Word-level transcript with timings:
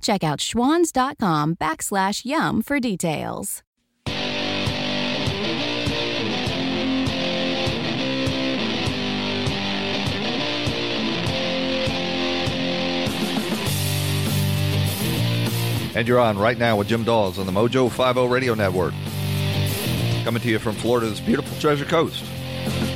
Check 0.00 0.24
out 0.24 0.38
schwans.com 0.40 1.56
backslash 1.56 2.24
YUM 2.24 2.62
for 2.62 2.80
details. 2.80 3.62
And 15.92 16.06
you're 16.06 16.20
on 16.20 16.38
right 16.38 16.56
now 16.56 16.76
with 16.76 16.88
Jim 16.88 17.04
Dawes 17.04 17.38
on 17.38 17.46
the 17.46 17.52
Mojo 17.52 17.90
50 17.90 18.28
Radio 18.28 18.54
Network. 18.54 18.94
Coming 20.24 20.40
to 20.40 20.48
you 20.48 20.58
from 20.58 20.74
Florida's 20.76 21.20
beautiful 21.20 21.58
Treasure 21.58 21.84
Coast 21.84 22.24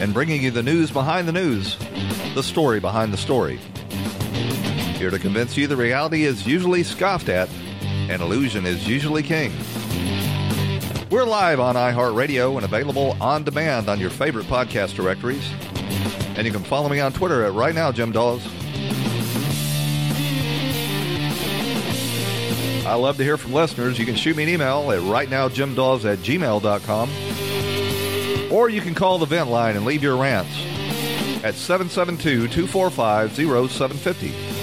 and 0.01 0.15
bringing 0.15 0.43
you 0.43 0.51
the 0.51 0.63
news 0.63 0.91
behind 0.91 1.27
the 1.27 1.33
news, 1.33 1.77
the 2.35 2.43
story 2.43 2.81
behind 2.81 3.13
the 3.13 3.17
story. 3.17 3.59
Here 5.05 5.11
to 5.11 5.19
convince 5.19 5.55
you 5.55 5.67
the 5.67 5.77
reality 5.77 6.25
is 6.25 6.47
usually 6.47 6.83
scoffed 6.83 7.29
at 7.29 7.51
and 7.83 8.23
illusion 8.23 8.65
is 8.65 8.89
usually 8.89 9.23
king. 9.23 9.53
We're 11.11 11.27
live 11.27 11.61
on 11.61 11.75
iHeartRadio 11.75 12.57
and 12.57 12.65
available 12.65 13.15
on 13.21 13.45
demand 13.45 13.91
on 13.91 14.01
your 14.01 14.09
favorite 14.09 14.47
podcast 14.47 14.95
directories. 14.95 15.47
And 16.39 16.47
you 16.47 16.53
can 16.55 16.63
follow 16.63 16.89
me 16.89 17.01
on 17.01 17.13
Twitter 17.13 17.45
at 17.45 17.53
right 17.53 17.75
now, 17.75 17.93
Jim 17.93 18.13
Dawes. 18.13 18.47
I 22.87 22.95
love 22.95 23.19
to 23.19 23.25
hear 23.25 23.37
from 23.37 23.53
listeners. 23.53 23.99
You 23.99 24.07
can 24.07 24.17
shoot 24.17 24.35
me 24.35 24.45
an 24.45 24.49
email 24.49 24.91
at 24.91 25.01
rightnowjimdawes 25.01 26.11
at 26.11 26.21
gmail.com. 26.21 27.11
Or 28.51 28.71
you 28.71 28.81
can 28.81 28.95
call 28.95 29.19
the 29.19 29.27
vent 29.27 29.51
line 29.51 29.77
and 29.77 29.85
leave 29.85 30.03
your 30.03 30.17
rants 30.17 30.57
at 31.45 31.57
772 31.57 32.49
245 32.49 33.35
0750. 33.35 34.54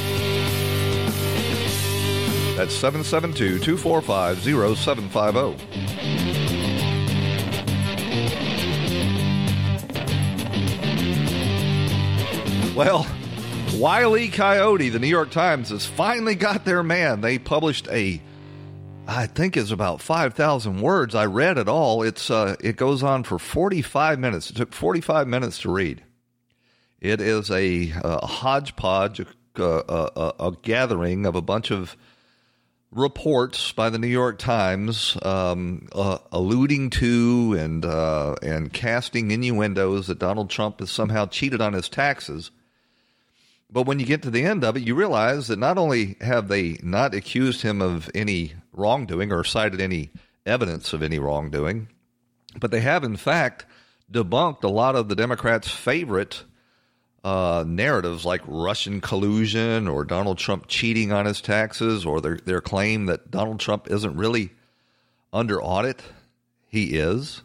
That's 2.55 2.75
772 2.75 3.59
245 3.59 4.77
0750. 4.77 6.11
Well, 12.75 13.05
Wiley 13.75 14.30
Coyote, 14.30 14.89
the 14.89 14.99
New 14.99 15.08
York 15.08 15.30
Times, 15.31 15.69
has 15.69 15.85
finally 15.85 16.35
got 16.35 16.66
their 16.66 16.83
man. 16.83 17.21
They 17.21 17.38
published 17.38 17.88
a, 17.89 18.21
I 19.08 19.27
think 19.27 19.58
it's 19.58 19.71
about 19.71 20.02
5,000 20.02 20.81
words. 20.81 21.15
I 21.15 21.25
read 21.25 21.58
it 21.58 21.67
all. 21.67 22.03
It's 22.03 22.30
uh, 22.30 22.55
It 22.61 22.75
goes 22.75 23.02
on 23.02 23.23
for 23.23 23.39
45 23.39 24.19
minutes. 24.19 24.49
It 24.49 24.55
took 24.55 24.73
45 24.73 25.27
minutes 25.27 25.59
to 25.61 25.71
read. 25.71 26.03
It 26.99 27.19
is 27.19 27.49
a, 27.49 27.91
a 28.03 28.25
hodgepodge, 28.25 29.19
a, 29.19 29.25
a, 29.59 30.33
a, 30.39 30.58
gathering 30.61 31.25
of 31.25 31.36
a 31.36 31.41
bunch 31.41 31.71
of 31.71 31.97
reports 32.92 33.72
by 33.72 33.89
the 33.89 33.97
New 33.97 34.08
York 34.08 34.38
Times 34.38 35.17
um, 35.22 35.88
uh, 35.94 36.17
alluding 36.31 36.89
to 36.92 37.56
and, 37.58 37.86
uh, 37.86 38.36
and 38.42 38.72
casting 38.72 39.31
innuendos 39.31 40.08
that 40.08 40.20
Donald 40.20 40.50
Trump 40.50 40.80
has 40.80 40.92
somehow 40.92 41.25
cheated 41.25 41.61
on 41.61 41.73
his 41.73 41.88
taxes. 41.88 42.52
But 43.71 43.86
when 43.86 43.99
you 43.99 44.05
get 44.05 44.23
to 44.23 44.30
the 44.30 44.43
end 44.43 44.65
of 44.65 44.76
it, 44.76 44.83
you 44.83 44.95
realize 44.95 45.48
that 45.48 45.60
not 45.60 45.77
only 45.77 46.17
have 46.20 46.49
they 46.49 46.77
not 46.83 47.15
accused 47.15 47.61
him 47.61 47.82
of 47.82 48.10
any 48.14 48.54
wrongdoing 48.73 49.32
or 49.32 49.45
cited 49.45 49.80
any 49.80 50.11
evidence 50.45 50.92
of 50.92 51.02
any 51.02 51.20
wrongdoing, 51.20 51.88
but 52.60 52.71
they 52.71 52.82
have, 52.82 53.05
in 53.05 53.15
fact, 53.15 53.65
debunked 54.11 54.64
a 54.64 54.67
lot 54.67 54.98
of 54.98 55.08
the 55.08 55.15
Democrats' 55.15 55.71
favorite 55.71 56.44
uh, 57.23 57.64
narratives 57.67 58.26
like 58.26 58.42
Russian 58.45 59.02
collusion 59.02 59.87
or 59.87 60.04
Donald 60.04 60.37
Trump 60.37 60.65
cheating 60.67 61.11
on 61.11 61.26
his 61.26 61.42
taxes 61.42 62.05
or 62.05 62.20
their, 62.20 62.37
their 62.37 62.61
claim 62.61 63.05
that 63.05 63.30
Donald 63.30 63.59
Trump 63.59 63.89
isn't 63.89 64.15
really 64.15 64.52
under 65.32 65.61
audit. 65.61 66.02
He 66.67 66.98
is. 66.98 67.43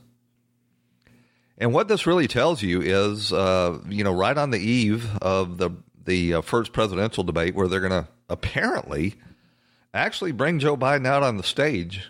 And 1.58 1.72
what 1.72 1.88
this 1.88 2.06
really 2.06 2.28
tells 2.28 2.62
you 2.62 2.80
is, 2.80 3.32
uh, 3.32 3.78
you 3.88 4.04
know, 4.04 4.14
right 4.14 4.36
on 4.36 4.50
the 4.50 4.58
eve 4.58 5.16
of 5.20 5.58
the 5.58 5.70
the 6.04 6.34
uh, 6.34 6.40
first 6.40 6.72
presidential 6.72 7.24
debate 7.24 7.56
where 7.56 7.66
they're 7.66 7.80
going 7.80 7.90
to 7.90 8.08
apparently 8.28 9.14
actually 9.92 10.30
bring 10.30 10.60
Joe 10.60 10.76
Biden 10.76 11.04
out 11.04 11.24
on 11.24 11.36
the 11.36 11.42
stage 11.42 12.08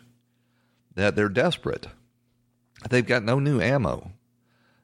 that 0.94 1.16
they're 1.16 1.30
desperate. 1.30 1.86
They've 2.90 3.06
got 3.06 3.24
no 3.24 3.38
new 3.38 3.60
ammo. 3.60 4.12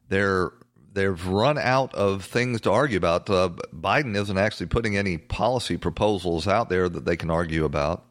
They're 0.08 0.52
they've 0.92 1.26
run 1.26 1.58
out 1.58 1.94
of 1.94 2.24
things 2.24 2.60
to 2.62 2.70
argue 2.70 2.98
about. 2.98 3.28
Uh, 3.28 3.50
Biden 3.74 4.16
isn't 4.16 4.38
actually 4.38 4.66
putting 4.66 4.96
any 4.96 5.18
policy 5.18 5.76
proposals 5.76 6.46
out 6.46 6.68
there 6.68 6.88
that 6.88 7.04
they 7.04 7.16
can 7.16 7.30
argue 7.30 7.64
about, 7.64 8.04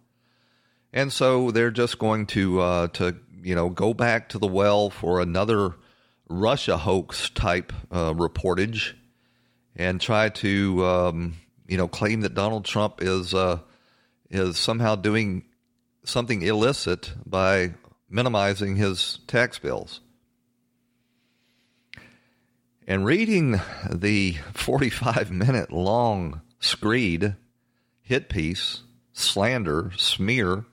and 0.93 1.11
so 1.11 1.51
they're 1.51 1.71
just 1.71 1.99
going 1.99 2.25
to 2.27 2.59
uh, 2.59 2.87
to 2.89 3.15
you 3.43 3.55
know 3.55 3.69
go 3.69 3.93
back 3.93 4.29
to 4.29 4.39
the 4.39 4.47
well 4.47 4.89
for 4.89 5.21
another 5.21 5.75
Russia 6.29 6.77
hoax 6.77 7.29
type 7.29 7.73
uh, 7.91 8.13
reportage 8.13 8.93
and 9.75 9.99
try 9.99 10.29
to 10.29 10.85
um, 10.85 11.33
you 11.67 11.77
know 11.77 11.87
claim 11.87 12.21
that 12.21 12.33
Donald 12.33 12.65
Trump 12.65 13.01
is 13.01 13.33
uh, 13.33 13.59
is 14.29 14.57
somehow 14.57 14.95
doing 14.95 15.43
something 16.03 16.41
illicit 16.41 17.13
by 17.25 17.73
minimizing 18.09 18.75
his 18.75 19.19
tax 19.27 19.59
bills. 19.59 20.01
And 22.91 23.05
reading 23.05 23.61
the 23.89 24.33
45 24.53 25.31
minute 25.31 25.71
long 25.71 26.41
screed, 26.59 27.37
hit 28.01 28.27
piece, 28.27 28.81
slander, 29.13 29.93
smear 29.95 30.65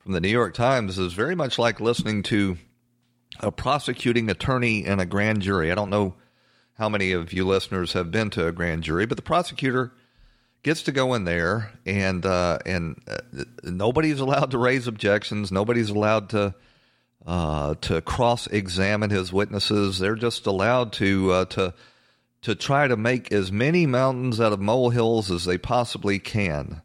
from 0.00 0.12
the 0.12 0.20
New 0.20 0.28
York 0.28 0.52
Times 0.52 0.98
is 0.98 1.14
very 1.14 1.34
much 1.34 1.58
like 1.58 1.80
listening 1.80 2.24
to 2.24 2.58
a 3.40 3.50
prosecuting 3.50 4.28
attorney 4.28 4.84
in 4.84 5.00
a 5.00 5.06
grand 5.06 5.40
jury. 5.40 5.72
I 5.72 5.74
don't 5.74 5.88
know 5.88 6.16
how 6.76 6.90
many 6.90 7.12
of 7.12 7.32
you 7.32 7.46
listeners 7.46 7.94
have 7.94 8.10
been 8.10 8.28
to 8.28 8.46
a 8.46 8.52
grand 8.52 8.82
jury, 8.82 9.06
but 9.06 9.16
the 9.16 9.22
prosecutor 9.22 9.92
gets 10.62 10.82
to 10.82 10.92
go 10.92 11.14
in 11.14 11.24
there 11.24 11.72
and 11.86 12.26
uh, 12.26 12.58
and 12.66 13.00
uh, 13.08 13.44
nobody's 13.62 14.20
allowed 14.20 14.50
to 14.50 14.58
raise 14.58 14.86
objections. 14.86 15.50
Nobody's 15.50 15.88
allowed 15.88 16.28
to 16.28 16.54
uh, 17.26 17.74
to 17.82 18.00
cross 18.02 18.46
examine 18.46 19.10
his 19.10 19.32
witnesses. 19.32 19.98
They're 19.98 20.16
just 20.16 20.46
allowed 20.46 20.92
to 20.94 21.32
uh, 21.32 21.44
to 21.46 21.74
to 22.42 22.54
try 22.54 22.86
to 22.86 22.96
make 22.96 23.32
as 23.32 23.50
many 23.50 23.86
mountains 23.86 24.40
out 24.40 24.52
of 24.52 24.60
molehills 24.60 25.30
as 25.30 25.44
they 25.44 25.56
possibly 25.56 26.18
can. 26.18 26.82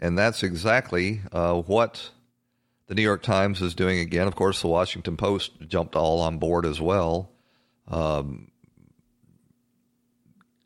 And 0.00 0.18
that's 0.18 0.42
exactly 0.42 1.20
uh, 1.32 1.54
what 1.54 2.10
the 2.88 2.94
New 2.94 3.02
York 3.02 3.22
Times 3.22 3.62
is 3.62 3.74
doing 3.74 4.00
again. 4.00 4.26
Of 4.26 4.34
course, 4.34 4.60
the 4.60 4.68
Washington 4.68 5.16
Post 5.16 5.52
jumped 5.68 5.94
all 5.94 6.20
on 6.20 6.38
board 6.38 6.66
as 6.66 6.80
well 6.80 7.30
um, 7.90 8.50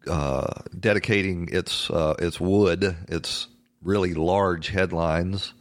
uh, 0.07 0.63
dedicating 0.79 1.49
its 1.53 1.91
uh, 1.91 2.15
its 2.19 2.41
wood, 2.41 2.97
its 3.09 3.49
really 3.83 4.15
large 4.15 4.69
headlines 4.69 5.55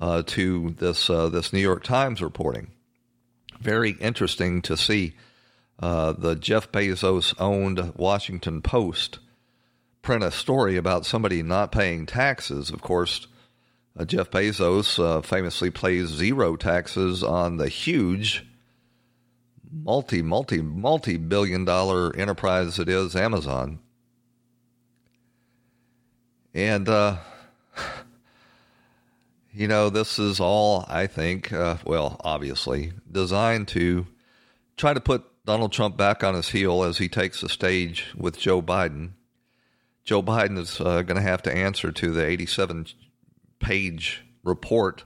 uh, 0.00 0.22
to 0.26 0.70
this 0.78 1.10
uh, 1.10 1.28
this 1.28 1.52
New 1.52 1.60
York 1.60 1.84
Times 1.84 2.22
reporting. 2.22 2.70
Very 3.60 3.90
interesting 3.92 4.62
to 4.62 4.76
see 4.76 5.14
uh, 5.78 6.12
the 6.12 6.34
Jeff 6.34 6.72
Bezos 6.72 7.34
owned 7.38 7.92
Washington 7.96 8.62
Post 8.62 9.18
print 10.02 10.24
a 10.24 10.30
story 10.30 10.76
about 10.76 11.04
somebody 11.04 11.42
not 11.42 11.72
paying 11.72 12.06
taxes. 12.06 12.70
Of 12.70 12.80
course, 12.80 13.26
uh, 13.98 14.06
Jeff 14.06 14.30
Bezos 14.30 15.24
famously 15.24 15.70
pays 15.70 16.08
zero 16.08 16.56
taxes 16.56 17.22
on 17.22 17.58
the 17.58 17.68
huge 17.68 18.46
multi, 19.70 20.22
multi, 20.22 20.62
multi 20.62 21.16
billion 21.16 21.64
dollar 21.64 22.14
enterprise 22.16 22.78
it 22.78 22.88
is 22.88 23.14
Amazon. 23.14 23.78
And, 26.54 26.88
uh, 26.88 27.18
you 29.60 29.68
know, 29.68 29.90
this 29.90 30.18
is 30.18 30.40
all, 30.40 30.86
I 30.88 31.06
think, 31.06 31.52
uh, 31.52 31.76
well, 31.84 32.18
obviously, 32.24 32.94
designed 33.12 33.68
to 33.68 34.06
try 34.78 34.94
to 34.94 35.02
put 35.02 35.22
Donald 35.44 35.70
Trump 35.70 35.98
back 35.98 36.24
on 36.24 36.34
his 36.34 36.48
heel 36.48 36.82
as 36.82 36.96
he 36.96 37.10
takes 37.10 37.42
the 37.42 37.48
stage 37.50 38.06
with 38.16 38.38
Joe 38.38 38.62
Biden. 38.62 39.10
Joe 40.02 40.22
Biden 40.22 40.56
is 40.56 40.80
uh, 40.80 41.02
going 41.02 41.16
to 41.16 41.20
have 41.20 41.42
to 41.42 41.54
answer 41.54 41.92
to 41.92 42.10
the 42.10 42.24
87 42.24 42.86
page 43.58 44.24
report 44.42 45.04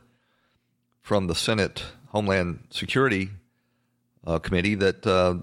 from 1.02 1.26
the 1.26 1.34
Senate 1.34 1.82
Homeland 2.10 2.68
Security 2.70 3.30
uh, 4.24 4.38
Committee 4.38 4.76
that 4.76 5.04
uh, 5.04 5.34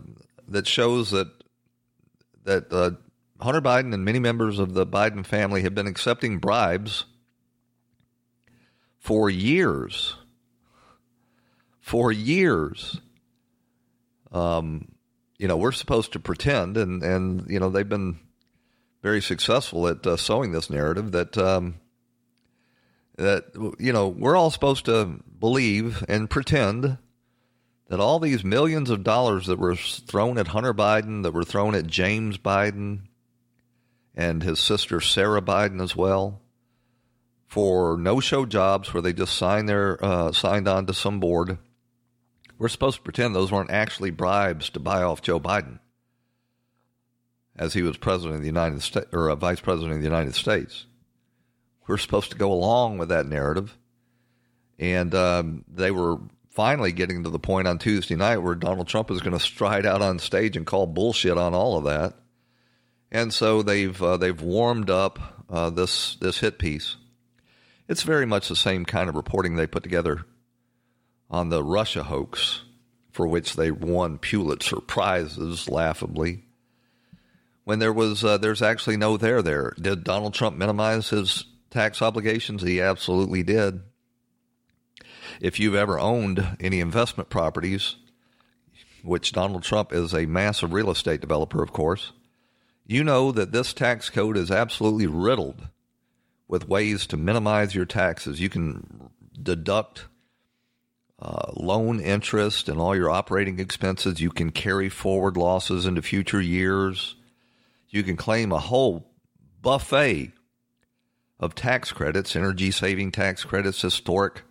that 0.47 0.67
shows 0.67 1.11
that 1.11 1.27
that 2.45 2.71
uh, 2.71 2.91
Hunter 3.41 3.61
Biden 3.61 3.93
and 3.93 4.05
many 4.05 4.19
members 4.19 4.57
of 4.57 4.73
the 4.73 4.87
Biden 4.87 5.25
family 5.25 5.63
have 5.63 5.75
been 5.75 5.87
accepting 5.87 6.37
bribes 6.37 7.03
for 9.01 9.29
years. 9.29 10.15
For 11.79 12.11
years. 12.11 13.01
Um, 14.31 14.93
you 15.39 15.47
know, 15.47 15.57
we're 15.57 15.71
supposed 15.71 16.13
to 16.13 16.19
pretend, 16.19 16.77
and, 16.77 17.01
and 17.03 17.49
you 17.49 17.59
know, 17.59 17.69
they've 17.69 17.89
been 17.89 18.19
very 19.01 19.21
successful 19.21 19.87
at 19.87 20.05
uh, 20.05 20.15
sowing 20.15 20.51
this 20.51 20.69
narrative 20.69 21.11
that 21.11 21.35
um, 21.37 21.79
that 23.17 23.45
you 23.79 23.91
know 23.91 24.07
we're 24.07 24.35
all 24.35 24.51
supposed 24.51 24.85
to 24.85 25.19
believe 25.39 26.05
and 26.07 26.29
pretend 26.29 26.99
that 27.87 27.99
all 27.99 28.19
these 28.19 28.43
millions 28.43 28.91
of 28.91 29.03
dollars 29.03 29.47
that 29.47 29.59
were 29.59 29.75
thrown 29.75 30.37
at 30.37 30.47
Hunter 30.47 30.75
Biden, 30.75 31.23
that 31.23 31.33
were 31.33 31.43
thrown 31.43 31.73
at 31.73 31.87
James 31.87 32.37
Biden 32.37 33.01
and 34.15 34.43
his 34.43 34.59
sister 34.59 35.01
Sarah 35.01 35.41
Biden 35.41 35.81
as 35.81 35.95
well, 35.95 36.39
for 37.51 37.97
no-show 37.97 38.45
jobs 38.45 38.93
where 38.93 39.01
they 39.01 39.11
just 39.11 39.35
signed 39.35 39.67
their 39.67 40.01
uh, 40.03 40.31
signed 40.31 40.69
on 40.69 40.85
to 40.85 40.93
some 40.93 41.19
board. 41.19 41.57
We're 42.57 42.69
supposed 42.69 42.95
to 42.95 43.03
pretend 43.03 43.35
those 43.35 43.51
weren't 43.51 43.71
actually 43.71 44.11
bribes 44.11 44.69
to 44.69 44.79
buy 44.79 45.03
off 45.03 45.21
Joe 45.21 45.37
Biden 45.37 45.79
as 47.57 47.73
he 47.73 47.81
was 47.81 47.97
president 47.97 48.35
of 48.35 48.41
the 48.41 48.47
United 48.47 48.81
States 48.81 49.09
or 49.11 49.29
uh, 49.29 49.35
vice 49.35 49.59
president 49.59 49.95
of 49.95 49.99
the 49.99 50.07
United 50.07 50.33
States. 50.33 50.85
We're 51.87 51.97
supposed 51.97 52.31
to 52.31 52.37
go 52.37 52.53
along 52.53 52.99
with 52.99 53.09
that 53.09 53.25
narrative, 53.25 53.77
and 54.79 55.13
um, 55.13 55.65
they 55.67 55.91
were 55.91 56.19
finally 56.51 56.93
getting 56.93 57.23
to 57.23 57.29
the 57.29 57.37
point 57.37 57.67
on 57.67 57.79
Tuesday 57.79 58.15
night 58.15 58.37
where 58.37 58.55
Donald 58.55 58.87
Trump 58.87 59.11
is 59.11 59.19
going 59.19 59.37
to 59.37 59.43
stride 59.43 59.85
out 59.85 60.01
on 60.01 60.19
stage 60.19 60.55
and 60.55 60.65
call 60.65 60.87
bullshit 60.87 61.37
on 61.37 61.53
all 61.53 61.77
of 61.77 61.83
that. 61.83 62.13
And 63.11 63.33
so 63.33 63.61
they've 63.61 64.01
uh, 64.01 64.15
they've 64.15 64.41
warmed 64.41 64.89
up 64.89 65.43
uh, 65.49 65.69
this 65.69 66.15
this 66.21 66.39
hit 66.39 66.57
piece. 66.57 66.95
It's 67.91 68.03
very 68.03 68.25
much 68.25 68.47
the 68.47 68.55
same 68.55 68.85
kind 68.85 69.09
of 69.09 69.17
reporting 69.17 69.57
they 69.57 69.67
put 69.67 69.83
together 69.83 70.21
on 71.29 71.49
the 71.49 71.61
Russia 71.61 72.03
hoax, 72.03 72.61
for 73.11 73.27
which 73.27 73.57
they 73.57 73.69
won 73.69 74.17
Pulitzer 74.17 74.79
prizes 74.79 75.67
laughably. 75.67 76.45
When 77.65 77.79
there 77.79 77.91
was 77.91 78.23
uh, 78.23 78.37
there's 78.37 78.61
actually 78.61 78.95
no 78.95 79.17
there 79.17 79.41
there. 79.41 79.73
Did 79.77 80.05
Donald 80.05 80.33
Trump 80.33 80.55
minimize 80.55 81.09
his 81.09 81.43
tax 81.69 82.01
obligations? 82.01 82.61
He 82.61 82.79
absolutely 82.79 83.43
did 83.43 83.81
if 85.41 85.59
you've 85.59 85.75
ever 85.75 85.99
owned 85.99 86.55
any 86.61 86.79
investment 86.79 87.29
properties, 87.29 87.97
which 89.03 89.33
Donald 89.33 89.63
Trump 89.63 89.91
is 89.91 90.13
a 90.13 90.25
massive 90.25 90.71
real 90.71 90.91
estate 90.91 91.19
developer, 91.19 91.61
of 91.61 91.73
course, 91.73 92.13
you 92.87 93.03
know 93.03 93.33
that 93.33 93.51
this 93.51 93.73
tax 93.73 94.09
code 94.09 94.37
is 94.37 94.49
absolutely 94.49 95.07
riddled 95.07 95.67
with 96.51 96.67
ways 96.67 97.07
to 97.07 97.15
minimize 97.15 97.73
your 97.73 97.85
taxes. 97.85 98.41
You 98.41 98.49
can 98.49 99.09
deduct 99.41 100.07
uh, 101.17 101.53
loan 101.55 102.01
interest 102.01 102.67
and 102.67 102.77
all 102.77 102.93
your 102.93 103.09
operating 103.09 103.57
expenses. 103.57 104.19
You 104.19 104.31
can 104.31 104.51
carry 104.51 104.89
forward 104.89 105.37
losses 105.37 105.85
into 105.85 106.01
future 106.01 106.41
years. 106.41 107.15
You 107.87 108.03
can 108.03 108.17
claim 108.17 108.51
a 108.51 108.59
whole 108.59 109.07
buffet 109.61 110.33
of 111.39 111.55
tax 111.55 111.93
credits, 111.93 112.35
energy 112.35 112.69
saving 112.69 113.13
tax 113.13 113.45
credits, 113.45 113.81
historic 113.81 114.41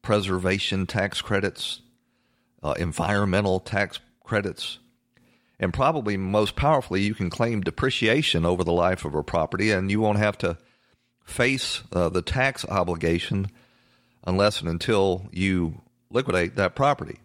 preservation 0.00 0.86
tax 0.86 1.20
credits, 1.20 1.80
uh, 2.62 2.74
environmental 2.78 3.58
tax 3.58 3.98
credits, 4.22 4.78
and 5.58 5.74
probably 5.74 6.16
most 6.16 6.54
powerfully, 6.54 7.02
you 7.02 7.16
can 7.16 7.30
claim 7.30 7.62
depreciation 7.62 8.46
over 8.46 8.62
the 8.62 8.72
life 8.72 9.04
of 9.04 9.16
a 9.16 9.24
property, 9.24 9.72
and 9.72 9.90
you 9.90 9.98
won't 10.00 10.18
have 10.18 10.38
to 10.38 10.56
face 11.28 11.82
uh, 11.92 12.08
the 12.08 12.22
tax 12.22 12.64
obligation 12.64 13.48
unless 14.24 14.60
and 14.60 14.68
until 14.68 15.28
you 15.30 15.80
liquidate 16.10 16.56
that 16.56 16.74
property. 16.74 17.18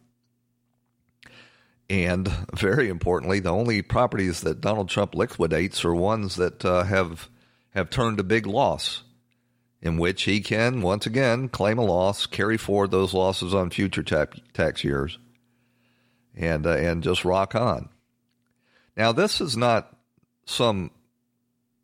And 1.89 2.27
very 2.53 2.89
importantly, 2.89 3.39
the 3.39 3.51
only 3.51 3.81
properties 3.81 4.41
that 4.41 4.61
Donald 4.61 4.89
Trump 4.89 5.15
liquidates 5.15 5.83
are 5.85 5.93
ones 5.93 6.35
that 6.35 6.63
uh, 6.63 6.83
have 6.83 7.29
have 7.71 7.89
turned 7.89 8.19
a 8.19 8.23
big 8.23 8.45
loss 8.45 9.03
in 9.81 9.97
which 9.97 10.23
he 10.23 10.41
can 10.41 10.81
once 10.81 11.05
again 11.05 11.49
claim 11.49 11.77
a 11.77 11.83
loss, 11.83 12.25
carry 12.25 12.57
forward 12.57 12.91
those 12.91 13.13
losses 13.13 13.53
on 13.53 13.69
future 13.69 14.03
tax 14.03 14.83
years, 14.83 15.17
and 16.35 16.65
uh, 16.65 16.71
and 16.71 17.03
just 17.03 17.25
rock 17.25 17.55
on. 17.55 17.89
Now, 18.95 19.11
this 19.11 19.41
is 19.41 19.57
not 19.57 19.95
some 20.45 20.91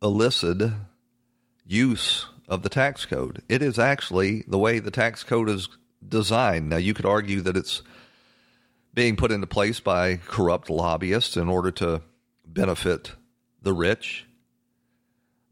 illicit 0.02 0.70
use 1.70 2.26
of 2.48 2.62
the 2.62 2.68
tax 2.68 3.06
code. 3.06 3.42
It 3.48 3.62
is 3.62 3.78
actually 3.78 4.44
the 4.46 4.58
way 4.58 4.78
the 4.78 4.90
tax 4.90 5.22
code 5.22 5.48
is 5.48 5.68
designed. 6.06 6.68
Now, 6.68 6.76
you 6.76 6.94
could 6.94 7.06
argue 7.06 7.40
that 7.42 7.56
it's 7.56 7.82
being 8.92 9.16
put 9.16 9.30
into 9.30 9.46
place 9.46 9.80
by 9.80 10.16
corrupt 10.16 10.68
lobbyists 10.68 11.36
in 11.36 11.48
order 11.48 11.70
to 11.72 12.02
benefit 12.44 13.12
the 13.62 13.72
rich 13.72 14.26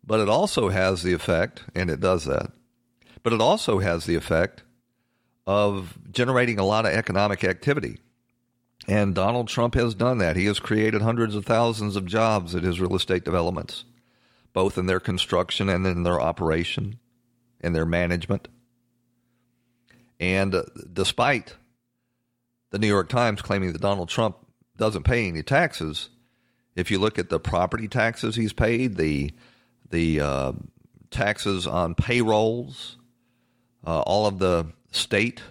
but 0.08 0.20
it 0.20 0.28
also 0.30 0.70
has 0.70 1.02
the 1.02 1.12
effect, 1.12 1.64
and 1.74 1.90
it 1.90 2.00
does 2.00 2.24
that, 2.24 2.50
but 3.22 3.34
it 3.34 3.42
also 3.42 3.78
has 3.78 4.06
the 4.06 4.14
effect 4.14 4.62
of 5.46 5.98
generating 6.10 6.58
a 6.58 6.64
lot 6.64 6.86
of 6.86 6.92
economic 6.92 7.44
activity. 7.44 7.98
And 8.88 9.14
Donald 9.14 9.48
Trump 9.48 9.74
has 9.74 9.94
done 9.94 10.16
that. 10.18 10.34
He 10.34 10.46
has 10.46 10.60
created 10.60 11.02
hundreds 11.02 11.34
of 11.34 11.44
thousands 11.44 11.94
of 11.94 12.06
jobs 12.06 12.54
at 12.54 12.62
his 12.62 12.80
real 12.80 12.96
estate 12.96 13.22
developments, 13.22 13.84
both 14.52 14.78
in 14.78 14.86
their 14.86 15.00
construction 15.00 15.68
and 15.68 15.86
in 15.86 16.02
their 16.02 16.20
operation 16.20 16.98
and 17.60 17.74
their 17.74 17.86
management. 17.86 18.48
And 20.20 20.54
uh, 20.54 20.64
despite 20.92 21.56
the 22.70 22.78
New 22.78 22.86
York 22.86 23.08
Times 23.08 23.42
claiming 23.42 23.72
that 23.72 23.80
Donald 23.80 24.08
Trump 24.08 24.36
doesn't 24.76 25.04
pay 25.04 25.28
any 25.28 25.42
taxes, 25.42 26.08
if 26.74 26.90
you 26.90 26.98
look 26.98 27.18
at 27.18 27.28
the 27.28 27.40
property 27.40 27.88
taxes 27.88 28.36
he's 28.36 28.52
paid, 28.52 28.96
the 28.96 29.32
the 29.90 30.20
uh, 30.20 30.52
taxes 31.10 31.66
on 31.66 31.94
payrolls, 31.94 32.96
uh, 33.86 34.00
all 34.00 34.26
of 34.26 34.38
the 34.38 34.66
state 34.90 35.42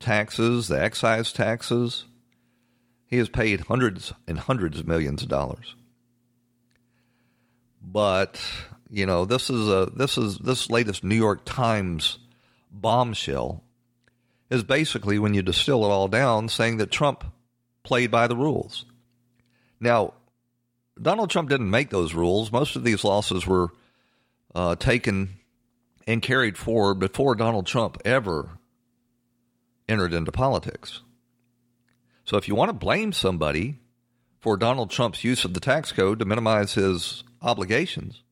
taxes, 0.00 0.68
the 0.68 0.82
excise 0.82 1.32
taxes. 1.32 2.06
He 3.06 3.18
has 3.18 3.28
paid 3.28 3.60
hundreds 3.62 4.12
and 4.26 4.38
hundreds 4.38 4.80
of 4.80 4.88
millions 4.88 5.22
of 5.22 5.28
dollars. 5.28 5.76
But 7.84 8.40
you 8.90 9.06
know, 9.06 9.24
this 9.24 9.50
is 9.50 9.68
a 9.68 9.90
this 9.94 10.16
is 10.16 10.38
this 10.38 10.70
latest 10.70 11.04
New 11.04 11.16
York 11.16 11.44
Times 11.44 12.18
bombshell 12.70 13.62
is 14.50 14.62
basically 14.62 15.18
when 15.18 15.34
you 15.34 15.42
distill 15.42 15.84
it 15.84 15.88
all 15.88 16.08
down, 16.08 16.48
saying 16.48 16.78
that 16.78 16.90
Trump 16.90 17.24
played 17.82 18.10
by 18.10 18.26
the 18.26 18.36
rules. 18.36 18.84
Now, 19.80 20.14
Donald 21.00 21.30
Trump 21.30 21.48
didn't 21.48 21.70
make 21.70 21.90
those 21.90 22.14
rules. 22.14 22.52
Most 22.52 22.76
of 22.76 22.84
these 22.84 23.04
losses 23.04 23.46
were 23.46 23.68
uh, 24.54 24.76
taken 24.76 25.36
and 26.06 26.22
carried 26.22 26.56
forward 26.56 26.98
before 26.98 27.34
Donald 27.34 27.66
Trump 27.66 27.98
ever 28.04 28.58
entered 29.88 30.12
into 30.12 30.32
politics. 30.32 31.00
So 32.24 32.36
if 32.36 32.48
you 32.48 32.54
want 32.54 32.70
to 32.70 32.74
blame 32.74 33.12
somebody 33.12 33.78
for 34.40 34.56
Donald 34.56 34.90
Trump's 34.90 35.24
use 35.24 35.44
of 35.44 35.54
the 35.54 35.60
tax 35.60 35.92
code 35.92 36.18
to 36.20 36.24
minimize 36.24 36.74
his 36.74 37.24
obligations, 37.44 38.22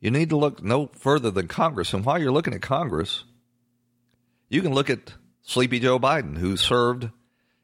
you 0.00 0.10
need 0.10 0.30
to 0.30 0.36
look 0.36 0.62
no 0.62 0.90
further 0.94 1.30
than 1.30 1.46
Congress. 1.46 1.92
And 1.92 2.04
while 2.04 2.18
you're 2.18 2.32
looking 2.32 2.54
at 2.54 2.62
Congress, 2.62 3.24
you 4.48 4.62
can 4.62 4.72
look 4.72 4.90
at 4.90 5.14
Sleepy 5.42 5.78
Joe 5.78 6.00
Biden, 6.00 6.38
who 6.38 6.56
served 6.56 7.10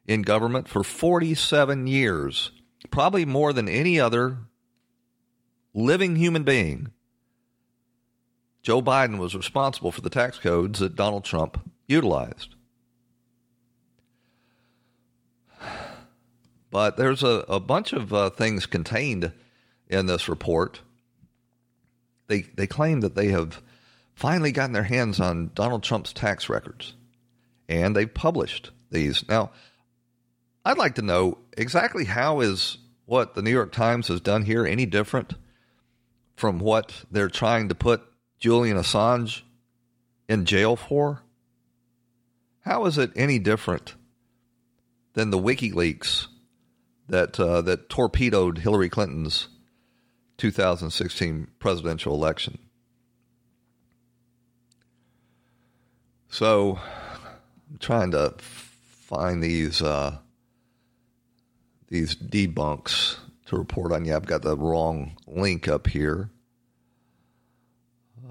in 0.06 0.22
government 0.22 0.68
for 0.68 0.84
47 0.84 1.86
years 1.86 2.52
probably 2.90 3.24
more 3.24 3.52
than 3.52 3.68
any 3.68 3.98
other 3.98 4.38
living 5.74 6.16
human 6.16 6.44
being. 6.44 6.92
Joe 8.62 8.82
Biden 8.82 9.18
was 9.18 9.34
responsible 9.34 9.92
for 9.92 10.00
the 10.00 10.10
tax 10.10 10.38
codes 10.38 10.78
that 10.80 10.96
Donald 10.96 11.24
Trump 11.24 11.70
utilized. 11.86 12.54
But 16.70 16.96
there's 16.96 17.22
a, 17.22 17.44
a 17.48 17.60
bunch 17.60 17.92
of 17.92 18.12
uh, 18.12 18.30
things 18.30 18.66
contained 18.66 19.32
in 19.88 20.06
this 20.06 20.28
report. 20.28 20.80
They, 22.28 22.42
they 22.42 22.66
claim 22.66 23.00
that 23.00 23.14
they 23.14 23.28
have 23.28 23.62
finally 24.14 24.52
gotten 24.52 24.72
their 24.72 24.82
hands 24.82 25.20
on 25.20 25.50
Donald 25.54 25.82
Trump's 25.82 26.12
tax 26.12 26.48
records, 26.48 26.94
and 27.68 27.94
they've 27.94 28.12
published 28.12 28.70
these. 28.90 29.26
Now, 29.28 29.50
I'd 30.64 30.78
like 30.78 30.96
to 30.96 31.02
know 31.02 31.38
exactly 31.56 32.04
how 32.04 32.40
is 32.40 32.78
what 33.04 33.34
the 33.34 33.42
New 33.42 33.50
York 33.50 33.72
Times 33.72 34.08
has 34.08 34.20
done 34.20 34.42
here 34.42 34.66
any 34.66 34.86
different 34.86 35.34
from 36.34 36.58
what 36.58 37.04
they're 37.10 37.28
trying 37.28 37.68
to 37.68 37.74
put 37.74 38.02
Julian 38.38 38.76
Assange 38.76 39.42
in 40.28 40.44
jail 40.44 40.76
for? 40.76 41.22
How 42.60 42.86
is 42.86 42.98
it 42.98 43.12
any 43.14 43.38
different 43.38 43.94
than 45.14 45.30
the 45.30 45.38
WikiLeaks 45.38 46.26
that 47.08 47.38
uh, 47.38 47.62
that 47.62 47.88
torpedoed 47.88 48.58
Hillary 48.58 48.88
Clinton's 48.88 49.48
2016 50.38 51.48
presidential 51.58 52.14
election? 52.14 52.58
So, 56.28 56.78
I'm 57.70 57.78
trying 57.78 58.10
to 58.10 58.34
find 58.38 59.42
these 59.42 59.80
uh, 59.80 60.18
these 61.88 62.16
debunks 62.16 63.16
to 63.46 63.56
report 63.56 63.92
on 63.92 64.04
you. 64.04 64.14
I've 64.14 64.26
got 64.26 64.42
the 64.42 64.56
wrong 64.56 65.16
link 65.26 65.68
up 65.68 65.86
here. 65.86 66.30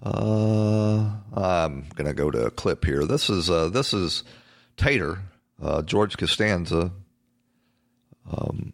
Uh, 0.03 1.09
I'm 1.33 1.85
gonna 1.95 2.13
go 2.13 2.29
to 2.29 2.45
a 2.45 2.51
clip 2.51 2.85
here. 2.85 3.05
This 3.05 3.29
is 3.29 3.49
uh, 3.49 3.69
this 3.69 3.93
is 3.93 4.23
Tater, 4.77 5.19
uh, 5.61 5.81
George 5.81 6.17
Costanza, 6.17 6.91
um, 8.29 8.73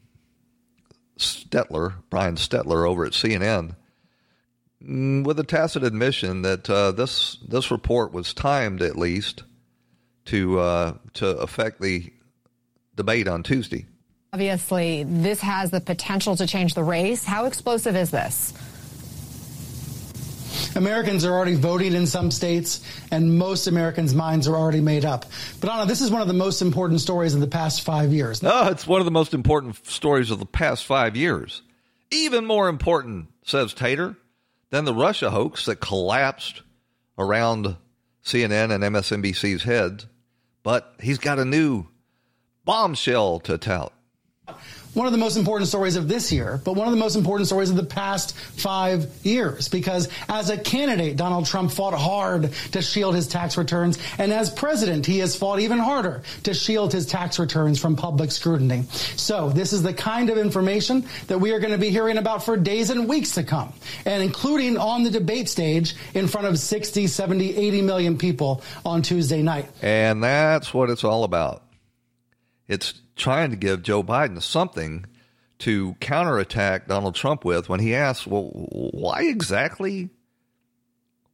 Stelter, 1.22 1.96
Brian 2.10 2.36
Stelter 2.36 2.88
over 2.88 3.06
at 3.06 3.14
CNN, 3.14 3.76
mm, 4.84 5.24
with 5.24 5.40
a 5.40 5.44
tacit 5.44 5.84
admission 5.84 6.42
that 6.42 6.70
uh, 6.70 6.92
this 6.92 7.38
this 7.48 7.72
report 7.72 8.14
was 8.14 8.34
timed 8.34 8.82
at 8.82 8.98
least 8.98 9.44
to 10.26 10.60
uh, 10.60 10.94
to 11.14 11.28
affect 11.38 11.82
the 11.82 12.12
debate 12.96 13.28
on 13.28 13.44
Tuesday. 13.44 13.86
Obviously, 14.34 15.04
this 15.04 15.42
has 15.42 15.72
the 15.72 15.82
potential 15.82 16.36
to 16.38 16.48
change 16.48 16.74
the 16.74 16.84
race. 16.84 17.24
How 17.24 17.46
explosive 17.46 17.96
is 17.96 18.12
this? 18.12 18.54
Americans 20.76 21.26
are 21.26 21.34
already 21.34 21.56
voting 21.56 21.94
in 21.94 22.08
some 22.08 22.32
states, 22.32 22.82
and 23.12 23.38
most 23.38 23.68
Americans' 23.68 24.14
minds 24.14 24.48
are 24.48 24.56
already 24.56 24.82
made 24.82 25.06
up. 25.06 25.26
But 25.60 25.70
Anna, 25.70 25.86
this 25.86 26.02
is 26.02 26.12
one 26.12 26.22
of 26.22 26.28
the 26.28 26.34
most 26.34 26.62
important 26.62 27.02
stories 27.02 27.34
of 27.34 27.42
the 27.42 27.48
past 27.48 27.82
five 27.82 28.14
years. 28.14 28.42
No, 28.42 28.68
it's 28.68 28.88
one 28.88 29.02
of 29.02 29.06
the 29.06 29.12
most 29.12 29.34
important 29.34 29.86
stories 29.88 30.32
of 30.32 30.40
the 30.40 30.46
past 30.46 30.86
five 30.86 31.16
years. 31.16 31.62
Even 32.12 32.46
more 32.46 32.68
important, 32.68 33.28
says 33.44 33.74
Tater, 33.74 34.18
than 34.70 34.86
the 34.86 34.94
Russia 34.94 35.30
hoax 35.30 35.66
that 35.66 35.78
collapsed 35.78 36.62
around 37.18 37.76
CNN 38.24 38.74
and 38.74 38.84
MSNBC's 38.84 39.64
heads. 39.64 40.08
But 40.64 40.94
he's 41.00 41.18
got 41.18 41.40
a 41.40 41.46
new 41.46 41.88
bombshell 42.66 43.40
to 43.42 43.58
tout 43.58 43.94
one 44.94 45.06
of 45.06 45.14
the 45.14 45.18
most 45.18 45.38
important 45.38 45.70
stories 45.70 45.96
of 45.96 46.08
this 46.08 46.32
year, 46.32 46.60
but 46.64 46.74
one 46.74 46.88
of 46.88 46.92
the 46.92 47.00
most 47.00 47.16
important 47.16 47.48
stories 47.48 47.70
of 47.70 47.76
the 47.76 47.84
past 47.84 48.36
five 48.36 49.10
years. 49.24 49.70
Because 49.70 50.10
as 50.28 50.50
a 50.50 50.58
candidate, 50.58 51.16
Donald 51.16 51.46
Trump 51.46 51.72
fought 51.72 51.94
hard 51.94 52.52
to 52.74 52.82
shield 52.82 53.16
his 53.16 53.28
tax 53.28 53.58
returns. 53.58 53.98
And 54.18 54.34
as 54.34 54.50
president, 54.50 55.06
he 55.06 55.20
has 55.20 55.36
fought 55.36 55.60
even 55.60 55.80
harder 55.80 56.24
to 56.44 56.54
shield 56.54 56.92
his 56.92 57.06
tax 57.06 57.40
returns 57.40 57.80
from 57.80 57.96
public 57.96 58.32
scrutiny. 58.32 58.84
So 59.16 59.50
this 59.50 59.72
is 59.74 59.82
the 59.84 59.94
kind 59.94 60.30
of 60.30 60.38
information 60.38 61.06
that 61.28 61.40
we 61.40 61.52
are 61.52 61.60
going 61.60 61.72
to 61.72 61.78
be 61.78 61.90
hearing 61.90 62.18
about 62.18 62.44
for 62.44 62.58
days 62.58 62.90
and 62.90 63.08
weeks 63.08 63.36
to 63.36 63.44
come. 63.44 63.74
And 64.06 64.22
including 64.22 64.78
on 64.78 65.04
the 65.04 65.10
debate 65.10 65.48
stage 65.48 65.96
in 66.14 66.28
front 66.28 66.48
of 66.48 66.60
60, 66.60 67.08
70, 67.08 67.56
80 67.56 67.82
million 67.82 68.18
people 68.18 68.62
on 68.86 69.02
Tuesday 69.02 69.42
night. 69.42 69.70
And 69.82 70.24
that's 70.24 70.74
what 70.74 70.90
it's 70.90 71.04
all 71.04 71.24
about. 71.24 71.64
It's 72.68 72.94
trying 73.22 73.52
to 73.52 73.56
give 73.56 73.84
Joe 73.84 74.04
Biden 74.04 74.42
something 74.42 75.06
to 75.60 75.96
counterattack 76.00 76.88
Donald 76.88 77.14
Trump 77.14 77.46
with 77.46 77.70
when 77.70 77.80
he 77.80 77.94
asks, 77.94 78.26
well, 78.26 78.50
why 78.52 79.24
exactly 79.24 80.10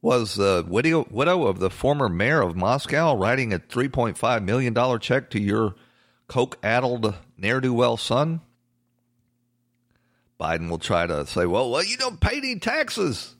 was 0.02 0.34
the 0.34 0.64
widow, 0.68 1.06
widow 1.10 1.46
of 1.46 1.58
the 1.58 1.70
former 1.70 2.08
mayor 2.10 2.42
of 2.42 2.54
Moscow 2.54 3.16
writing 3.16 3.54
a 3.54 3.58
$3.5 3.58 4.44
million 4.44 5.00
check 5.00 5.30
to 5.30 5.40
your 5.40 5.74
coke 6.28 6.58
addled 6.62 7.14
ne'er 7.38 7.60
do 7.60 7.72
well 7.72 7.96
son? 7.96 8.42
Biden 10.38 10.68
will 10.68 10.78
try 10.78 11.06
to 11.06 11.26
say, 11.26 11.46
well, 11.46 11.70
well, 11.70 11.82
you 11.82 11.96
don't 11.96 12.20
pay 12.20 12.36
any 12.36 12.58
taxes. 12.58 13.34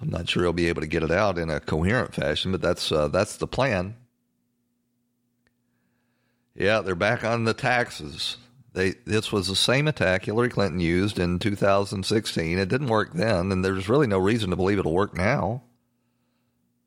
I'm 0.00 0.08
not 0.08 0.28
sure 0.28 0.44
he'll 0.44 0.52
be 0.54 0.68
able 0.68 0.80
to 0.80 0.88
get 0.88 1.04
it 1.04 1.12
out 1.12 1.38
in 1.38 1.50
a 1.50 1.60
coherent 1.60 2.14
fashion, 2.14 2.50
but 2.50 2.60
that's 2.60 2.90
uh, 2.90 3.06
that's 3.08 3.36
the 3.36 3.46
plan. 3.46 3.94
Yeah, 6.54 6.80
they're 6.80 6.94
back 6.94 7.24
on 7.24 7.44
the 7.44 7.54
taxes. 7.54 8.36
They 8.74 8.94
this 9.04 9.30
was 9.30 9.48
the 9.48 9.56
same 9.56 9.86
attack 9.86 10.24
Hillary 10.24 10.48
Clinton 10.48 10.80
used 10.80 11.18
in 11.18 11.38
2016. 11.38 12.58
It 12.58 12.68
didn't 12.68 12.88
work 12.88 13.12
then, 13.12 13.52
and 13.52 13.64
there's 13.64 13.88
really 13.88 14.06
no 14.06 14.18
reason 14.18 14.50
to 14.50 14.56
believe 14.56 14.78
it'll 14.78 14.92
work 14.92 15.16
now. 15.16 15.62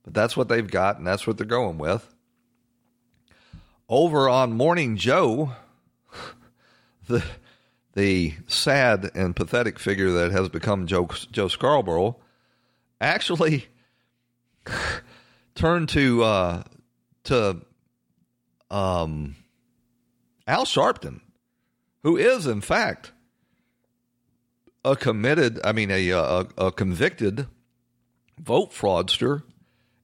But 0.03 0.13
that's 0.13 0.37
what 0.37 0.49
they've 0.49 0.69
got, 0.69 0.97
and 0.97 1.05
that's 1.05 1.25
what 1.25 1.37
they're 1.37 1.45
going 1.45 1.77
with. 1.77 2.13
Over 3.87 4.27
on 4.29 4.53
Morning 4.53 4.97
Joe, 4.97 5.53
the 7.07 7.23
the 7.93 8.33
sad 8.47 9.11
and 9.15 9.35
pathetic 9.35 9.79
figure 9.79 10.11
that 10.11 10.31
has 10.31 10.49
become 10.49 10.85
Joe, 10.85 11.07
Joe 11.31 11.47
Scarborough 11.47 12.17
actually 12.99 13.67
turned 15.55 15.89
to 15.89 16.23
uh, 16.23 16.63
to 17.25 17.61
um, 18.69 19.35
Al 20.47 20.65
Sharpton, 20.65 21.21
who 22.03 22.17
is, 22.17 22.45
in 22.45 22.61
fact, 22.61 23.11
a 24.83 24.95
committed, 24.95 25.59
I 25.63 25.71
mean, 25.71 25.89
a, 25.89 26.11
a, 26.11 26.47
a 26.57 26.71
convicted 26.71 27.47
vote 28.39 28.71
fraudster, 28.71 29.43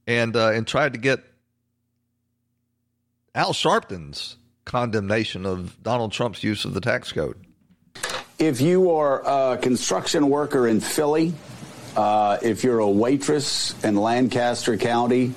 and, 0.07 0.35
uh, 0.35 0.49
and 0.49 0.65
tried 0.65 0.93
to 0.93 0.99
get 0.99 1.23
Al 3.35 3.53
Sharpton's 3.53 4.37
condemnation 4.65 5.45
of 5.45 5.81
Donald 5.83 6.11
Trump's 6.11 6.43
use 6.43 6.65
of 6.65 6.73
the 6.73 6.81
tax 6.81 7.11
code. 7.11 7.37
If 8.39 8.61
you 8.61 8.91
are 8.91 9.53
a 9.53 9.57
construction 9.57 10.29
worker 10.29 10.67
in 10.67 10.79
Philly, 10.79 11.33
uh, 11.95 12.37
if 12.41 12.63
you're 12.63 12.79
a 12.79 12.89
waitress 12.89 13.75
in 13.83 13.95
Lancaster 13.95 14.77
County, 14.77 15.33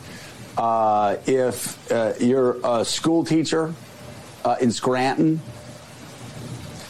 uh, 0.56 1.16
if 1.26 1.92
uh, 1.92 2.14
you're 2.18 2.58
a 2.64 2.84
school 2.84 3.24
teacher 3.24 3.74
uh, 4.44 4.56
in 4.60 4.70
Scranton, 4.70 5.40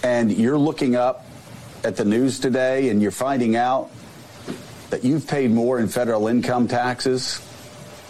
and 0.03 0.33
you're 0.33 0.59
looking 0.59 0.97
up 0.97 1.25
at 1.85 1.97
the 1.97 2.05
news 2.05 2.41
today 2.41 2.89
and 2.89 3.03
you're 3.03 3.11
finding 3.11 3.57
out 3.57 3.91
that 4.91 5.05
you've 5.05 5.27
paid 5.27 5.51
more 5.51 5.79
in 5.79 5.89
federal 5.89 6.29
income 6.29 6.69
taxes 6.69 7.41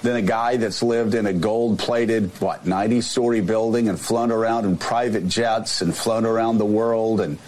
than 0.02 0.16
a 0.16 0.22
guy 0.22 0.56
that's 0.56 0.82
lived 0.82 1.14
in 1.14 1.26
a 1.26 1.32
gold 1.32 1.78
plated, 1.78 2.30
what, 2.40 2.66
90 2.66 3.00
story 3.00 3.40
building 3.40 3.88
and 3.88 3.98
flown 3.98 4.30
around 4.30 4.66
in 4.66 4.76
private 4.76 5.26
jets 5.26 5.80
and 5.80 5.96
flown 5.96 6.26
around 6.26 6.58
the 6.58 6.64
world 6.64 7.20
and 7.20 7.38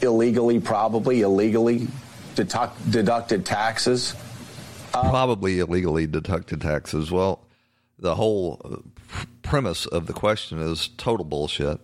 illegally, 0.00 0.60
probably 0.60 1.20
illegally 1.20 1.88
deduct, 2.34 2.90
deducted 2.90 3.44
taxes. 3.44 4.14
Probably 4.92 5.58
illegally 5.58 6.06
deducted 6.06 6.62
taxes. 6.62 7.10
Well, 7.10 7.44
the 7.98 8.14
whole 8.14 8.82
premise 9.48 9.86
of 9.86 10.06
the 10.06 10.12
question 10.12 10.58
is 10.58 10.88
total 10.98 11.24
bullshit. 11.24 11.80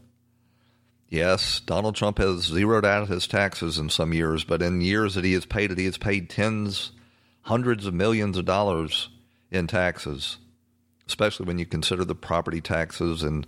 Yes, 1.09 1.61
Donald 1.61 1.95
Trump 1.95 2.19
has 2.19 2.43
zeroed 2.43 2.85
out 2.85 3.09
his 3.09 3.27
taxes 3.27 3.79
in 3.79 3.89
some 3.89 4.13
years, 4.13 4.45
but 4.45 4.61
in 4.61 4.83
years 4.83 5.15
that 5.15 5.25
he 5.25 5.33
has 5.33 5.47
paid 5.47 5.71
it, 5.71 5.79
he 5.79 5.87
has 5.87 5.97
paid 5.97 6.29
tens, 6.29 6.93
hundreds 7.43 7.87
of 7.87 7.95
millions 7.95 8.37
of 8.37 8.45
dollars 8.45 9.09
in 9.51 9.67
taxes, 9.67 10.37
especially 11.07 11.47
when 11.47 11.59
you 11.59 11.65
consider 11.65 12.05
the 12.05 12.15
property 12.15 12.61
taxes 12.61 13.23
and 13.23 13.47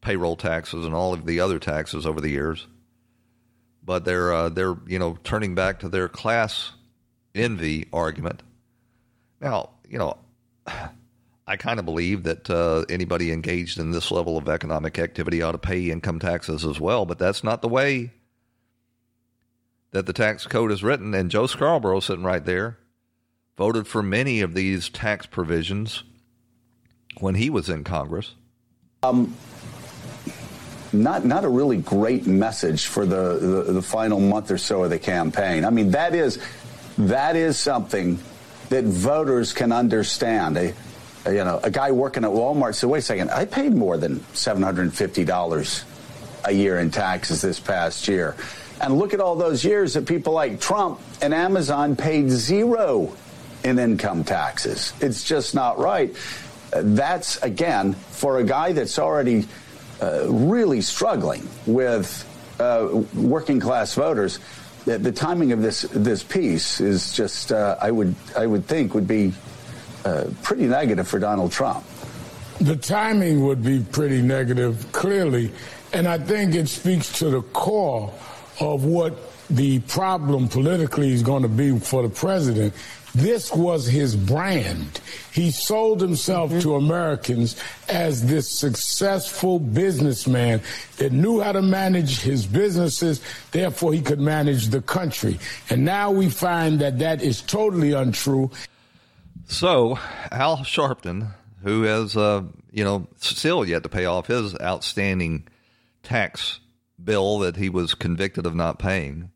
payroll 0.00 0.36
taxes 0.36 0.86
and 0.86 0.94
all 0.94 1.12
of 1.12 1.26
the 1.26 1.40
other 1.40 1.58
taxes 1.58 2.06
over 2.06 2.22
the 2.22 2.30
years. 2.30 2.66
But 3.84 4.06
they're 4.06 4.32
uh, 4.32 4.48
they're 4.48 4.76
you 4.86 4.98
know 4.98 5.18
turning 5.24 5.54
back 5.54 5.80
to 5.80 5.90
their 5.90 6.08
class 6.08 6.72
envy 7.34 7.86
argument. 7.92 8.42
Now 9.42 9.70
you 9.86 9.98
know 9.98 10.16
I 11.48 11.56
kind 11.56 11.78
of 11.78 11.86
believe 11.86 12.24
that 12.24 12.50
uh, 12.50 12.84
anybody 12.90 13.32
engaged 13.32 13.78
in 13.78 13.90
this 13.90 14.10
level 14.10 14.36
of 14.36 14.48
economic 14.50 14.98
activity 14.98 15.40
ought 15.40 15.52
to 15.52 15.58
pay 15.58 15.90
income 15.90 16.18
taxes 16.18 16.62
as 16.62 16.78
well, 16.78 17.06
but 17.06 17.18
that's 17.18 17.42
not 17.42 17.62
the 17.62 17.68
way 17.68 18.12
that 19.92 20.04
the 20.04 20.12
tax 20.12 20.46
code 20.46 20.70
is 20.70 20.84
written. 20.84 21.14
And 21.14 21.30
Joe 21.30 21.46
Scarborough, 21.46 22.00
sitting 22.00 22.22
right 22.22 22.44
there, 22.44 22.76
voted 23.56 23.86
for 23.86 24.02
many 24.02 24.42
of 24.42 24.52
these 24.52 24.90
tax 24.90 25.24
provisions 25.24 26.04
when 27.18 27.34
he 27.34 27.48
was 27.48 27.70
in 27.70 27.82
Congress. 27.82 28.34
Um, 29.02 29.34
not 30.92 31.24
not 31.24 31.44
a 31.44 31.48
really 31.48 31.78
great 31.78 32.26
message 32.26 32.86
for 32.86 33.06
the, 33.06 33.64
the, 33.66 33.72
the 33.72 33.82
final 33.82 34.20
month 34.20 34.50
or 34.50 34.58
so 34.58 34.84
of 34.84 34.90
the 34.90 34.98
campaign. 34.98 35.64
I 35.64 35.70
mean, 35.70 35.92
that 35.92 36.14
is 36.14 36.38
that 36.98 37.36
is 37.36 37.58
something 37.58 38.18
that 38.68 38.84
voters 38.84 39.54
can 39.54 39.72
understand 39.72 40.56
you 41.26 41.44
know, 41.44 41.60
a 41.62 41.70
guy 41.70 41.90
working 41.90 42.24
at 42.24 42.30
Walmart 42.30 42.74
said, 42.74 42.88
wait 42.88 42.98
a 42.98 43.02
second, 43.02 43.30
I 43.30 43.44
paid 43.44 43.74
more 43.74 43.96
than 43.96 44.20
$750 44.34 45.84
a 46.44 46.52
year 46.52 46.78
in 46.78 46.90
taxes 46.90 47.42
this 47.42 47.60
past 47.60 48.08
year. 48.08 48.36
And 48.80 48.98
look 48.98 49.12
at 49.12 49.20
all 49.20 49.34
those 49.34 49.64
years 49.64 49.94
that 49.94 50.06
people 50.06 50.32
like 50.32 50.60
Trump 50.60 51.00
and 51.20 51.34
Amazon 51.34 51.96
paid 51.96 52.30
zero 52.30 53.16
in 53.64 53.78
income 53.78 54.24
taxes. 54.24 54.92
It's 55.00 55.24
just 55.24 55.54
not 55.54 55.78
right. 55.78 56.14
that's, 56.70 57.42
again, 57.42 57.94
for 57.94 58.38
a 58.38 58.44
guy 58.44 58.72
that's 58.72 58.98
already 58.98 59.46
uh, 60.00 60.26
really 60.28 60.80
struggling 60.80 61.48
with 61.66 62.24
uh, 62.60 63.02
working 63.14 63.58
class 63.58 63.94
voters, 63.94 64.38
the, 64.84 64.98
the, 64.98 65.12
timing 65.12 65.52
of 65.52 65.60
this 65.60 65.82
this 65.82 66.22
piece 66.22 66.80
is 66.80 67.12
just, 67.12 67.52
uh, 67.52 67.76
I 67.80 67.90
would 67.90 68.14
I 68.36 68.46
would 68.46 68.66
think, 68.66 68.94
would 68.94 69.08
be 69.08 69.34
uh, 70.04 70.24
pretty 70.42 70.66
negative 70.66 71.08
for 71.08 71.18
Donald 71.18 71.52
Trump. 71.52 71.84
The 72.60 72.76
timing 72.76 73.44
would 73.46 73.62
be 73.62 73.80
pretty 73.80 74.20
negative, 74.20 74.90
clearly, 74.92 75.52
and 75.92 76.08
I 76.08 76.18
think 76.18 76.54
it 76.54 76.68
speaks 76.68 77.18
to 77.20 77.30
the 77.30 77.42
core 77.42 78.12
of 78.60 78.84
what 78.84 79.16
the 79.48 79.78
problem 79.80 80.48
politically 80.48 81.12
is 81.12 81.22
going 81.22 81.42
to 81.42 81.48
be 81.48 81.78
for 81.78 82.02
the 82.02 82.08
president. 82.08 82.74
This 83.14 83.52
was 83.52 83.86
his 83.86 84.14
brand. 84.14 85.00
He 85.32 85.50
sold 85.50 86.00
himself 86.00 86.50
mm-hmm. 86.50 86.60
to 86.60 86.76
Americans 86.76 87.56
as 87.88 88.26
this 88.26 88.48
successful 88.48 89.58
businessman 89.58 90.60
that 90.98 91.12
knew 91.12 91.40
how 91.40 91.52
to 91.52 91.62
manage 91.62 92.20
his 92.20 92.46
businesses, 92.46 93.22
therefore 93.50 93.94
he 93.94 94.02
could 94.02 94.20
manage 94.20 94.68
the 94.68 94.82
country. 94.82 95.38
And 95.70 95.84
now 95.84 96.10
we 96.10 96.28
find 96.28 96.80
that 96.80 96.98
that 96.98 97.22
is 97.22 97.40
totally 97.42 97.92
untrue. 97.92 98.50
So, 99.50 99.98
Al 100.30 100.58
Sharpton, 100.58 101.32
who 101.62 101.82
has, 101.84 102.16
uh, 102.18 102.42
you 102.70 102.84
know, 102.84 103.08
still 103.16 103.64
yet 103.64 103.82
to 103.82 103.88
pay 103.88 104.04
off 104.04 104.26
his 104.26 104.54
outstanding 104.60 105.48
tax 106.02 106.60
bill 107.02 107.38
that 107.38 107.56
he 107.56 107.70
was 107.70 107.94
convicted 107.94 108.44
of 108.44 108.54
not 108.54 108.78
paying, 108.78 109.30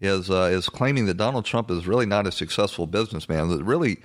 is 0.00 0.28
uh, 0.28 0.50
is 0.52 0.68
claiming 0.68 1.06
that 1.06 1.18
Donald 1.18 1.44
Trump 1.44 1.70
is 1.70 1.86
really 1.86 2.04
not 2.04 2.26
a 2.26 2.32
successful 2.32 2.88
businessman. 2.88 3.48
That 3.48 3.62
really 3.62 3.98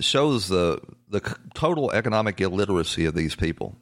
shows 0.00 0.48
the 0.48 0.82
the 1.08 1.20
total 1.54 1.90
economic 1.92 2.38
illiteracy 2.38 3.06
of 3.06 3.14
these 3.14 3.34
people. 3.34 3.74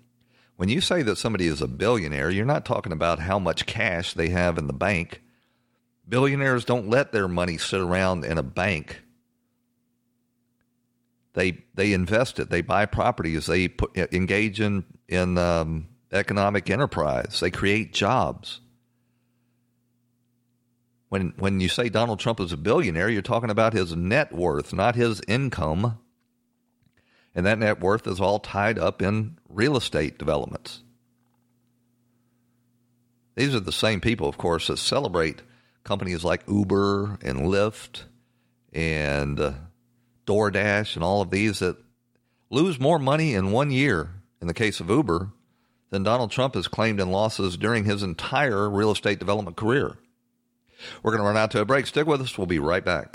When 0.55 0.69
you 0.69 0.81
say 0.81 1.03
that 1.03 1.17
somebody 1.17 1.49
is 1.49 1.63
a 1.63 1.69
billionaire, 1.69 2.31
you're 2.31 2.47
not 2.47 2.65
talking 2.65 2.93
about 2.93 3.19
how 3.19 3.41
much 3.41 3.67
cash 3.67 4.15
they 4.15 4.29
have 4.29 4.57
in 4.57 4.69
the 4.69 4.73
bank. 4.73 5.21
Billionaires 6.09 6.65
don't 6.65 6.89
let 6.89 7.11
their 7.11 7.27
money 7.27 7.59
sit 7.59 7.81
around 7.81 8.25
in 8.25 8.39
a 8.39 8.43
bank. 8.45 9.03
They 11.35 11.65
they 11.75 11.93
invest 11.93 12.39
it. 12.39 12.49
They 12.49 12.63
buy 12.63 12.87
properties. 12.87 13.47
They 13.47 13.69
put, 13.69 13.97
engage 13.97 14.61
in 14.61 14.85
in 15.09 15.37
um, 15.37 15.89
economic 16.13 16.71
enterprise. 16.71 17.41
They 17.41 17.51
create 17.51 17.93
jobs. 17.93 18.61
When 21.09 21.35
when 21.37 21.61
you 21.61 21.69
say 21.69 21.89
Donald 21.89 22.21
Trump 22.21 22.41
is 22.41 22.53
a 22.53 22.57
billionaire, 22.57 23.09
you're 23.09 23.23
talking 23.23 23.51
about 23.51 23.73
his 23.73 23.95
net 23.95 24.33
worth, 24.33 24.73
not 24.73 24.95
his 24.95 25.21
income. 25.29 25.99
And 27.35 27.45
that 27.47 27.59
net 27.59 27.81
worth 27.81 28.07
is 28.07 28.21
all 28.21 28.39
tied 28.39 28.79
up 28.79 29.03
in 29.03 29.39
real 29.49 29.77
estate 29.77 30.19
developments. 30.19 30.85
These 33.35 33.57
are 33.57 33.61
the 33.61 33.73
same 33.73 34.01
people, 34.01 34.29
of 34.29 34.39
course, 34.39 34.69
that 34.69 34.77
celebrate 34.77 35.43
companies 35.83 36.23
like 36.23 36.45
Uber 36.47 37.19
and 37.23 37.41
Lyft 37.41 38.05
and 38.73 39.41
uh, 39.41 39.53
DoorDash 40.27 40.95
and 40.95 41.05
all 41.05 41.21
of 41.23 41.31
these 41.31 41.59
that 41.59 41.77
lose 42.51 42.79
more 42.79 42.99
money 42.99 43.35
in 43.35 43.53
one 43.53 43.71
year, 43.71 44.11
in 44.41 44.47
the 44.47 44.55
case 44.55 44.81
of 44.81 44.91
Uber, 44.91 45.31
than 45.91 46.03
Donald 46.03 46.31
Trump 46.31 46.55
has 46.55 46.69
claimed 46.69 47.01
in 47.01 47.11
losses 47.11 47.57
during 47.57 47.85
his 47.85 48.03
entire 48.03 48.69
real 48.69 48.91
estate 48.91 49.19
development 49.19 49.57
career. 49.57 49.97
We're 51.03 51.13
going 51.13 51.23
to 51.23 51.27
run 51.27 51.37
out 51.37 51.51
to 51.53 51.61
a 51.61 51.65
break. 51.65 51.87
Stick 51.87 52.07
with 52.07 52.21
us. 52.21 52.37
We'll 52.37 52.47
be 52.47 52.59
right 52.59 52.85
back. 52.85 53.15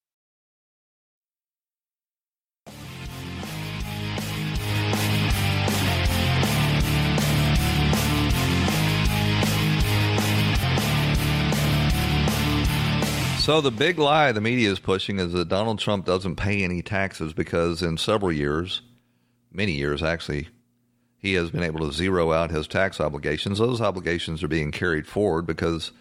So 13.41 13.59
the 13.59 13.71
big 13.71 13.97
lie 13.97 14.31
the 14.33 14.39
media 14.39 14.71
is 14.71 14.77
pushing 14.77 15.17
is 15.17 15.33
that 15.33 15.49
Donald 15.49 15.79
Trump 15.79 16.05
doesn't 16.05 16.35
pay 16.35 16.63
any 16.63 16.83
taxes 16.83 17.33
because 17.33 17.81
in 17.81 17.97
several 17.97 18.31
years, 18.31 18.83
many 19.51 19.71
years 19.71 20.03
actually, 20.03 20.49
he 21.17 21.33
has 21.33 21.49
been 21.49 21.63
able 21.63 21.79
to 21.79 21.91
zero 21.91 22.33
out 22.33 22.51
his 22.51 22.67
tax 22.67 23.01
obligations. 23.01 23.57
Those 23.57 23.81
obligations 23.81 24.43
are 24.43 24.47
being 24.47 24.71
carried 24.71 25.07
forward 25.07 25.47
because 25.47 25.91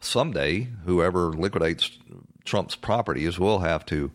someday 0.00 0.68
whoever 0.84 1.32
liquidates 1.32 1.98
Trump's 2.44 2.76
properties 2.76 3.38
will 3.38 3.60
have 3.60 3.86
to 3.86 4.12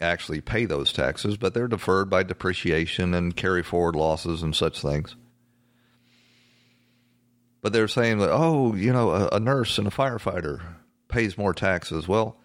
actually 0.00 0.40
pay 0.40 0.64
those 0.64 0.92
taxes, 0.92 1.36
but 1.36 1.54
they're 1.54 1.68
deferred 1.68 2.10
by 2.10 2.24
depreciation 2.24 3.14
and 3.14 3.36
carry 3.36 3.62
forward 3.62 3.94
losses 3.94 4.42
and 4.42 4.56
such 4.56 4.82
things. 4.82 5.14
But 7.62 7.72
they're 7.72 7.86
saying 7.86 8.18
that, 8.18 8.32
oh, 8.32 8.74
you 8.74 8.92
know, 8.92 9.10
a, 9.10 9.28
a 9.28 9.40
nurse 9.40 9.78
and 9.78 9.86
a 9.86 9.92
firefighter 9.92 10.60
pays 11.10 11.36
more 11.36 11.52
taxes. 11.52 12.08
Well, 12.08 12.38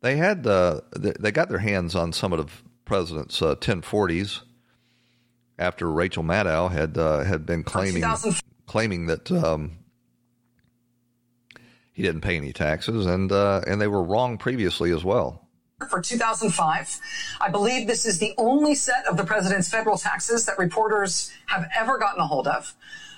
they 0.00 0.16
had 0.16 0.46
uh, 0.46 0.80
they 0.94 1.32
got 1.32 1.48
their 1.48 1.58
hands 1.58 1.94
on 1.94 2.12
some 2.12 2.32
of 2.32 2.46
the 2.46 2.52
president's 2.84 3.40
uh, 3.40 3.54
1040s 3.56 4.42
after 5.58 5.90
Rachel 5.90 6.22
Maddow 6.22 6.70
had 6.70 6.98
uh, 6.98 7.24
had 7.24 7.46
been 7.46 7.62
claiming 7.62 8.04
claiming 8.66 9.06
that 9.06 9.30
um, 9.30 9.78
he 11.92 12.02
didn't 12.02 12.22
pay 12.22 12.36
any 12.36 12.52
taxes, 12.52 13.06
and 13.06 13.30
uh, 13.30 13.62
and 13.66 13.80
they 13.80 13.86
were 13.86 14.02
wrong 14.02 14.36
previously 14.36 14.90
as 14.90 15.04
well. 15.04 15.40
For 15.90 16.00
2005, 16.00 17.00
I 17.40 17.50
believe 17.50 17.86
this 17.86 18.06
is 18.06 18.18
the 18.18 18.32
only 18.38 18.74
set 18.74 19.06
of 19.06 19.16
the 19.16 19.24
president's 19.24 19.68
federal 19.68 19.98
taxes 19.98 20.46
that 20.46 20.58
reporters 20.58 21.32
have 21.46 21.68
ever 21.76 21.98
gotten 21.98 22.20
a 22.20 22.26
hold 22.26 22.46
of. 22.46 22.74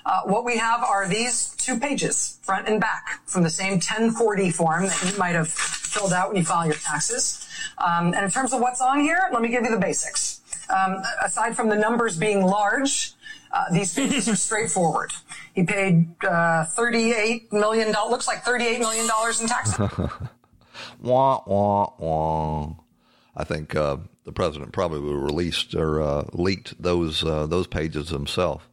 Uh, 0.07 0.23
what 0.23 0.45
we 0.45 0.57
have 0.57 0.85
are 0.85 1.09
these 1.09 1.53
two 1.57 1.77
pages, 1.81 2.39
front 2.43 2.69
and 2.69 2.81
back, 2.81 3.21
from 3.27 3.43
the 3.43 3.51
same 3.51 3.73
1040 3.73 4.53
form 4.53 4.87
that 4.87 5.13
you 5.13 5.19
might 5.19 5.35
have 5.35 5.49
filled 5.49 6.13
out 6.13 6.29
when 6.29 6.37
you 6.37 6.45
file 6.45 6.65
your 6.65 6.77
taxes. 6.77 7.45
Um, 7.85 8.15
and 8.15 8.25
in 8.25 8.31
terms 8.31 8.53
of 8.53 8.61
what's 8.61 8.81
on 8.81 9.01
here, 9.01 9.29
let 9.33 9.43
me 9.43 9.49
give 9.49 9.65
you 9.65 9.71
the 9.71 9.81
basics. 9.81 10.41
Um, 10.71 11.03
aside 11.25 11.57
from 11.57 11.69
the 11.69 11.75
numbers 11.75 12.17
being 12.17 12.47
large, 12.47 13.15
uh, 13.51 13.65
these 13.73 13.93
figures 13.93 14.29
are 14.29 14.37
straightforward. 14.37 15.13
He 15.55 15.65
paid 15.65 16.07
uh, 16.23 16.67
$38 16.77 17.53
million, 17.53 17.89
looks 18.09 18.29
like 18.29 18.45
$38 18.45 18.79
million 18.79 19.07
in 19.41 19.49
taxes. 19.49 19.77
wah, 21.01 21.43
wah, 21.47 21.93
wah. 21.99 22.75
I 23.37 23.43
think 23.43 23.75
uh, 23.75 23.97
the 24.23 24.33
president 24.33 24.73
probably 24.73 25.01
released 25.01 25.75
or 25.75 26.01
uh, 26.01 26.25
leaked 26.33 26.81
those 26.81 27.25
uh, 27.25 27.47
those 27.47 27.67
pages 27.67 28.11
himself. 28.11 28.69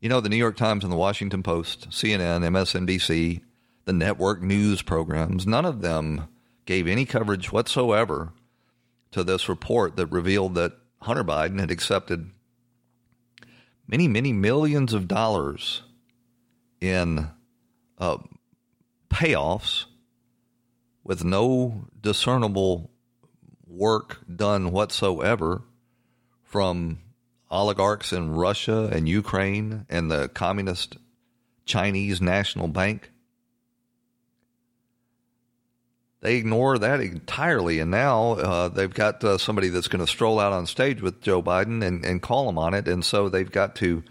You 0.00 0.08
know, 0.08 0.20
the 0.20 0.28
New 0.28 0.36
York 0.36 0.56
Times 0.56 0.84
and 0.84 0.92
the 0.92 0.96
Washington 0.96 1.42
Post, 1.42 1.90
CNN, 1.90 2.44
MSNBC, 2.44 3.40
the 3.84 3.92
network 3.92 4.40
news 4.40 4.80
programs, 4.80 5.44
none 5.44 5.64
of 5.64 5.80
them 5.80 6.28
gave 6.66 6.86
any 6.86 7.04
coverage 7.04 7.50
whatsoever 7.50 8.32
to 9.10 9.24
this 9.24 9.48
report 9.48 9.96
that 9.96 10.06
revealed 10.06 10.54
that 10.54 10.74
Hunter 11.02 11.24
Biden 11.24 11.58
had 11.58 11.72
accepted 11.72 12.30
many, 13.88 14.06
many 14.06 14.32
millions 14.32 14.94
of 14.94 15.08
dollars 15.08 15.82
in 16.80 17.30
uh, 17.98 18.18
payoffs 19.10 19.86
with 21.02 21.24
no 21.24 21.86
discernible 22.00 22.90
work 23.66 24.18
done 24.32 24.70
whatsoever 24.70 25.62
from 26.44 26.98
oligarchs 27.50 28.12
in 28.12 28.34
Russia 28.34 28.88
and 28.92 29.08
Ukraine 29.08 29.86
and 29.88 30.10
the 30.10 30.28
communist 30.28 30.96
Chinese 31.64 32.20
National 32.20 32.68
Bank. 32.68 33.10
They 36.20 36.36
ignore 36.36 36.78
that 36.78 37.00
entirely, 37.00 37.78
and 37.78 37.92
now 37.92 38.32
uh, 38.32 38.68
they've 38.68 38.92
got 38.92 39.22
uh, 39.22 39.38
somebody 39.38 39.68
that's 39.68 39.86
going 39.86 40.04
to 40.04 40.10
stroll 40.10 40.40
out 40.40 40.52
on 40.52 40.66
stage 40.66 41.00
with 41.00 41.20
Joe 41.20 41.40
Biden 41.40 41.84
and, 41.84 42.04
and 42.04 42.20
call 42.20 42.48
him 42.48 42.58
on 42.58 42.74
it, 42.74 42.88
and 42.88 43.04
so 43.04 43.28
they've 43.28 43.50
got 43.50 43.76
to 43.76 44.02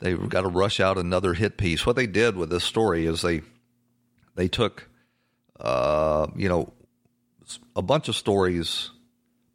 they've 0.00 0.28
got 0.28 0.42
to 0.42 0.48
rush 0.48 0.80
out 0.80 0.98
another 0.98 1.32
hit 1.32 1.56
piece. 1.56 1.86
What 1.86 1.96
they 1.96 2.06
did 2.06 2.36
with 2.36 2.50
this 2.50 2.64
story 2.64 3.06
is 3.06 3.22
they 3.22 3.40
they 4.34 4.48
took 4.48 4.90
uh, 5.58 6.26
you 6.36 6.48
know 6.48 6.74
a 7.74 7.82
bunch 7.82 8.08
of 8.08 8.16
stories 8.16 8.90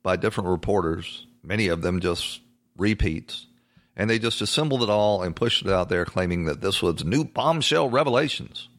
by 0.01 0.15
different 0.15 0.49
reporters, 0.49 1.27
many 1.43 1.67
of 1.67 1.83
them 1.83 1.99
just 1.99 2.41
repeats, 2.79 3.47
and 3.95 4.09
they 4.09 4.19
just 4.19 4.41
assembled 4.41 4.83
it 4.83 4.89
all 4.89 5.21
and 5.21 5.35
pushed 5.35 5.65
it 5.65 5.71
out 5.71 5.89
there, 5.89 6.05
claiming 6.05 6.45
that 6.45 6.61
this 6.61 6.81
was 6.81 7.03
new 7.03 7.23
bombshell 7.23 7.89
revelations. 7.89 8.69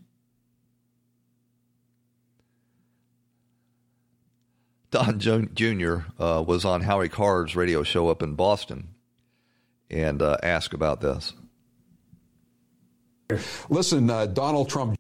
Don 4.91 5.21
Jr. 5.21 5.99
Uh, 6.19 6.43
was 6.45 6.65
on 6.65 6.81
Howie 6.81 7.09
Carr's 7.09 7.55
radio 7.55 7.83
show 7.83 8.09
up 8.09 8.23
in 8.23 8.35
Boston 8.35 8.89
and 9.89 10.21
uh, 10.21 10.37
asked 10.43 10.75
about 10.75 11.01
this. 11.01 11.33
Listen, 13.69 14.11
uh, 14.11 14.27
Donald 14.27 14.69
Trump 14.69 14.99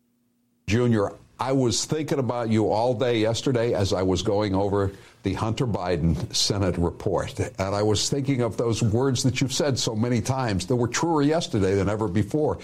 Jr., 0.68 1.08
I 1.40 1.52
was 1.52 1.86
thinking 1.86 2.18
about 2.18 2.50
you 2.50 2.70
all 2.70 2.92
day 2.92 3.18
yesterday 3.18 3.72
as 3.72 3.94
I 3.94 4.02
was 4.02 4.22
going 4.22 4.54
over 4.54 4.92
the 5.22 5.32
Hunter 5.32 5.66
Biden 5.66 6.34
Senate 6.34 6.76
report. 6.76 7.38
And 7.40 7.74
I 7.74 7.82
was 7.82 8.10
thinking 8.10 8.42
of 8.42 8.58
those 8.58 8.82
words 8.82 9.22
that 9.22 9.40
you've 9.40 9.52
said 9.52 9.78
so 9.78 9.96
many 9.96 10.20
times 10.20 10.66
that 10.66 10.76
were 10.76 10.88
truer 10.88 11.22
yesterday 11.22 11.74
than 11.74 11.88
ever 11.88 12.08
before. 12.08 12.58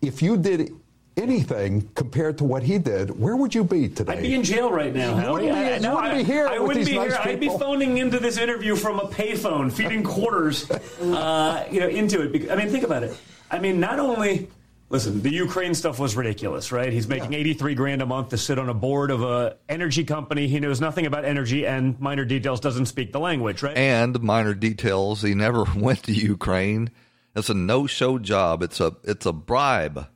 If 0.00 0.22
you 0.22 0.36
did 0.36 0.72
anything 1.16 1.88
compared 1.96 2.38
to 2.38 2.44
what 2.44 2.62
he 2.62 2.78
did, 2.78 3.18
where 3.18 3.34
would 3.34 3.52
you 3.52 3.64
be 3.64 3.88
today? 3.88 4.12
I'd 4.12 4.22
be 4.22 4.34
in 4.34 4.44
jail 4.44 4.70
right 4.70 4.94
now. 4.94 5.20
You 5.20 5.32
wouldn't 5.32 5.52
be, 5.52 5.58
I, 5.58 5.78
no, 5.78 5.96
wouldn't 5.96 6.18
be 6.18 6.22
here. 6.24 6.46
I, 6.46 6.58
wouldn't 6.60 6.86
be 6.86 6.94
nice 6.94 7.10
here. 7.10 7.18
People. 7.18 7.32
I'd 7.32 7.40
be 7.40 7.48
phoning 7.48 7.98
into 7.98 8.20
this 8.20 8.38
interview 8.38 8.76
from 8.76 9.00
a 9.00 9.08
payphone, 9.08 9.72
feeding 9.72 10.04
quarters, 10.04 10.70
uh, 11.00 11.66
you 11.68 11.80
know, 11.80 11.88
into 11.88 12.22
it. 12.22 12.48
I 12.48 12.54
mean, 12.54 12.68
think 12.68 12.84
about 12.84 13.02
it. 13.02 13.16
I 13.50 13.58
mean, 13.58 13.80
not 13.80 13.98
only 13.98 14.48
Listen, 14.90 15.20
the 15.20 15.30
Ukraine 15.30 15.74
stuff 15.74 15.98
was 15.98 16.16
ridiculous, 16.16 16.72
right? 16.72 16.90
He's 16.90 17.06
making 17.06 17.34
83 17.34 17.74
grand 17.74 18.00
a 18.00 18.06
month 18.06 18.30
to 18.30 18.38
sit 18.38 18.58
on 18.58 18.70
a 18.70 18.74
board 18.74 19.10
of 19.10 19.22
a 19.22 19.58
energy 19.68 20.02
company. 20.02 20.48
He 20.48 20.60
knows 20.60 20.80
nothing 20.80 21.04
about 21.04 21.26
energy 21.26 21.66
and 21.66 22.00
minor 22.00 22.24
details 22.24 22.58
doesn't 22.58 22.86
speak 22.86 23.12
the 23.12 23.20
language, 23.20 23.62
right? 23.62 23.76
And 23.76 24.22
minor 24.22 24.54
details, 24.54 25.20
he 25.20 25.34
never 25.34 25.64
went 25.76 26.04
to 26.04 26.12
Ukraine. 26.12 26.90
It's 27.36 27.50
a 27.50 27.54
no-show 27.54 28.18
job. 28.18 28.62
It's 28.62 28.80
a 28.80 28.96
it's 29.04 29.26
a 29.26 29.32
bribe. 29.32 30.08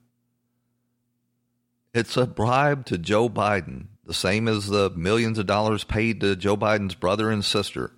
It's 1.92 2.16
a 2.16 2.26
bribe 2.26 2.87
to 2.87 2.96
Joe 2.96 3.28
Biden, 3.28 3.88
the 4.06 4.14
same 4.14 4.48
as 4.48 4.68
the 4.68 4.88
millions 4.96 5.38
of 5.38 5.46
dollars 5.46 5.85
paid 5.85 6.20
to 6.22 6.35
Joe 6.35 6.56
Biden's 6.56 6.94
brother 6.94 7.30
and 7.30 7.44
sister 7.44 7.92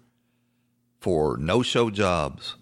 for 1.00 1.36
no-show 1.36 1.90
jobs 1.90 2.56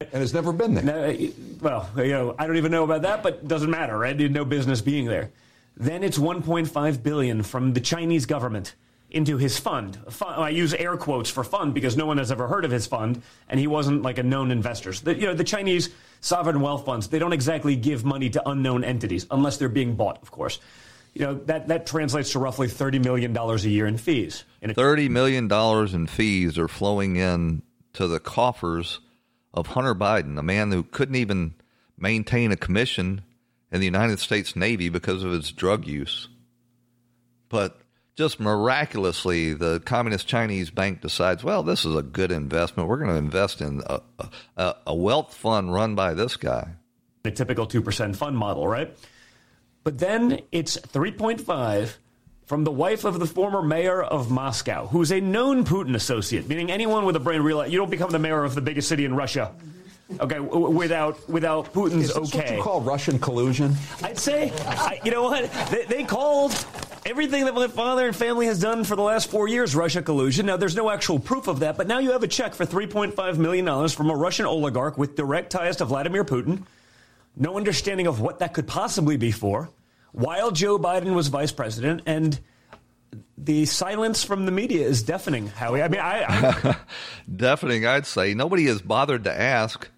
and 0.00 0.12
has 0.12 0.32
never 0.32 0.52
been 0.52 0.74
there. 0.74 0.84
No, 0.84 1.02
eh, 1.02 1.30
well, 1.60 1.90
you 1.96 2.10
know, 2.10 2.34
I 2.38 2.46
don't 2.46 2.56
even 2.56 2.70
know 2.70 2.84
about 2.84 3.02
that, 3.02 3.22
but 3.22 3.46
doesn't 3.48 3.70
matter. 3.70 4.04
I 4.04 4.12
did 4.12 4.32
no 4.32 4.44
business 4.44 4.80
being 4.80 5.06
there. 5.06 5.30
Then 5.76 6.04
it's 6.04 6.18
1.5 6.18 7.02
billion 7.02 7.42
from 7.42 7.72
the 7.72 7.80
Chinese 7.80 8.24
government 8.24 8.74
into 9.10 9.38
his 9.38 9.58
fund. 9.58 9.98
fund. 10.10 10.40
I 10.40 10.50
use 10.50 10.72
air 10.74 10.96
quotes 10.96 11.30
for 11.30 11.42
fund 11.42 11.74
because 11.74 11.96
no 11.96 12.06
one 12.06 12.18
has 12.18 12.30
ever 12.30 12.46
heard 12.46 12.64
of 12.64 12.70
his 12.70 12.86
fund, 12.86 13.22
and 13.48 13.58
he 13.58 13.66
wasn't 13.66 14.02
like 14.02 14.18
a 14.18 14.22
known 14.22 14.52
investor. 14.52 14.92
So 14.92 15.06
the, 15.06 15.14
you 15.16 15.26
know, 15.26 15.34
the 15.34 15.44
Chinese 15.44 15.90
sovereign 16.20 16.60
wealth 16.60 16.84
funds 16.84 17.08
they 17.08 17.18
don't 17.18 17.32
exactly 17.32 17.74
give 17.74 18.04
money 18.04 18.28
to 18.30 18.48
unknown 18.48 18.84
entities 18.84 19.26
unless 19.30 19.56
they're 19.56 19.68
being 19.68 19.94
bought, 19.96 20.20
of 20.22 20.30
course. 20.30 20.60
You 21.14 21.22
know 21.24 21.34
that 21.46 21.68
that 21.68 21.86
translates 21.86 22.32
to 22.32 22.38
roughly 22.38 22.68
thirty 22.68 22.98
million 23.00 23.32
dollars 23.32 23.64
a 23.64 23.70
year 23.70 23.86
in 23.86 23.96
fees. 23.96 24.44
In 24.62 24.74
thirty 24.74 25.08
million 25.08 25.48
dollars 25.48 25.94
in 25.94 26.06
fees 26.06 26.58
are 26.58 26.68
flowing 26.68 27.16
in 27.16 27.62
to 27.94 28.06
the 28.06 28.20
coffers 28.20 29.00
of 29.58 29.68
Hunter 29.68 29.94
Biden, 29.94 30.38
a 30.38 30.42
man 30.42 30.72
who 30.72 30.82
couldn't 30.82 31.16
even 31.16 31.54
maintain 31.98 32.52
a 32.52 32.56
commission 32.56 33.22
in 33.70 33.80
the 33.80 33.86
United 33.86 34.18
States 34.18 34.56
Navy 34.56 34.88
because 34.88 35.22
of 35.22 35.32
his 35.32 35.52
drug 35.52 35.86
use. 35.86 36.28
But 37.48 37.80
just 38.16 38.40
miraculously, 38.40 39.54
the 39.54 39.80
Communist 39.80 40.26
Chinese 40.26 40.70
bank 40.70 41.00
decides, 41.00 41.44
well, 41.44 41.62
this 41.62 41.84
is 41.84 41.94
a 41.94 42.02
good 42.02 42.32
investment. 42.32 42.88
We're 42.88 42.98
going 42.98 43.10
to 43.10 43.16
invest 43.16 43.60
in 43.60 43.82
a, 43.86 44.00
a, 44.56 44.74
a 44.88 44.94
wealth 44.94 45.34
fund 45.34 45.72
run 45.72 45.94
by 45.94 46.14
this 46.14 46.36
guy. 46.36 46.72
A 47.24 47.30
typical 47.30 47.66
2% 47.66 48.16
fund 48.16 48.36
model, 48.36 48.66
right? 48.66 48.96
But 49.84 49.98
then 49.98 50.40
it's 50.52 50.76
3.5 50.76 51.96
from 52.48 52.64
the 52.64 52.72
wife 52.72 53.04
of 53.04 53.20
the 53.20 53.26
former 53.26 53.60
mayor 53.60 54.02
of 54.02 54.30
Moscow, 54.30 54.86
who's 54.86 55.12
a 55.12 55.20
known 55.20 55.66
Putin 55.66 55.94
associate, 55.94 56.48
meaning 56.48 56.70
anyone 56.70 57.04
with 57.04 57.14
a 57.14 57.20
brain 57.20 57.42
realize 57.42 57.70
you 57.70 57.76
don't 57.76 57.90
become 57.90 58.10
the 58.10 58.18
mayor 58.18 58.42
of 58.42 58.54
the 58.54 58.62
biggest 58.62 58.88
city 58.88 59.04
in 59.04 59.14
Russia. 59.14 59.52
Okay, 60.18 60.40
without 60.40 61.28
without 61.28 61.74
Putin's 61.74 62.08
Is 62.08 62.16
okay. 62.16 62.38
What 62.38 62.56
you 62.56 62.62
call 62.62 62.80
Russian 62.80 63.18
collusion? 63.18 63.76
I'd 64.02 64.16
say, 64.16 64.50
I, 64.66 64.98
you 65.04 65.10
know 65.10 65.24
what? 65.24 65.52
They, 65.70 65.84
they, 65.84 66.04
called 66.04 66.52
everything 67.04 67.44
that 67.44 67.54
my 67.54 67.68
father 67.68 68.06
and 68.06 68.16
family 68.16 68.46
has 68.46 68.58
done 68.58 68.84
for 68.84 68.96
the 68.96 69.02
last 69.02 69.30
four 69.30 69.46
years 69.48 69.76
Russia 69.76 70.00
collusion. 70.00 70.46
Now, 70.46 70.56
there's 70.56 70.74
no 70.74 70.88
actual 70.88 71.18
proof 71.18 71.46
of 71.46 71.60
that, 71.60 71.76
but 71.76 71.86
now 71.86 71.98
you 71.98 72.12
have 72.12 72.22
a 72.22 72.28
check 72.28 72.54
for 72.54 72.64
3.5 72.64 73.36
million 73.36 73.66
dollars 73.66 73.92
from 73.92 74.08
a 74.08 74.16
Russian 74.16 74.46
oligarch 74.46 74.96
with 74.96 75.14
direct 75.14 75.50
ties 75.50 75.76
to 75.76 75.84
Vladimir 75.84 76.24
Putin. 76.24 76.62
No 77.36 77.58
understanding 77.58 78.06
of 78.06 78.22
what 78.22 78.38
that 78.38 78.54
could 78.54 78.66
possibly 78.66 79.18
be 79.18 79.30
for 79.30 79.68
while 80.12 80.50
Joe 80.50 80.78
Biden 80.78 81.14
was 81.14 81.28
vice 81.28 81.52
president, 81.52 82.02
and 82.06 82.38
the 83.36 83.66
silence 83.66 84.24
from 84.24 84.46
the 84.46 84.52
media 84.52 84.86
is 84.86 85.02
deafening. 85.02 85.46
Howie, 85.48 85.82
I 85.82 85.88
mean, 85.88 86.00
I, 86.00 86.24
I 86.28 86.76
deafening. 87.36 87.86
I'd 87.86 88.06
say 88.06 88.34
nobody 88.34 88.66
has 88.66 88.82
bothered 88.82 89.24
to 89.24 89.32
ask 89.32 89.88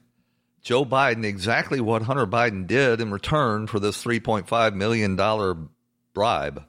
Joe 0.63 0.85
Biden 0.85 1.25
exactly 1.25 1.81
what 1.81 2.03
Hunter 2.03 2.27
Biden 2.27 2.67
did 2.67 3.01
in 3.01 3.11
return 3.11 3.67
for 3.67 3.81
this 3.81 4.03
three 4.03 4.21
point 4.21 4.49
five 4.49 4.75
million 4.75 5.17
dollar 5.17 5.57
bribe. 6.15 6.65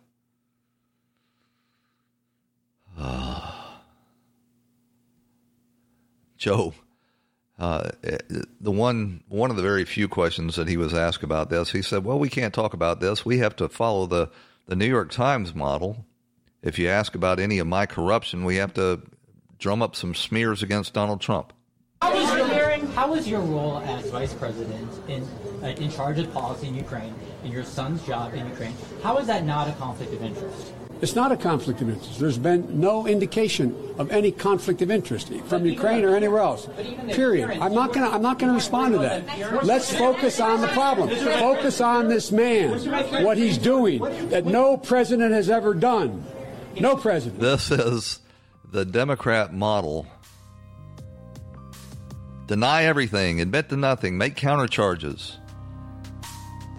Joe 6.38 6.74
uh, 7.62 7.92
the 8.60 8.72
one 8.72 9.24
one 9.28 9.52
of 9.52 9.56
the 9.56 9.62
very 9.62 9.86
few 9.86 10.08
questions 10.08 10.56
that 10.56 10.68
he 10.68 10.78
was 10.78 10.96
asked 10.96 11.22
about 11.22 11.52
this, 11.52 11.72
he 11.72 11.84
said, 11.84 12.04
"Well, 12.04 12.18
we 12.18 12.28
can't 12.28 12.56
talk 12.56 12.74
about 12.74 13.02
this. 13.02 13.24
We 13.24 13.38
have 13.38 13.56
to 13.58 13.70
follow 13.70 14.08
the 14.08 14.32
the 14.66 14.76
New 14.76 14.88
York 14.88 15.12
Times 15.12 15.54
model. 15.54 16.04
If 16.64 16.80
you 16.80 16.88
ask 16.90 17.14
about 17.14 17.40
any 17.40 17.60
of 17.60 17.68
my 17.68 17.86
corruption, 17.86 18.46
we 18.46 18.56
have 18.56 18.74
to 18.74 19.04
drum 19.60 19.84
up 19.84 19.96
some 19.96 20.16
smears 20.16 20.64
against 20.64 20.96
Donald 20.96 21.22
Trump." 21.22 21.54
How 22.02 22.12
was 22.12 22.36
your, 22.36 22.86
how 22.94 23.12
was 23.12 23.28
your 23.28 23.42
role 23.42 23.78
as 23.82 24.10
vice 24.10 24.34
president 24.34 24.90
in 25.08 25.22
uh, 25.62 25.68
in 25.68 25.92
charge 25.92 26.18
of 26.18 26.34
policy 26.34 26.68
in 26.68 26.74
Ukraine, 26.74 27.14
and 27.44 27.54
your 27.54 27.64
son's 27.64 28.04
job 28.08 28.34
in 28.34 28.48
Ukraine? 28.48 28.74
How 29.04 29.20
is 29.20 29.28
that 29.28 29.46
not 29.46 29.68
a 29.68 29.74
conflict 29.74 30.14
of 30.14 30.24
interest? 30.24 30.74
It's 31.02 31.16
not 31.16 31.32
a 31.32 31.38
conflict 31.38 31.82
of 31.82 31.90
interest. 31.90 32.20
There's 32.20 32.38
been 32.38 32.80
no 32.80 33.08
indication 33.08 33.76
of 33.98 34.12
any 34.12 34.32
conflict 34.32 34.84
of 34.84 34.92
interest 34.92 35.34
from 35.48 35.66
Ukraine 35.66 36.06
or 36.06 36.16
anywhere 36.16 36.42
else. 36.42 36.70
Period. 37.12 37.50
I'm 37.50 37.74
not 37.74 37.92
going 37.94 38.08
to. 38.08 38.16
I'm 38.16 38.22
not 38.22 38.38
going 38.38 38.52
to 38.52 38.56
respond 38.56 38.94
to 38.94 39.00
that. 39.00 39.64
Let's 39.66 39.92
focus 39.96 40.40
on 40.40 40.62
the 40.62 40.68
problem. 40.68 41.10
Focus 41.10 41.82
on 41.82 42.08
this 42.08 42.32
man, 42.32 43.24
what 43.24 43.38
he's 43.38 43.58
doing 43.58 44.02
that 44.30 44.46
no 44.46 44.78
president 44.78 45.34
has 45.34 45.50
ever 45.50 45.74
done. 45.74 46.24
No 46.80 46.96
president. 46.96 47.42
This 47.42 47.72
is 47.72 48.20
the 48.72 48.86
Democrat 48.86 49.54
model. 49.54 50.06
Deny 52.46 52.84
everything, 52.84 53.42
admit 53.42 53.70
to 53.70 53.78
nothing, 53.78 54.18
make 54.18 54.36
countercharges 54.36 55.38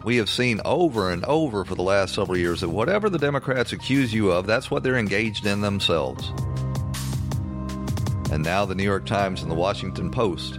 we 0.04 0.16
have 0.16 0.28
seen 0.28 0.60
over 0.64 1.10
and 1.10 1.24
over 1.24 1.64
for 1.64 1.74
the 1.74 1.82
last 1.82 2.14
several 2.14 2.36
years 2.36 2.60
that 2.60 2.68
whatever 2.68 3.08
the 3.08 3.18
Democrats 3.18 3.72
accuse 3.72 4.12
you 4.12 4.30
of, 4.30 4.46
that's 4.46 4.70
what 4.70 4.82
they're 4.82 4.98
engaged 4.98 5.46
in 5.46 5.60
themselves. 5.60 6.32
And 8.32 8.42
now 8.42 8.64
the 8.64 8.74
New 8.74 8.82
York 8.82 9.06
Times 9.06 9.42
and 9.42 9.50
the 9.50 9.54
Washington 9.54 10.10
Post 10.10 10.58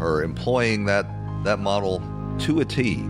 are 0.00 0.22
employing 0.22 0.84
that, 0.86 1.06
that 1.44 1.60
model 1.60 2.02
to 2.40 2.60
a 2.60 2.64
T 2.64 3.02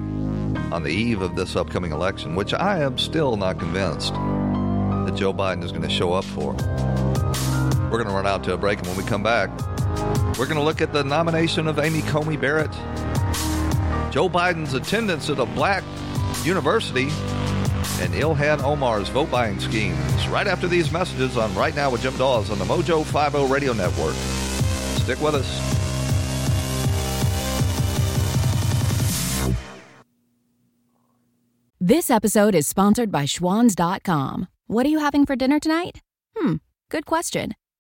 on 0.71 0.83
the 0.83 0.91
eve 0.91 1.23
of 1.23 1.37
this 1.37 1.57
upcoming 1.57 1.93
election, 1.93 2.35
which 2.35 2.55
I 2.55 2.81
am 2.81 2.99
still 2.99 3.37
not 3.37 3.59
convinced 3.59 4.13
that 4.15 5.15
Joe 5.17 5.33
Biden 5.33 5.65
is 5.65 5.73
going 5.73 5.83
to 5.83 5.91
show 5.91 6.13
up 6.13 6.25
for. 6.25 6.53
We're 7.91 7.99
going 7.99 8.09
to 8.09 8.15
run 8.15 8.27
out 8.27 8.45
to 8.45 8.55
a 8.55 8.57
break, 8.57 8.79
and 8.79 8.87
when 8.89 8.97
we 8.97 9.05
come 9.05 9.23
back, 9.23 9.51
we're 10.39 10.47
going 10.47 10.57
to 10.57 10.63
look 10.63 10.81
at 10.81 10.93
the 10.93 11.05
nomination 11.05 11.67
of 11.67 11.79
Amy 11.79 12.03
Coney 12.03 12.37
Barrett 12.37 12.73
Joe 14.13 14.29
Biden's 14.29 14.75
attendance 14.75 15.31
at 15.31 15.39
a 15.39 15.47
black 15.47 15.83
university, 16.45 17.05
and 17.99 18.13
Ilhan 18.13 18.63
Omar's 18.63 19.09
vote 19.09 19.31
buying 19.31 19.59
schemes. 19.59 20.29
Right 20.29 20.47
after 20.47 20.69
these 20.69 20.93
messages 20.93 21.39
on 21.39 21.55
Right 21.55 21.75
Now 21.75 21.91
with 21.91 22.03
Jim 22.03 22.15
Dawes 22.19 22.51
on 22.51 22.59
the 22.59 22.67
Mojo 22.67 23.05
50 23.05 23.51
Radio 23.51 23.73
Network. 23.73 24.15
Stick 25.01 25.19
with 25.23 25.35
us. 25.35 25.73
This 31.81 32.11
episode 32.11 32.55
is 32.55 32.69
sponsored 32.69 33.11
by 33.11 33.25
Schwans.com. 33.25 34.47
What 34.67 34.85
are 34.85 34.91
you 34.91 34.99
having 34.99 35.25
for 35.25 35.37
dinner 35.37 35.59
tonight? 35.59 36.01
Hmm, 36.37 36.57
good 36.91 37.07
question. 37.07 37.55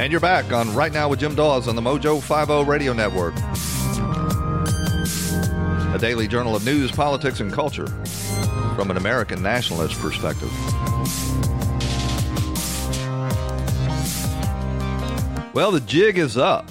And 0.00 0.10
you're 0.10 0.18
back 0.18 0.50
on 0.50 0.74
Right 0.74 0.94
Now 0.94 1.10
with 1.10 1.20
Jim 1.20 1.34
Dawes 1.34 1.68
on 1.68 1.76
the 1.76 1.82
Mojo 1.82 2.22
50 2.22 2.64
Radio 2.64 2.94
Network. 2.94 3.34
A 5.94 5.98
daily 5.98 6.26
journal 6.26 6.56
of 6.56 6.64
news, 6.64 6.90
politics, 6.90 7.40
and 7.40 7.52
culture 7.52 7.86
from 8.76 8.90
an 8.90 8.96
American 8.96 9.42
nationalist 9.42 10.00
perspective. 10.00 10.50
Well, 15.52 15.70
the 15.70 15.82
jig 15.84 16.16
is 16.16 16.38
up. 16.38 16.70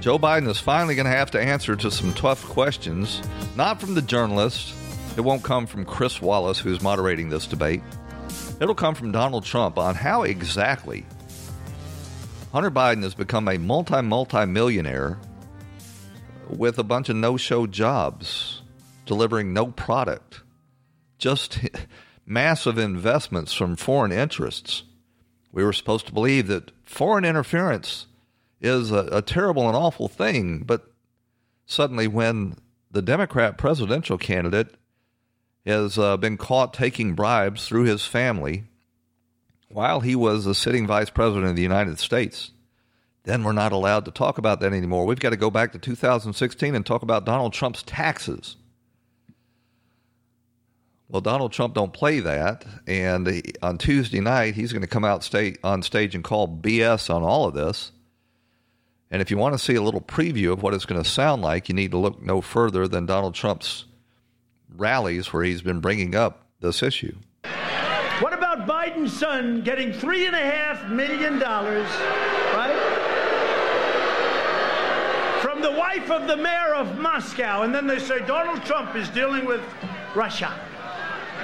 Joe 0.00 0.18
Biden 0.18 0.48
is 0.48 0.58
finally 0.58 0.94
going 0.94 1.04
to 1.04 1.12
have 1.12 1.30
to 1.32 1.40
answer 1.40 1.76
to 1.76 1.90
some 1.90 2.14
tough 2.14 2.42
questions, 2.46 3.20
not 3.54 3.82
from 3.82 3.94
the 3.94 4.00
journalists. 4.00 4.72
It 5.18 5.20
won't 5.20 5.42
come 5.42 5.66
from 5.66 5.84
Chris 5.84 6.22
Wallace, 6.22 6.58
who's 6.58 6.80
moderating 6.80 7.28
this 7.28 7.46
debate. 7.46 7.82
It'll 8.62 8.74
come 8.74 8.94
from 8.94 9.12
Donald 9.12 9.44
Trump 9.44 9.76
on 9.76 9.94
how 9.94 10.22
exactly 10.22 11.04
Hunter 12.54 12.70
Biden 12.70 13.02
has 13.02 13.16
become 13.16 13.48
a 13.48 13.58
multi 13.58 14.00
multi 14.00 14.46
millionaire 14.46 15.18
with 16.48 16.78
a 16.78 16.84
bunch 16.84 17.08
of 17.08 17.16
no 17.16 17.36
show 17.36 17.66
jobs, 17.66 18.62
delivering 19.06 19.52
no 19.52 19.72
product, 19.72 20.42
just 21.18 21.58
massive 22.26 22.78
investments 22.78 23.52
from 23.54 23.74
foreign 23.74 24.12
interests. 24.12 24.84
We 25.50 25.64
were 25.64 25.72
supposed 25.72 26.06
to 26.06 26.12
believe 26.12 26.46
that 26.46 26.70
foreign 26.84 27.24
interference 27.24 28.06
is 28.60 28.92
a, 28.92 29.08
a 29.10 29.20
terrible 29.20 29.66
and 29.66 29.76
awful 29.76 30.06
thing, 30.06 30.60
but 30.60 30.92
suddenly, 31.66 32.06
when 32.06 32.54
the 32.88 33.02
Democrat 33.02 33.58
presidential 33.58 34.16
candidate 34.16 34.76
has 35.66 35.98
uh, 35.98 36.16
been 36.18 36.36
caught 36.36 36.72
taking 36.72 37.14
bribes 37.14 37.66
through 37.66 37.82
his 37.86 38.06
family 38.06 38.62
while 39.74 39.98
he 39.98 40.14
was 40.14 40.46
a 40.46 40.54
sitting 40.54 40.86
vice 40.86 41.10
president 41.10 41.50
of 41.50 41.56
the 41.56 41.62
United 41.62 41.98
States, 41.98 42.52
then 43.24 43.42
we're 43.42 43.50
not 43.50 43.72
allowed 43.72 44.04
to 44.04 44.12
talk 44.12 44.38
about 44.38 44.60
that 44.60 44.72
anymore. 44.72 45.04
We've 45.04 45.18
got 45.18 45.30
to 45.30 45.36
go 45.36 45.50
back 45.50 45.72
to 45.72 45.80
2016 45.80 46.76
and 46.76 46.86
talk 46.86 47.02
about 47.02 47.24
Donald 47.26 47.52
Trump's 47.52 47.82
taxes. 47.82 48.54
Well, 51.08 51.20
Donald 51.20 51.52
Trump 51.52 51.74
don't 51.74 51.92
play 51.92 52.20
that, 52.20 52.64
and 52.86 53.52
on 53.62 53.78
Tuesday 53.78 54.20
night 54.20 54.54
he's 54.54 54.72
going 54.72 54.82
to 54.82 54.88
come 54.88 55.04
out 55.04 55.24
state, 55.24 55.58
on 55.64 55.82
stage 55.82 56.14
and 56.14 56.22
call 56.22 56.46
BS 56.46 57.12
on 57.12 57.24
all 57.24 57.46
of 57.46 57.54
this. 57.54 57.90
And 59.10 59.20
if 59.20 59.28
you 59.28 59.36
want 59.36 59.54
to 59.54 59.58
see 59.58 59.74
a 59.74 59.82
little 59.82 60.00
preview 60.00 60.52
of 60.52 60.62
what 60.62 60.72
it's 60.72 60.86
going 60.86 61.02
to 61.02 61.08
sound 61.08 61.42
like, 61.42 61.68
you 61.68 61.74
need 61.74 61.90
to 61.90 61.98
look 61.98 62.22
no 62.22 62.40
further 62.40 62.86
than 62.86 63.06
Donald 63.06 63.34
Trump's 63.34 63.86
rallies 64.76 65.32
where 65.32 65.42
he's 65.42 65.62
been 65.62 65.80
bringing 65.80 66.14
up 66.14 66.46
this 66.60 66.80
issue. 66.80 67.16
Biden's 68.66 69.18
son 69.18 69.60
getting 69.62 69.92
three 69.92 70.26
and 70.26 70.34
a 70.34 70.38
half 70.38 70.88
million 70.88 71.38
dollars, 71.38 71.88
right? 72.54 72.74
From 75.42 75.60
the 75.60 75.72
wife 75.72 76.10
of 76.10 76.26
the 76.26 76.36
mayor 76.36 76.74
of 76.74 76.98
Moscow. 76.98 77.62
And 77.62 77.74
then 77.74 77.86
they 77.86 77.98
say 77.98 78.24
Donald 78.26 78.64
Trump 78.64 78.96
is 78.96 79.08
dealing 79.10 79.44
with 79.44 79.62
Russia. 80.14 80.58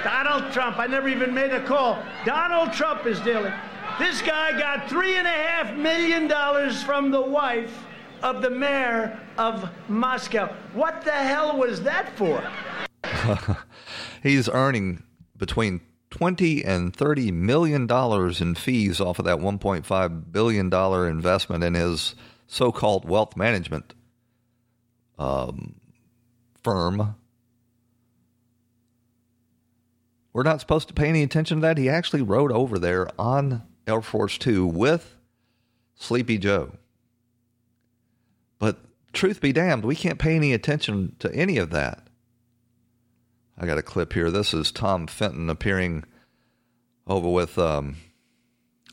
Donald 0.03 0.51
Trump, 0.51 0.79
I 0.79 0.87
never 0.87 1.07
even 1.07 1.33
made 1.33 1.51
a 1.51 1.63
call. 1.63 2.01
Donald 2.25 2.73
Trump 2.73 3.05
is 3.05 3.19
dealing. 3.21 3.53
This 3.99 4.21
guy 4.21 4.57
got 4.57 4.89
three 4.89 5.17
and 5.17 5.27
a 5.27 5.31
half 5.31 5.75
million 5.75 6.27
dollars 6.27 6.81
from 6.81 7.11
the 7.11 7.21
wife 7.21 7.85
of 8.23 8.41
the 8.41 8.49
mayor 8.49 9.19
of 9.37 9.69
Moscow. 9.87 10.47
What 10.73 11.01
the 11.03 11.11
hell 11.11 11.57
was 11.57 11.81
that 11.83 12.15
for? 12.17 12.43
He's 14.23 14.49
earning 14.49 15.03
between 15.37 15.81
20 16.11 16.63
and 16.63 16.95
30 16.95 17.31
million 17.31 17.87
dollars 17.87 18.41
in 18.41 18.53
fees 18.53 19.01
off 19.01 19.17
of 19.17 19.25
that 19.25 19.37
1.5 19.37 20.31
billion 20.31 20.69
dollar 20.69 21.09
investment 21.09 21.63
in 21.63 21.73
his 21.73 22.15
so-called 22.47 23.05
wealth 23.05 23.35
management 23.35 23.93
um, 25.17 25.75
firm. 26.63 27.15
We're 30.33 30.43
not 30.43 30.61
supposed 30.61 30.87
to 30.89 30.93
pay 30.93 31.07
any 31.07 31.23
attention 31.23 31.57
to 31.57 31.61
that. 31.61 31.77
He 31.77 31.89
actually 31.89 32.21
rode 32.21 32.51
over 32.51 32.77
there 32.77 33.09
on 33.19 33.63
Air 33.87 34.01
Force 34.01 34.37
Two 34.37 34.65
with 34.65 35.17
Sleepy 35.95 36.37
Joe. 36.37 36.73
But 38.59 38.77
truth 39.13 39.41
be 39.41 39.51
damned, 39.51 39.83
we 39.83 39.95
can't 39.95 40.19
pay 40.19 40.35
any 40.35 40.53
attention 40.53 41.15
to 41.19 41.33
any 41.33 41.57
of 41.57 41.71
that. 41.71 42.07
I 43.61 43.67
got 43.67 43.77
a 43.77 43.83
clip 43.83 44.13
here. 44.13 44.31
This 44.31 44.55
is 44.55 44.71
Tom 44.71 45.05
Fitton 45.05 45.47
appearing 45.47 46.03
over 47.05 47.29
with 47.29 47.59
um, 47.59 47.97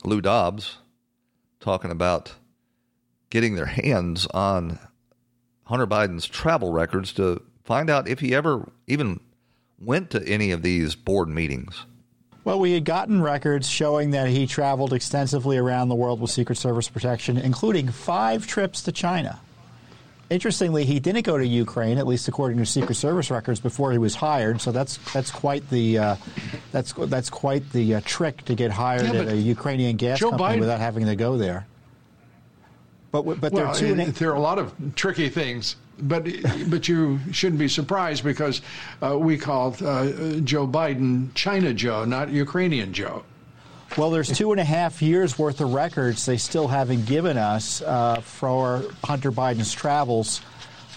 Lou 0.03 0.21
Dobbs 0.21 0.77
talking 1.59 1.89
about 1.89 2.35
getting 3.31 3.55
their 3.55 3.65
hands 3.65 4.27
on 4.27 4.77
Hunter 5.63 5.87
Biden's 5.87 6.27
travel 6.27 6.71
records 6.71 7.11
to 7.13 7.41
find 7.63 7.89
out 7.89 8.07
if 8.07 8.19
he 8.19 8.35
ever 8.35 8.71
even 8.85 9.19
went 9.79 10.11
to 10.11 10.23
any 10.27 10.51
of 10.51 10.61
these 10.61 10.93
board 10.93 11.29
meetings. 11.29 11.87
Well, 12.43 12.59
we 12.59 12.73
had 12.73 12.85
gotten 12.85 13.23
records 13.23 13.67
showing 13.67 14.11
that 14.11 14.29
he 14.29 14.45
traveled 14.45 14.93
extensively 14.93 15.57
around 15.57 15.89
the 15.89 15.95
world 15.95 16.21
with 16.21 16.29
Secret 16.29 16.59
Service 16.59 16.89
protection, 16.89 17.37
including 17.37 17.89
five 17.89 18.45
trips 18.45 18.83
to 18.83 18.91
China. 18.91 19.39
Interestingly, 20.29 20.85
he 20.85 20.99
didn't 20.99 21.23
go 21.25 21.39
to 21.39 21.45
Ukraine, 21.45 21.97
at 21.97 22.05
least 22.05 22.27
according 22.27 22.59
to 22.59 22.65
Secret 22.65 22.93
Service 22.95 23.31
records, 23.31 23.59
before 23.59 23.91
he 23.91 23.97
was 23.97 24.13
hired. 24.13 24.61
So 24.61 24.71
that's 24.71 24.97
that's 25.11 25.31
quite 25.31 25.67
the 25.71 25.97
uh, 25.97 26.15
that's 26.71 26.93
that's 26.93 27.31
quite 27.31 27.67
the 27.71 27.95
uh, 27.95 28.01
trick 28.05 28.45
to 28.45 28.53
get 28.53 28.69
hired 28.69 29.11
Yeah, 29.11 29.21
at 29.21 29.27
a 29.29 29.35
Ukrainian 29.35 29.95
gas 29.97 30.19
Joe 30.19 30.29
company 30.29 30.57
Biden- 30.57 30.59
without 30.59 30.79
having 30.79 31.07
to 31.07 31.15
go 31.15 31.37
there. 31.37 31.65
But 33.11 33.23
but 33.23 33.51
there 33.53 33.63
well, 33.63 33.73
are 33.73 33.75
two. 33.75 33.93
and 33.93 34.13
there 34.13 34.29
are 34.29 34.35
a 34.35 34.39
lot 34.39 34.59
of 34.59 34.71
tricky 34.93 35.29
things, 35.29 35.77
but 35.97 36.27
but 36.67 36.87
you 36.87 37.19
shouldn't 37.31 37.57
be 37.57 37.67
surprised 37.67 38.23
because 38.23 38.61
uh, 39.01 39.17
we 39.17 39.35
called 39.35 39.81
uh, 39.81 40.39
Joe 40.41 40.67
Biden 40.67 41.33
China 41.33 41.73
Joe, 41.73 42.05
not 42.05 42.29
Ukrainian 42.29 42.93
Joe. 42.93 43.23
Well, 43.97 44.11
there's 44.11 44.31
two 44.31 44.51
and 44.51 44.59
a 44.59 44.65
half 44.65 45.01
years 45.01 45.37
worth 45.37 45.59
of 45.61 45.73
records 45.73 46.25
they 46.25 46.37
still 46.37 46.67
haven't 46.67 47.05
given 47.05 47.37
us 47.37 47.81
uh, 47.81 48.21
for 48.21 48.83
Hunter 49.03 49.31
Biden's 49.31 49.73
travels 49.73 50.41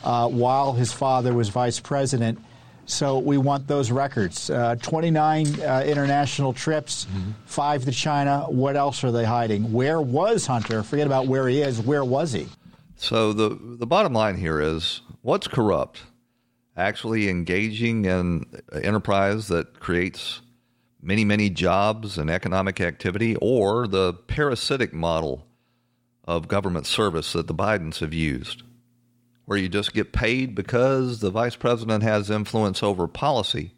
uh, 0.05 0.29
while 0.29 0.73
his 0.73 0.93
father 0.93 1.33
was 1.33 1.49
vice 1.49 1.81
president. 1.81 2.39
So 2.85 3.19
we 3.19 3.39
want 3.39 3.67
those 3.67 3.91
records. 3.91 4.51
Uh, 4.51 4.77
29 4.83 5.61
uh, 5.61 5.85
international 5.87 6.53
trips, 6.53 7.07
five 7.47 7.85
to 7.85 7.93
China. 7.93 8.45
What 8.49 8.77
else 8.77 9.03
are 9.05 9.13
they 9.13 9.25
hiding? 9.25 9.73
Where 9.73 10.01
was 10.01 10.47
Hunter? 10.47 10.83
Forget 10.83 11.07
about 11.07 11.27
where 11.27 11.49
he 11.49 11.63
is. 11.63 11.81
Where 11.81 12.05
was 12.05 12.33
he? 12.33 12.49
So 12.97 13.33
the 13.33 13.59
the 13.61 13.87
bottom 13.87 14.13
line 14.13 14.37
here 14.37 14.61
is 14.61 15.01
what's 15.23 15.49
corrupt? 15.49 16.03
Actually 16.77 17.29
engaging 17.29 18.05
in 18.05 18.47
enterprise 18.73 19.49
that 19.49 19.81
creates 19.81 20.41
many 21.03 21.25
many 21.25 21.51
jobs 21.51 22.17
and 22.17 22.31
economic 22.31 22.81
activity, 22.81 23.37
or 23.41 23.87
the 23.87 24.15
parasitic 24.15 24.95
model 24.95 25.47
of 26.25 26.49
government 26.49 26.87
service 26.87 27.33
that 27.33 27.49
the 27.49 27.55
Bidens 27.55 27.99
have 27.99 28.15
used, 28.15 28.63
where 29.45 29.59
you 29.59 29.69
just 29.69 29.93
get 29.93 30.13
paid 30.13 30.55
because 30.55 31.21
the 31.21 31.31
vice 31.31 31.57
president 31.57 32.03
has 32.03 32.31
influence 32.31 32.83
over 32.83 33.09
policy. 33.09 33.73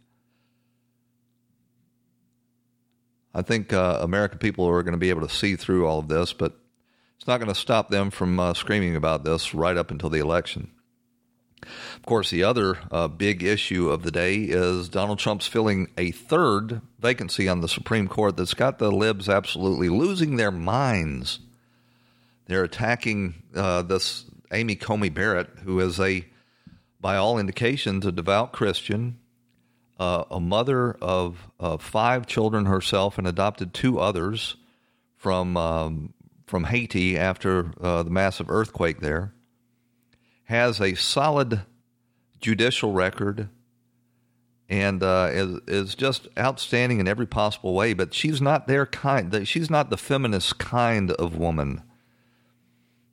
I 3.34 3.42
think 3.42 3.72
uh, 3.72 3.98
American 4.00 4.38
people 4.38 4.66
are 4.66 4.82
going 4.84 4.92
to 4.92 4.98
be 4.98 5.10
able 5.10 5.26
to 5.26 5.34
see 5.34 5.56
through 5.56 5.86
all 5.86 5.98
of 5.98 6.08
this, 6.08 6.32
but 6.32 6.56
it's 7.16 7.26
not 7.26 7.38
going 7.38 7.48
to 7.48 7.54
stop 7.54 7.88
them 7.88 8.10
from 8.10 8.38
uh, 8.38 8.54
screaming 8.54 8.94
about 8.94 9.24
this 9.24 9.54
right 9.54 9.76
up 9.76 9.90
until 9.90 10.10
the 10.10 10.20
election. 10.20 10.70
Of 11.96 12.02
course, 12.06 12.30
the 12.30 12.44
other 12.44 12.78
uh, 12.90 13.08
big 13.08 13.42
issue 13.42 13.90
of 13.90 14.02
the 14.02 14.10
day 14.10 14.36
is 14.36 14.88
Donald 14.88 15.18
Trump's 15.18 15.46
filling 15.46 15.88
a 15.96 16.10
third 16.10 16.80
vacancy 16.98 17.48
on 17.48 17.60
the 17.60 17.68
Supreme 17.68 18.08
Court 18.08 18.36
that's 18.36 18.54
got 18.54 18.78
the 18.78 18.90
libs 18.90 19.28
absolutely 19.28 19.88
losing 19.88 20.36
their 20.36 20.50
minds. 20.50 21.40
They're 22.46 22.64
attacking 22.64 23.42
uh, 23.54 23.82
this 23.82 24.24
Amy 24.52 24.76
Coney 24.76 25.08
Barrett, 25.08 25.48
who 25.64 25.80
is 25.80 25.98
a, 25.98 26.24
by 27.00 27.16
all 27.16 27.38
indications, 27.38 28.06
a 28.06 28.12
devout 28.12 28.52
Christian, 28.52 29.18
uh, 29.98 30.24
a 30.30 30.40
mother 30.40 30.92
of 31.00 31.50
five 31.80 32.26
children 32.26 32.66
herself 32.66 33.18
and 33.18 33.26
adopted 33.26 33.72
two 33.72 33.98
others 33.98 34.56
from 35.16 35.56
um, 35.56 36.12
from 36.46 36.64
Haiti 36.64 37.18
after 37.18 37.72
uh, 37.80 38.02
the 38.02 38.10
massive 38.10 38.50
earthquake 38.50 39.00
there. 39.00 39.32
Has 40.44 40.80
a 40.80 40.94
solid 40.94 41.62
judicial 42.40 42.92
record 42.92 43.48
and 44.68 45.02
uh, 45.02 45.30
is 45.32 45.60
is 45.66 45.94
just 45.94 46.28
outstanding 46.38 47.00
in 47.00 47.08
every 47.08 47.26
possible 47.26 47.74
way. 47.74 47.92
But 47.92 48.14
she's 48.14 48.40
not 48.40 48.66
their 48.66 48.86
kind. 48.86 49.46
She's 49.46 49.70
not 49.70 49.90
the 49.90 49.96
feminist 49.96 50.58
kind 50.58 51.10
of 51.12 51.36
woman. 51.36 51.82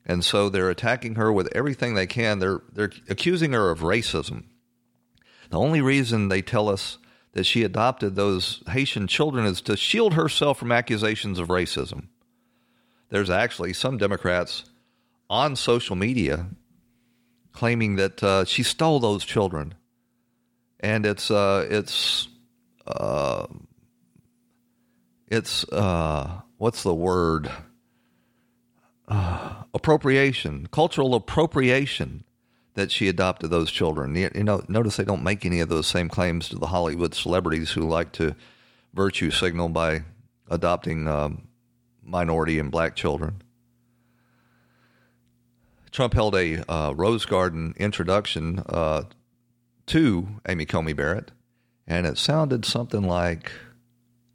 And 0.06 0.26
so 0.26 0.50
they're 0.50 0.70
attacking 0.70 1.16
her 1.16 1.32
with 1.32 1.48
everything 1.56 1.94
they 1.94 2.08
can. 2.08 2.40
They're 2.40 2.62
they're 2.72 2.92
accusing 3.10 3.54
her 3.54 3.70
of 3.70 3.80
racism. 3.80 4.44
The 5.50 5.60
only 5.60 5.82
reason 5.82 6.30
they 6.30 6.42
tell 6.42 6.70
us 6.70 6.98
that 7.34 7.46
she 7.46 7.64
adopted 7.64 8.16
those 8.16 8.64
Haitian 8.70 9.08
children 9.08 9.46
is 9.46 9.62
to 9.62 9.78
shield 9.78 10.14
herself 10.14 10.58
from 10.58 10.72
accusations 10.72 11.40
of 11.40 11.50
racism. 11.50 12.08
There's 13.10 13.30
actually 13.30 13.74
some 13.74 13.98
Democrats 13.98 14.66
on 15.30 15.56
social 15.56 15.96
media 15.96 16.48
claiming 17.54 17.96
that 17.98 18.24
uh, 18.24 18.46
she 18.46 18.64
stole 18.64 19.00
those 19.00 19.26
children, 19.26 19.74
and 20.80 21.06
it's 21.06 21.32
uh, 21.32 21.68
it's 21.70 22.28
uh, 22.88 23.48
it's 25.28 25.64
uh, 25.70 26.42
what's 26.58 26.84
the 26.84 26.94
word? 26.94 27.52
Uh, 29.08 29.64
appropriation, 29.74 30.68
cultural 30.72 31.16
appropriation 31.16 32.24
that 32.76 32.92
she 32.92 33.10
adopted 33.10 33.50
those 33.50 33.70
children. 33.70 34.16
You, 34.16 34.30
you 34.34 34.44
know, 34.44 34.64
notice 34.68 34.98
they 34.98 35.04
don't 35.04 35.24
make 35.24 35.46
any 35.46 35.60
of 35.60 35.70
those 35.70 35.88
same 35.88 36.08
claims 36.08 36.50
to 36.50 36.58
the 36.58 36.68
Hollywood 36.68 37.14
celebrities 37.14 37.72
who 37.72 37.82
like 37.82 38.14
to 38.14 38.36
virtue 38.94 39.32
signal 39.32 39.70
by 39.70 40.04
adopting 40.50 41.08
um, 41.08 41.48
minority 42.04 42.60
and 42.60 42.72
black 42.72 42.96
children. 42.96 43.42
Trump 45.92 46.14
held 46.14 46.36
a 46.36 46.64
uh, 46.72 46.94
Rose 46.94 47.26
Garden 47.26 47.74
introduction 47.78 48.64
uh, 48.70 49.04
to 49.88 50.28
Amy 50.48 50.66
Coney 50.66 50.94
Barrett, 50.94 51.32
and 51.86 52.06
it 52.06 52.18
sounded 52.18 52.66
something 52.66 53.04
like 53.04 53.52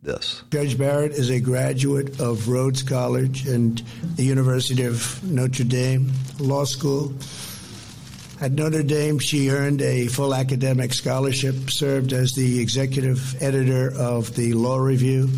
this. 0.03 0.43
Judge 0.51 0.77
Barrett 0.79 1.13
is 1.13 1.31
a 1.31 1.41
graduate 1.41 2.21
of 2.21 2.49
Rhodes 2.49 2.83
College 2.83 3.47
and 3.47 3.83
the 4.17 4.25
University 4.25 4.85
of 4.85 5.23
Notre 5.25 5.65
Dame 5.65 6.13
Law 6.39 6.65
School. 6.65 7.15
At 8.39 8.53
Notre 8.53 8.83
Dame, 8.83 9.19
she 9.19 9.49
earned 9.49 9.81
a 9.81 10.09
full 10.09 10.35
academic 10.35 10.93
scholarship, 10.93 11.71
served 11.71 12.13
as 12.13 12.33
the 12.33 12.61
executive 12.61 13.43
editor 13.43 13.93
of 13.97 14.35
the 14.37 14.53
Law 14.53 14.77
Review, 14.77 15.31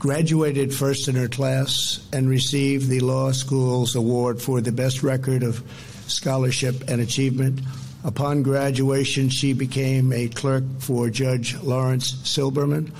graduated 0.00 0.74
first 0.74 1.08
in 1.08 1.14
her 1.14 1.28
class, 1.28 2.00
and 2.12 2.28
received 2.28 2.88
the 2.88 3.00
law 3.00 3.30
school's 3.32 3.94
award 3.94 4.40
for 4.40 4.60
the 4.60 4.72
best 4.72 5.02
record 5.02 5.42
of 5.42 5.62
scholarship 6.06 6.88
and 6.88 7.02
achievement. 7.02 7.60
Upon 8.02 8.42
graduation, 8.42 9.28
she 9.28 9.52
became 9.52 10.10
a 10.12 10.28
clerk 10.28 10.64
for 10.78 11.10
Judge 11.10 11.54
Laurence 11.62 12.14
Silberman 12.24 12.90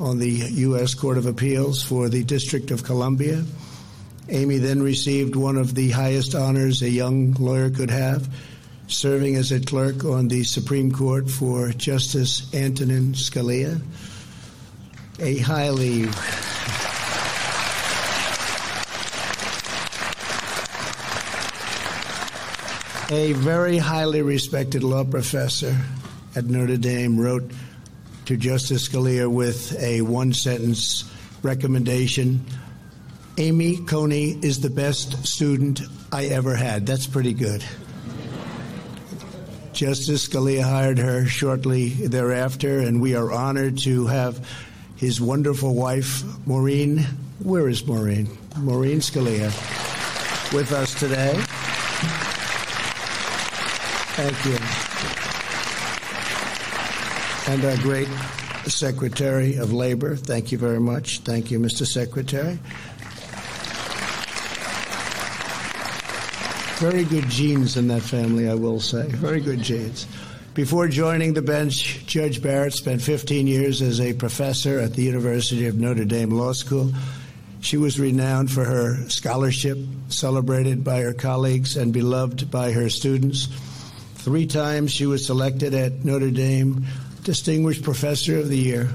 on 0.00 0.18
the 0.18 0.30
U.S. 0.30 0.94
Court 0.94 1.16
of 1.16 1.26
Appeals 1.26 1.80
for 1.80 2.08
the 2.08 2.24
District 2.24 2.72
of 2.72 2.82
Columbia. 2.82 3.44
Amy 4.28 4.58
then 4.58 4.82
received 4.82 5.36
one 5.36 5.56
of 5.56 5.76
the 5.76 5.90
highest 5.90 6.34
honors 6.34 6.82
a 6.82 6.90
young 6.90 7.34
lawyer 7.34 7.70
could 7.70 7.90
have 7.90 8.28
serving 8.88 9.36
as 9.36 9.52
a 9.52 9.60
clerk 9.60 10.04
on 10.04 10.26
the 10.26 10.42
Supreme 10.42 10.90
Court 10.90 11.30
for 11.30 11.68
Justice 11.70 12.52
Antonin 12.52 13.12
Scalia, 13.12 13.80
a 15.18 15.38
highly 15.38 16.02
a 23.14 23.32
very 23.34 23.76
highly 23.76 24.22
respected 24.22 24.82
law 24.82 25.04
professor 25.04 25.76
at 26.34 26.44
Notre 26.46 26.76
Dame 26.76 27.20
wrote 27.20 27.50
to 28.24 28.36
Justice 28.36 28.88
Scalia 28.88 29.30
with 29.30 29.78
a 29.80 30.00
one 30.02 30.32
sentence 30.32 31.10
recommendation 31.42 32.44
Amy 33.38 33.78
Coney 33.78 34.38
is 34.42 34.60
the 34.60 34.68
best 34.68 35.26
student 35.26 35.80
I 36.12 36.26
ever 36.26 36.54
had. 36.54 36.86
That's 36.86 37.06
pretty 37.06 37.32
good. 37.32 37.64
Justice 39.72 40.28
Scalia 40.28 40.62
hired 40.62 40.98
her 40.98 41.24
shortly 41.24 41.88
thereafter, 41.88 42.80
and 42.80 43.00
we 43.00 43.16
are 43.16 43.32
honored 43.32 43.78
to 43.78 44.06
have 44.06 44.46
his 45.02 45.20
wonderful 45.20 45.74
wife, 45.74 46.22
Maureen. 46.46 46.98
Where 47.40 47.68
is 47.68 47.84
Maureen? 47.84 48.28
Maureen 48.56 49.00
Scalia 49.00 49.50
with 50.54 50.70
us 50.70 50.94
today. 50.94 51.34
Thank 54.14 54.44
you. 54.44 54.58
And 57.52 57.64
our 57.64 57.76
great 57.82 58.06
Secretary 58.70 59.56
of 59.56 59.72
Labor. 59.72 60.14
Thank 60.14 60.52
you 60.52 60.58
very 60.58 60.78
much. 60.78 61.18
Thank 61.22 61.50
you, 61.50 61.58
Mr. 61.58 61.84
Secretary. 61.84 62.60
Very 66.78 67.04
good 67.04 67.28
genes 67.28 67.76
in 67.76 67.88
that 67.88 68.02
family, 68.02 68.48
I 68.48 68.54
will 68.54 68.78
say. 68.78 69.08
Very 69.08 69.40
good 69.40 69.62
genes. 69.62 70.06
Before 70.54 70.86
joining 70.86 71.32
the 71.32 71.40
bench, 71.40 72.04
Judge 72.04 72.42
Barrett 72.42 72.74
spent 72.74 73.00
15 73.00 73.46
years 73.46 73.80
as 73.80 74.00
a 74.00 74.12
professor 74.12 74.78
at 74.78 74.92
the 74.92 75.02
University 75.02 75.66
of 75.66 75.78
Notre 75.78 76.04
Dame 76.04 76.30
Law 76.30 76.52
School. 76.52 76.92
She 77.60 77.78
was 77.78 77.98
renowned 77.98 78.50
for 78.50 78.62
her 78.64 79.08
scholarship, 79.08 79.78
celebrated 80.08 80.84
by 80.84 81.00
her 81.00 81.14
colleagues, 81.14 81.78
and 81.78 81.90
beloved 81.90 82.50
by 82.50 82.72
her 82.72 82.90
students. 82.90 83.48
Three 84.16 84.46
times 84.46 84.92
she 84.92 85.06
was 85.06 85.24
selected 85.24 85.72
at 85.72 86.04
Notre 86.04 86.30
Dame 86.30 86.84
Distinguished 87.22 87.82
Professor 87.82 88.38
of 88.38 88.48
the 88.48 88.58
Year. 88.58 88.90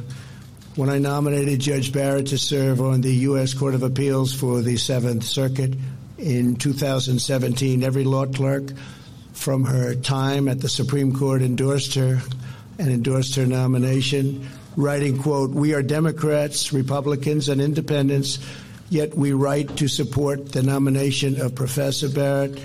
When 0.75 0.89
I 0.89 0.99
nominated 0.99 1.59
Judge 1.59 1.91
Barrett 1.91 2.27
to 2.27 2.37
serve 2.37 2.81
on 2.81 3.01
the 3.01 3.13
U.S. 3.15 3.55
Court 3.55 3.73
of 3.73 3.81
Appeals 3.81 4.31
for 4.31 4.61
the 4.61 4.77
Seventh 4.77 5.23
Circuit, 5.23 5.73
in 6.17 6.55
2017. 6.55 7.83
Every 7.83 8.03
law 8.03 8.25
clerk 8.25 8.71
from 9.37 9.63
her 9.63 9.95
time 9.95 10.47
at 10.47 10.59
the 10.59 10.67
Supreme 10.67 11.13
Court 11.13 11.41
endorsed 11.41 11.93
her 11.93 12.19
and 12.79 12.89
endorsed 12.89 13.35
her 13.35 13.45
nomination, 13.45 14.47
writing, 14.75 15.21
quote, 15.21 15.51
We 15.51 15.73
are 15.73 15.83
Democrats, 15.83 16.73
Republicans, 16.73 17.47
and 17.47 17.61
independents, 17.61 18.39
yet 18.89 19.15
we 19.15 19.33
write 19.33 19.77
to 19.77 19.87
support 19.87 20.51
the 20.51 20.63
nomination 20.63 21.39
of 21.39 21.55
Professor 21.55 22.09
Barrett 22.09 22.59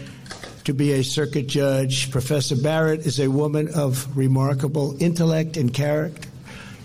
to 0.64 0.72
be 0.72 0.92
a 0.92 1.04
circuit 1.04 1.46
judge. 1.46 2.11
Professor 2.11 2.56
Barrett 2.56 3.00
is 3.00 3.20
a 3.20 3.28
woman 3.28 3.68
of 3.74 4.16
remarkable 4.16 5.00
intellect 5.00 5.56
and 5.56 5.72
character. 5.72 6.28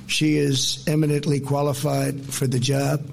She 0.08 0.38
is 0.38 0.84
eminently 0.88 1.40
qualified 1.40 2.26
for 2.26 2.46
the 2.46 2.60
job. 2.60 3.06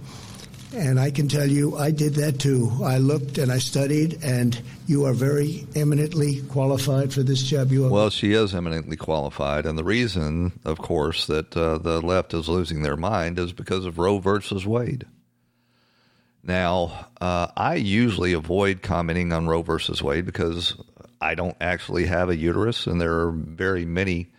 And 0.74 0.98
I 0.98 1.12
can 1.12 1.28
tell 1.28 1.46
you, 1.46 1.76
I 1.76 1.92
did 1.92 2.14
that 2.14 2.40
too. 2.40 2.70
I 2.82 2.98
looked 2.98 3.38
and 3.38 3.52
I 3.52 3.58
studied, 3.58 4.24
and 4.24 4.60
you 4.88 5.04
are 5.06 5.12
very 5.12 5.66
eminently 5.76 6.42
qualified 6.42 7.12
for 7.12 7.22
this 7.22 7.42
job. 7.44 7.70
You 7.70 7.87
are. 7.87 7.90
Well, 7.90 8.10
she 8.10 8.32
is 8.32 8.54
eminently 8.56 8.96
qualified, 8.96 9.66
and 9.66 9.78
the 9.78 9.84
reason, 9.84 10.58
of 10.64 10.78
course, 10.78 11.26
that 11.26 11.56
uh, 11.56 11.78
the 11.78 12.00
left 12.00 12.34
is 12.34 12.48
losing 12.48 12.82
their 12.82 12.96
mind 12.96 13.38
is 13.38 13.52
because 13.52 13.87
of 13.87 13.98
Roe 13.98 14.18
versus 14.18 14.66
Wade. 14.66 15.06
Now, 16.42 17.06
uh, 17.20 17.46
I 17.56 17.76
usually 17.76 18.32
avoid 18.32 18.82
commenting 18.82 19.32
on 19.32 19.46
Roe 19.46 19.62
versus 19.62 20.02
Wade 20.02 20.26
because 20.26 20.74
I 21.20 21.37
don't 21.37 21.56
actually 21.60 22.06
have 22.06 22.28
a 22.28 22.37
uterus, 22.37 22.88
and 22.88 23.00
there 23.00 23.20
are 23.20 23.30
very 23.30 23.84
many 23.84 24.32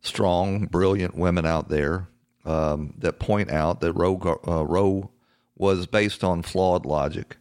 strong, 0.00 0.66
brilliant 0.66 1.16
women 1.16 1.44
out 1.44 1.68
there 1.68 2.08
um, 2.44 2.94
that 2.98 3.18
point 3.18 3.50
out 3.50 3.80
that 3.80 3.92
Roe, 3.94 4.40
uh, 4.46 4.64
Roe 4.64 5.11
was 5.56 5.86
based 5.86 6.24
on 6.24 6.42
flawed 6.42 6.86
logic. 6.86 7.36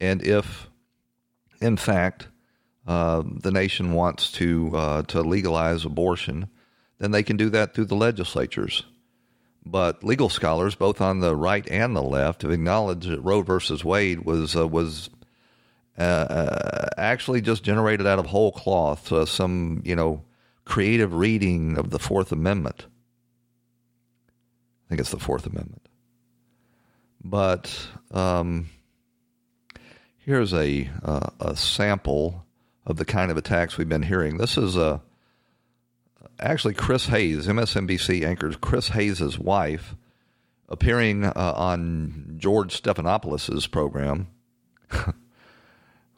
And 0.00 0.22
if, 0.22 0.68
in 1.60 1.76
fact, 1.76 2.28
uh, 2.86 3.22
the 3.26 3.50
nation 3.50 3.92
wants 3.92 4.32
to 4.32 4.70
uh, 4.74 5.02
to 5.02 5.20
legalize 5.22 5.84
abortion, 5.84 6.48
then 6.98 7.10
they 7.10 7.22
can 7.22 7.36
do 7.36 7.50
that 7.50 7.74
through 7.74 7.86
the 7.86 7.96
legislatures. 7.96 8.84
But 9.66 10.02
legal 10.02 10.30
scholars, 10.30 10.74
both 10.74 11.00
on 11.00 11.20
the 11.20 11.36
right 11.36 11.68
and 11.70 11.94
the 11.94 12.02
left, 12.02 12.42
have 12.42 12.50
acknowledged 12.50 13.08
that 13.08 13.20
Roe 13.20 13.42
versus 13.42 13.84
Wade 13.84 14.24
was 14.24 14.56
uh, 14.56 14.66
was 14.66 15.10
uh, 15.98 16.02
uh, 16.02 16.88
actually 16.96 17.40
just 17.40 17.64
generated 17.64 18.06
out 18.06 18.18
of 18.18 18.26
whole 18.26 18.52
cloth, 18.52 19.12
uh, 19.12 19.26
some 19.26 19.82
you 19.84 19.96
know 19.96 20.24
creative 20.64 21.12
reading 21.12 21.76
of 21.76 21.90
the 21.90 21.98
Fourth 21.98 22.30
Amendment. 22.30 22.86
I 24.86 24.88
think 24.88 25.00
it's 25.00 25.10
the 25.10 25.18
Fourth 25.18 25.44
Amendment. 25.44 25.87
But 27.24 27.88
um, 28.10 28.68
here's 30.18 30.52
a 30.52 30.88
uh, 31.02 31.30
a 31.40 31.56
sample 31.56 32.44
of 32.86 32.96
the 32.96 33.04
kind 33.04 33.30
of 33.30 33.36
attacks 33.36 33.76
we've 33.76 33.88
been 33.88 34.02
hearing. 34.02 34.38
This 34.38 34.56
is 34.56 34.76
a 34.76 35.00
actually 36.40 36.74
Chris 36.74 37.06
Hayes, 37.06 37.46
MSNBC 37.46 38.24
anchor 38.24 38.52
Chris 38.52 38.88
Hayes's 38.88 39.38
wife, 39.38 39.94
appearing 40.68 41.24
uh, 41.24 41.32
on 41.34 42.34
George 42.36 42.80
Stephanopoulos's 42.80 43.66
program, 43.66 44.28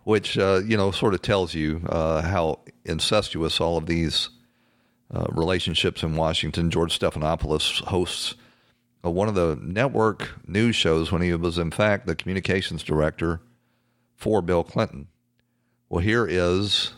which 0.05 0.39
uh, 0.39 0.61
you 0.65 0.77
know 0.77 0.91
sort 0.91 1.15
of 1.15 1.23
tells 1.23 1.55
you 1.55 1.83
uh, 1.89 2.23
how 2.23 2.61
incestuous 2.85 3.61
all 3.61 3.77
of 3.77 3.87
these 3.87 4.31
uh, 5.13 5.27
relationships 5.31 6.03
in 6.03 6.17
Washington. 6.17 6.71
George 6.71 6.99
Stephanopoulos 6.99 7.85
hosts 7.85 8.35
uh, 8.35 8.37
one 9.03 9.29
of 9.29 9.35
the 9.35 9.59
network 9.63 10.31
news 10.47 10.77
shows 10.77 11.11
when 11.11 11.23
he 11.23 11.33
was, 11.35 11.57
in 11.57 11.71
fact, 11.71 12.07
the 12.07 12.15
communications 12.15 12.83
director 12.83 13.41
for 14.15 14.43
Bill 14.43 14.63
Clinton. 14.63 15.09
Well, 15.89 16.03
here 16.03 16.27
is 16.27 16.93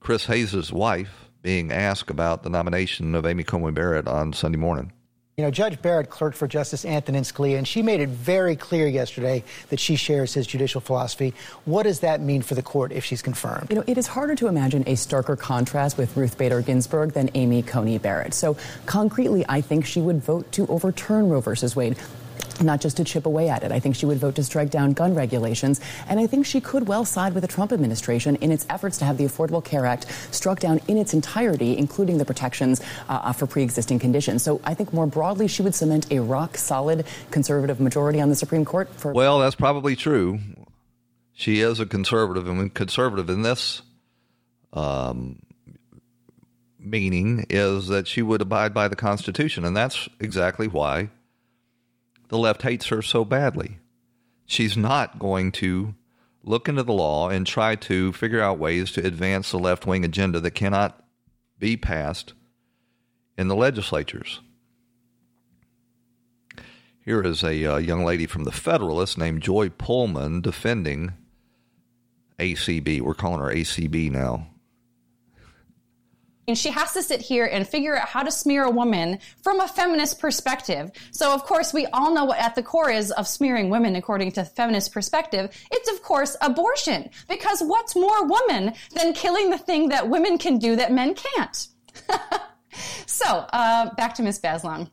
Chris 0.00 0.26
Hayes' 0.26 0.72
wife 0.72 1.30
being 1.40 1.72
asked 1.72 2.10
about 2.10 2.42
the 2.42 2.50
nomination 2.50 3.14
of 3.14 3.24
Amy 3.24 3.44
Coney 3.44 3.70
Barrett 3.70 4.08
on 4.08 4.32
Sunday 4.32 4.58
morning. 4.58 4.92
You 5.38 5.44
know, 5.44 5.52
Judge 5.52 5.80
Barrett 5.80 6.10
clerked 6.10 6.36
for 6.36 6.48
Justice 6.48 6.84
Antonin 6.84 7.22
Scalia, 7.22 7.58
and 7.58 7.68
she 7.68 7.80
made 7.80 8.00
it 8.00 8.08
very 8.08 8.56
clear 8.56 8.88
yesterday 8.88 9.44
that 9.68 9.78
she 9.78 9.94
shares 9.94 10.34
his 10.34 10.48
judicial 10.48 10.80
philosophy. 10.80 11.32
What 11.64 11.84
does 11.84 12.00
that 12.00 12.20
mean 12.20 12.42
for 12.42 12.56
the 12.56 12.62
court 12.62 12.90
if 12.90 13.04
she's 13.04 13.22
confirmed? 13.22 13.68
You 13.70 13.76
know, 13.76 13.84
it 13.86 13.96
is 13.96 14.08
harder 14.08 14.34
to 14.34 14.48
imagine 14.48 14.82
a 14.88 14.94
starker 14.94 15.38
contrast 15.38 15.96
with 15.96 16.16
Ruth 16.16 16.36
Bader 16.36 16.60
Ginsburg 16.60 17.12
than 17.12 17.30
Amy 17.34 17.62
Coney 17.62 17.98
Barrett. 17.98 18.34
So, 18.34 18.56
concretely, 18.86 19.44
I 19.48 19.60
think 19.60 19.86
she 19.86 20.00
would 20.00 20.20
vote 20.20 20.50
to 20.50 20.66
overturn 20.66 21.28
Roe 21.28 21.40
versus 21.40 21.76
Wade 21.76 21.96
not 22.62 22.80
just 22.80 22.96
to 22.98 23.04
chip 23.04 23.26
away 23.26 23.48
at 23.48 23.62
it. 23.62 23.72
I 23.72 23.80
think 23.80 23.96
she 23.96 24.06
would 24.06 24.18
vote 24.18 24.34
to 24.36 24.44
strike 24.44 24.70
down 24.70 24.92
gun 24.92 25.14
regulations. 25.14 25.80
And 26.08 26.20
I 26.20 26.26
think 26.26 26.46
she 26.46 26.60
could 26.60 26.88
well 26.88 27.04
side 27.04 27.34
with 27.34 27.42
the 27.42 27.48
Trump 27.48 27.72
administration 27.72 28.36
in 28.36 28.50
its 28.50 28.66
efforts 28.70 28.98
to 28.98 29.04
have 29.04 29.18
the 29.18 29.24
Affordable 29.24 29.64
Care 29.64 29.86
Act 29.86 30.06
struck 30.30 30.60
down 30.60 30.80
in 30.88 30.96
its 30.96 31.14
entirety, 31.14 31.76
including 31.76 32.18
the 32.18 32.24
protections 32.24 32.80
uh, 33.08 33.32
for 33.32 33.46
pre 33.46 33.62
existing 33.62 33.98
conditions. 33.98 34.42
So 34.42 34.60
I 34.64 34.74
think 34.74 34.92
more 34.92 35.06
broadly, 35.06 35.48
she 35.48 35.62
would 35.62 35.74
cement 35.74 36.10
a 36.10 36.20
rock 36.20 36.56
solid 36.56 37.06
conservative 37.30 37.80
majority 37.80 38.20
on 38.20 38.28
the 38.28 38.36
Supreme 38.36 38.64
Court. 38.64 38.88
For- 38.94 39.12
well, 39.12 39.38
that's 39.38 39.56
probably 39.56 39.96
true. 39.96 40.38
She 41.32 41.60
is 41.60 41.78
a 41.78 41.86
conservative, 41.86 42.48
and 42.48 42.74
conservative 42.74 43.30
in 43.30 43.42
this 43.42 43.82
um, 44.72 45.40
meaning 46.78 47.46
is 47.48 47.88
that 47.88 48.08
she 48.08 48.22
would 48.22 48.42
abide 48.42 48.74
by 48.74 48.88
the 48.88 48.96
Constitution. 48.96 49.64
And 49.64 49.76
that's 49.76 50.08
exactly 50.20 50.66
why 50.66 51.10
the 52.28 52.38
left 52.38 52.62
hates 52.62 52.86
her 52.86 53.02
so 53.02 53.24
badly. 53.24 53.78
She's 54.46 54.76
not 54.76 55.18
going 55.18 55.52
to 55.52 55.94
look 56.42 56.68
into 56.68 56.82
the 56.82 56.92
law 56.92 57.28
and 57.28 57.46
try 57.46 57.74
to 57.76 58.12
figure 58.12 58.40
out 58.40 58.58
ways 58.58 58.92
to 58.92 59.06
advance 59.06 59.50
the 59.50 59.58
left 59.58 59.86
wing 59.86 60.04
agenda 60.04 60.40
that 60.40 60.52
cannot 60.52 61.04
be 61.58 61.76
passed 61.76 62.32
in 63.36 63.48
the 63.48 63.56
legislatures. 63.56 64.40
Here 67.04 67.22
is 67.22 67.42
a 67.42 67.64
uh, 67.64 67.76
young 67.78 68.04
lady 68.04 68.26
from 68.26 68.44
the 68.44 68.52
Federalist 68.52 69.16
named 69.16 69.42
Joy 69.42 69.70
Pullmann 69.70 70.42
defending 70.42 71.14
ACB. 72.38 73.00
We're 73.00 73.14
calling 73.14 73.40
her 73.40 73.54
ACB 73.54 74.10
now. 74.10 74.48
And 76.48 76.56
she 76.56 76.70
has 76.70 76.94
to 76.94 77.02
sit 77.02 77.20
here 77.20 77.44
and 77.44 77.68
figure 77.68 77.96
out 77.96 78.08
how 78.08 78.22
to 78.22 78.30
smear 78.30 78.64
a 78.64 78.70
woman 78.70 79.18
from 79.42 79.60
a 79.60 79.68
feminist 79.68 80.18
perspective. 80.18 80.90
So, 81.10 81.34
of 81.34 81.44
course, 81.44 81.74
we 81.74 81.84
all 81.86 82.14
know 82.14 82.24
what 82.24 82.38
at 82.38 82.54
the 82.54 82.62
core 82.62 82.90
is 82.90 83.10
of 83.12 83.28
smearing 83.28 83.68
women 83.68 83.96
according 83.96 84.32
to 84.32 84.44
feminist 84.46 84.92
perspective. 84.92 85.54
It's, 85.70 85.92
of 85.92 86.02
course, 86.02 86.38
abortion. 86.40 87.10
Because 87.28 87.60
what's 87.60 87.94
more 87.94 88.26
woman 88.26 88.72
than 88.94 89.12
killing 89.12 89.50
the 89.50 89.58
thing 89.58 89.90
that 89.90 90.08
women 90.08 90.38
can 90.38 90.58
do 90.58 90.74
that 90.76 90.90
men 90.90 91.14
can't? 91.14 91.68
so, 93.06 93.26
uh, 93.26 93.94
back 93.94 94.14
to 94.14 94.22
Miss 94.22 94.40
Bazelon. 94.40 94.90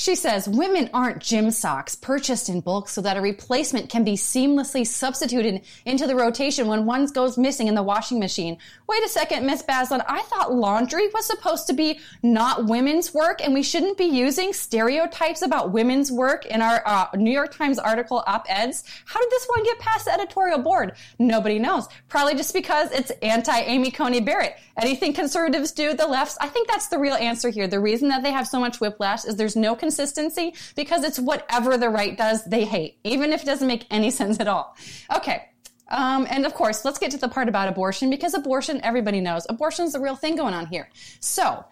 She 0.00 0.14
says 0.14 0.48
women 0.48 0.88
aren't 0.94 1.18
gym 1.18 1.50
socks 1.50 1.94
purchased 1.94 2.48
in 2.48 2.62
bulk 2.62 2.88
so 2.88 3.02
that 3.02 3.18
a 3.18 3.20
replacement 3.20 3.90
can 3.90 4.02
be 4.02 4.14
seamlessly 4.14 4.86
substituted 4.86 5.60
into 5.84 6.06
the 6.06 6.16
rotation 6.16 6.68
when 6.68 6.86
one 6.86 7.04
goes 7.08 7.36
missing 7.36 7.66
in 7.66 7.74
the 7.74 7.82
washing 7.82 8.18
machine. 8.18 8.56
Wait 8.88 9.04
a 9.04 9.08
second, 9.10 9.44
Miss 9.44 9.62
Bazelon. 9.62 10.02
I 10.08 10.22
thought 10.22 10.54
laundry 10.54 11.08
was 11.08 11.26
supposed 11.26 11.66
to 11.66 11.74
be 11.74 12.00
not 12.22 12.64
women's 12.64 13.12
work 13.12 13.44
and 13.44 13.52
we 13.52 13.62
shouldn't 13.62 13.98
be 13.98 14.06
using 14.06 14.54
stereotypes 14.54 15.42
about 15.42 15.70
women's 15.70 16.10
work 16.10 16.46
in 16.46 16.62
our 16.62 16.82
uh, 16.86 17.08
New 17.16 17.30
York 17.30 17.54
Times 17.54 17.78
article 17.78 18.24
op-eds. 18.26 18.84
How 19.04 19.20
did 19.20 19.30
this 19.30 19.44
one 19.48 19.64
get 19.64 19.80
past 19.80 20.06
the 20.06 20.14
editorial 20.14 20.60
board? 20.60 20.94
Nobody 21.18 21.58
knows. 21.58 21.88
Probably 22.08 22.36
just 22.36 22.54
because 22.54 22.90
it's 22.92 23.10
anti-Amy 23.20 23.90
Coney 23.90 24.22
Barrett. 24.22 24.56
Anything 24.80 25.12
conservatives 25.12 25.72
do, 25.72 25.92
the 25.92 26.06
lefts, 26.06 26.38
I 26.40 26.48
think 26.48 26.68
that's 26.68 26.88
the 26.88 26.98
real 26.98 27.16
answer 27.16 27.50
here. 27.50 27.68
The 27.68 27.80
reason 27.80 28.08
that 28.08 28.22
they 28.22 28.32
have 28.32 28.48
so 28.48 28.58
much 28.58 28.80
whiplash 28.80 29.26
is 29.26 29.36
there's 29.36 29.56
no 29.56 29.76
consistency 29.90 30.54
because 30.76 31.02
it's 31.02 31.18
whatever 31.18 31.76
the 31.76 31.88
right 31.88 32.16
does, 32.16 32.44
they 32.44 32.64
hate, 32.64 32.98
even 33.02 33.32
if 33.32 33.42
it 33.42 33.46
doesn't 33.46 33.66
make 33.66 33.86
any 33.90 34.10
sense 34.20 34.38
at 34.38 34.46
all. 34.46 34.76
Okay. 35.14 35.46
Um, 35.88 36.28
and 36.30 36.46
of 36.46 36.54
course, 36.54 36.84
let's 36.84 37.00
get 37.00 37.10
to 37.10 37.16
the 37.18 37.28
part 37.28 37.48
about 37.48 37.68
abortion 37.68 38.10
because 38.10 38.34
abortion, 38.34 38.80
everybody 38.84 39.20
knows, 39.20 39.44
abortion 39.48 39.86
is 39.86 39.92
the 39.92 40.00
real 40.00 40.14
thing 40.14 40.36
going 40.36 40.54
on 40.54 40.66
here. 40.66 40.88
So, 41.18 41.64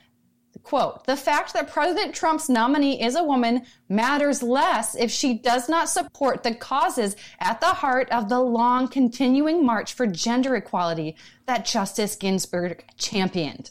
quote, 0.64 1.04
the 1.04 1.16
fact 1.16 1.52
that 1.52 1.70
President 1.70 2.16
Trump's 2.16 2.48
nominee 2.48 3.00
is 3.00 3.14
a 3.14 3.22
woman 3.22 3.62
matters 3.88 4.42
less 4.42 4.96
if 4.96 5.12
she 5.12 5.34
does 5.34 5.68
not 5.68 5.88
support 5.88 6.42
the 6.42 6.52
causes 6.52 7.14
at 7.38 7.60
the 7.60 7.66
heart 7.66 8.10
of 8.10 8.28
the 8.28 8.40
long 8.40 8.88
continuing 8.88 9.64
march 9.64 9.94
for 9.94 10.04
gender 10.04 10.56
equality 10.56 11.14
that 11.46 11.64
Justice 11.64 12.16
Ginsburg 12.16 12.84
championed. 12.96 13.70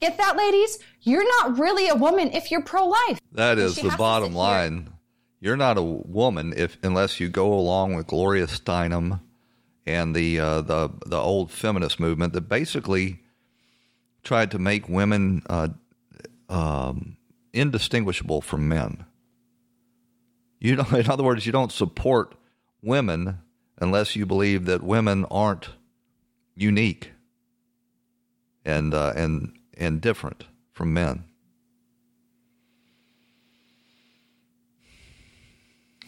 Get 0.00 0.18
that, 0.18 0.36
ladies? 0.36 0.78
You're 1.00 1.26
not 1.40 1.58
really 1.58 1.88
a 1.88 1.94
woman 1.94 2.30
if 2.32 2.50
you're 2.50 2.62
pro 2.62 2.86
life. 2.86 3.20
That 3.32 3.58
is 3.58 3.76
the 3.76 3.94
bottom 3.96 4.34
line. 4.34 4.90
You're 5.40 5.56
not 5.56 5.78
a 5.78 5.82
woman 5.82 6.54
if 6.56 6.78
unless 6.82 7.20
you 7.20 7.28
go 7.28 7.52
along 7.52 7.94
with 7.94 8.06
Gloria 8.06 8.46
Steinem 8.46 9.20
and 9.86 10.14
the 10.14 10.40
uh, 10.40 10.60
the 10.62 10.90
the 11.06 11.18
old 11.18 11.50
feminist 11.50 12.00
movement 12.00 12.32
that 12.32 12.42
basically 12.42 13.20
tried 14.22 14.50
to 14.50 14.58
make 14.58 14.88
women 14.88 15.42
uh, 15.48 15.68
um, 16.48 17.16
indistinguishable 17.52 18.40
from 18.40 18.68
men. 18.68 19.04
You 20.58 20.76
don't, 20.76 20.92
in 20.94 21.08
other 21.08 21.24
words, 21.24 21.46
you 21.46 21.52
don't 21.52 21.72
support 21.72 22.34
women 22.82 23.38
unless 23.78 24.16
you 24.16 24.26
believe 24.26 24.64
that 24.66 24.82
women 24.82 25.24
aren't 25.30 25.68
unique 26.54 27.12
and 28.64 28.92
uh, 28.92 29.12
and 29.14 29.55
and 29.76 30.00
different 30.00 30.44
from 30.72 30.92
men. 30.92 31.24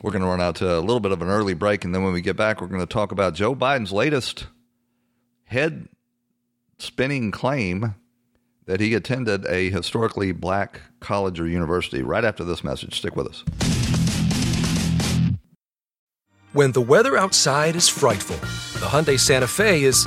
We're 0.02 0.12
going 0.12 0.22
to 0.22 0.28
run 0.28 0.40
out 0.40 0.56
to 0.56 0.78
a 0.78 0.80
little 0.80 1.00
bit 1.00 1.10
of 1.10 1.22
an 1.22 1.28
early 1.28 1.54
break, 1.54 1.84
and 1.84 1.94
then 1.94 2.04
when 2.04 2.12
we 2.12 2.20
get 2.20 2.36
back, 2.36 2.60
we're 2.60 2.68
going 2.68 2.80
to 2.80 2.86
talk 2.86 3.10
about 3.10 3.34
Joe 3.34 3.54
Biden's 3.54 3.92
latest 3.92 4.46
head 5.44 5.88
spinning 6.78 7.32
claim 7.32 7.94
that 8.66 8.80
he 8.80 8.94
attended 8.94 9.44
a 9.46 9.70
historically 9.70 10.30
black 10.30 10.82
college 11.00 11.40
or 11.40 11.48
university. 11.48 12.02
Right 12.02 12.24
after 12.24 12.44
this 12.44 12.62
message, 12.62 12.98
stick 12.98 13.16
with 13.16 13.26
us. 13.26 13.44
When 16.52 16.72
the 16.72 16.80
weather 16.80 17.16
outside 17.16 17.76
is 17.76 17.88
frightful, 17.88 18.36
the 18.80 18.86
Hyundai 18.86 19.18
Santa 19.18 19.46
Fe 19.48 19.82
is, 19.82 20.06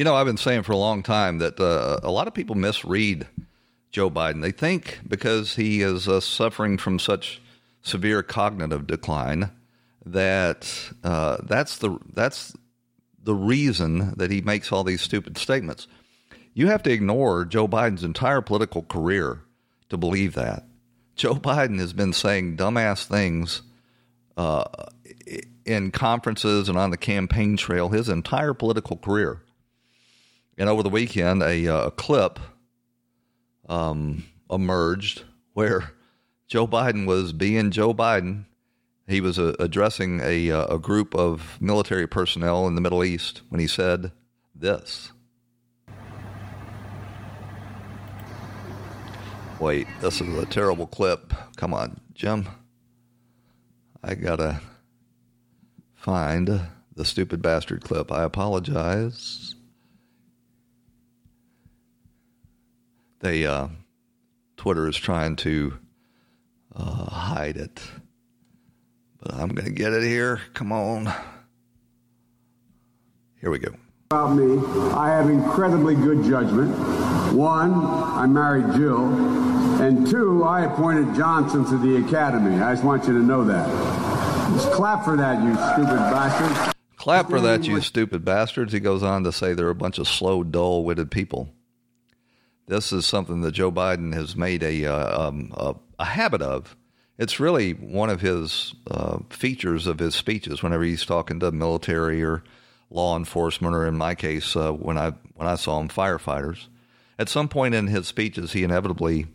You 0.00 0.04
know, 0.04 0.14
I've 0.14 0.24
been 0.24 0.38
saying 0.38 0.62
for 0.62 0.72
a 0.72 0.78
long 0.78 1.02
time 1.02 1.40
that 1.40 1.60
uh, 1.60 2.00
a 2.02 2.10
lot 2.10 2.26
of 2.26 2.32
people 2.32 2.54
misread 2.54 3.26
Joe 3.90 4.10
Biden. 4.10 4.40
They 4.40 4.50
think 4.50 4.98
because 5.06 5.56
he 5.56 5.82
is 5.82 6.08
uh, 6.08 6.20
suffering 6.20 6.78
from 6.78 6.98
such 6.98 7.42
severe 7.82 8.22
cognitive 8.22 8.86
decline 8.86 9.50
that 10.06 10.90
uh, 11.04 11.36
that's 11.42 11.76
the 11.76 11.98
that's 12.14 12.56
the 13.22 13.34
reason 13.34 14.14
that 14.16 14.30
he 14.30 14.40
makes 14.40 14.72
all 14.72 14.84
these 14.84 15.02
stupid 15.02 15.36
statements. 15.36 15.86
You 16.54 16.68
have 16.68 16.82
to 16.84 16.90
ignore 16.90 17.44
Joe 17.44 17.68
Biden's 17.68 18.02
entire 18.02 18.40
political 18.40 18.84
career 18.84 19.42
to 19.90 19.98
believe 19.98 20.32
that. 20.32 20.64
Joe 21.14 21.34
Biden 21.34 21.78
has 21.78 21.92
been 21.92 22.14
saying 22.14 22.56
dumbass 22.56 23.04
things 23.04 23.60
uh, 24.38 24.64
in 25.66 25.90
conferences 25.90 26.70
and 26.70 26.78
on 26.78 26.90
the 26.90 26.96
campaign 26.96 27.58
trail 27.58 27.90
his 27.90 28.08
entire 28.08 28.54
political 28.54 28.96
career. 28.96 29.42
And 30.60 30.68
over 30.68 30.82
the 30.82 30.90
weekend, 30.90 31.42
a, 31.42 31.68
uh, 31.68 31.86
a 31.86 31.90
clip 31.90 32.38
um, 33.66 34.24
emerged 34.50 35.22
where 35.54 35.92
Joe 36.48 36.66
Biden 36.66 37.06
was 37.06 37.32
being 37.32 37.70
Joe 37.70 37.94
Biden. 37.94 38.44
He 39.08 39.22
was 39.22 39.38
uh, 39.38 39.54
addressing 39.58 40.20
a, 40.22 40.50
uh, 40.50 40.74
a 40.74 40.78
group 40.78 41.14
of 41.14 41.56
military 41.62 42.06
personnel 42.06 42.66
in 42.66 42.74
the 42.74 42.82
Middle 42.82 43.02
East 43.02 43.40
when 43.48 43.58
he 43.58 43.66
said 43.66 44.12
this. 44.54 45.12
Wait, 49.58 49.86
this 50.02 50.20
is 50.20 50.36
a 50.36 50.44
terrible 50.44 50.86
clip. 50.86 51.32
Come 51.56 51.72
on, 51.72 51.98
Jim. 52.12 52.46
I 54.04 54.14
gotta 54.14 54.60
find 55.94 56.68
the 56.94 57.04
stupid 57.06 57.40
bastard 57.40 57.82
clip. 57.82 58.12
I 58.12 58.24
apologize. 58.24 59.54
They, 63.20 63.46
uh, 63.46 63.68
Twitter 64.56 64.88
is 64.88 64.96
trying 64.96 65.36
to 65.36 65.78
uh, 66.74 67.04
hide 67.04 67.56
it. 67.56 67.82
But 69.20 69.34
I'm 69.34 69.48
going 69.50 69.66
to 69.66 69.72
get 69.72 69.92
it 69.92 70.02
here. 70.02 70.40
Come 70.54 70.72
on. 70.72 71.12
Here 73.40 73.50
we 73.50 73.58
go. 73.58 73.74
About 74.10 74.34
me, 74.34 74.58
I 74.94 75.08
have 75.10 75.30
incredibly 75.30 75.94
good 75.94 76.24
judgment. 76.24 76.76
One, 77.34 77.72
I 77.72 78.26
married 78.26 78.74
Jill. 78.74 79.06
And 79.80 80.06
two, 80.06 80.42
I 80.44 80.64
appointed 80.64 81.14
Johnson 81.14 81.64
to 81.66 81.78
the 81.78 82.04
academy. 82.06 82.60
I 82.60 82.72
just 82.72 82.84
want 82.84 83.06
you 83.06 83.12
to 83.12 83.20
know 83.20 83.44
that. 83.44 83.66
Just 84.54 84.72
clap 84.72 85.04
for 85.04 85.16
that, 85.16 85.42
you 85.42 85.54
stupid 85.54 85.96
bastards. 86.10 86.74
Clap 86.96 87.30
for 87.30 87.40
that, 87.40 87.64
you 87.64 87.80
stupid 87.80 88.24
bastards. 88.24 88.72
He 88.72 88.80
goes 88.80 89.02
on 89.02 89.24
to 89.24 89.32
say 89.32 89.54
they're 89.54 89.70
a 89.70 89.74
bunch 89.74 89.98
of 89.98 90.08
slow, 90.08 90.42
dull 90.42 90.84
witted 90.84 91.10
people. 91.10 91.48
This 92.70 92.92
is 92.92 93.04
something 93.04 93.40
that 93.40 93.50
Joe 93.50 93.72
Biden 93.72 94.14
has 94.14 94.36
made 94.36 94.62
a, 94.62 94.86
uh, 94.86 95.26
um, 95.26 95.52
a, 95.56 95.74
a, 95.98 96.04
habit 96.04 96.40
of. 96.40 96.76
It's 97.18 97.40
really 97.40 97.72
one 97.72 98.10
of 98.10 98.20
his 98.20 98.76
uh, 98.88 99.18
features 99.28 99.88
of 99.88 99.98
his 99.98 100.14
speeches 100.14 100.62
whenever 100.62 100.84
he's 100.84 101.04
talking 101.04 101.40
to 101.40 101.50
military 101.50 102.22
or 102.22 102.44
law 102.88 103.16
enforcement, 103.16 103.74
or 103.74 103.88
in 103.88 103.96
my 103.96 104.14
case, 104.14 104.54
uh, 104.54 104.70
when 104.70 104.96
I 104.96 105.14
when 105.34 105.48
I 105.48 105.56
saw 105.56 105.80
him, 105.80 105.88
firefighters. 105.88 106.68
At 107.18 107.28
some 107.28 107.48
point 107.48 107.74
in 107.74 107.88
his 107.88 108.06
speeches, 108.06 108.52
he 108.52 108.62
inevitably 108.62 109.26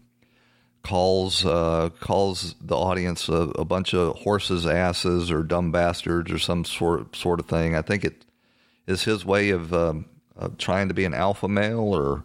calls 0.82 1.46
uh, 1.46 1.90
calls 2.00 2.56
the 2.62 2.78
audience 2.78 3.28
a, 3.28 3.52
a, 3.58 3.66
bunch 3.66 3.94
of 3.94 4.16
horses, 4.16 4.66
asses, 4.66 5.30
or 5.30 5.44
dumb 5.44 5.74
bastards, 5.74 6.32
or 6.32 6.40
some 6.40 6.64
sort 6.64 7.14
sort 7.18 7.42
of 7.42 7.48
thing. 7.48 7.76
I 7.76 7.82
think 7.82 8.06
it 8.06 8.24
is 8.88 9.04
his 9.04 9.26
way 9.26 9.50
of, 9.50 9.74
um, 9.74 10.06
of 10.38 10.58
trying 10.58 10.88
to 10.88 10.94
be 10.94 11.04
an 11.04 11.14
alpha 11.14 11.50
male 11.50 11.94
or 11.94 12.24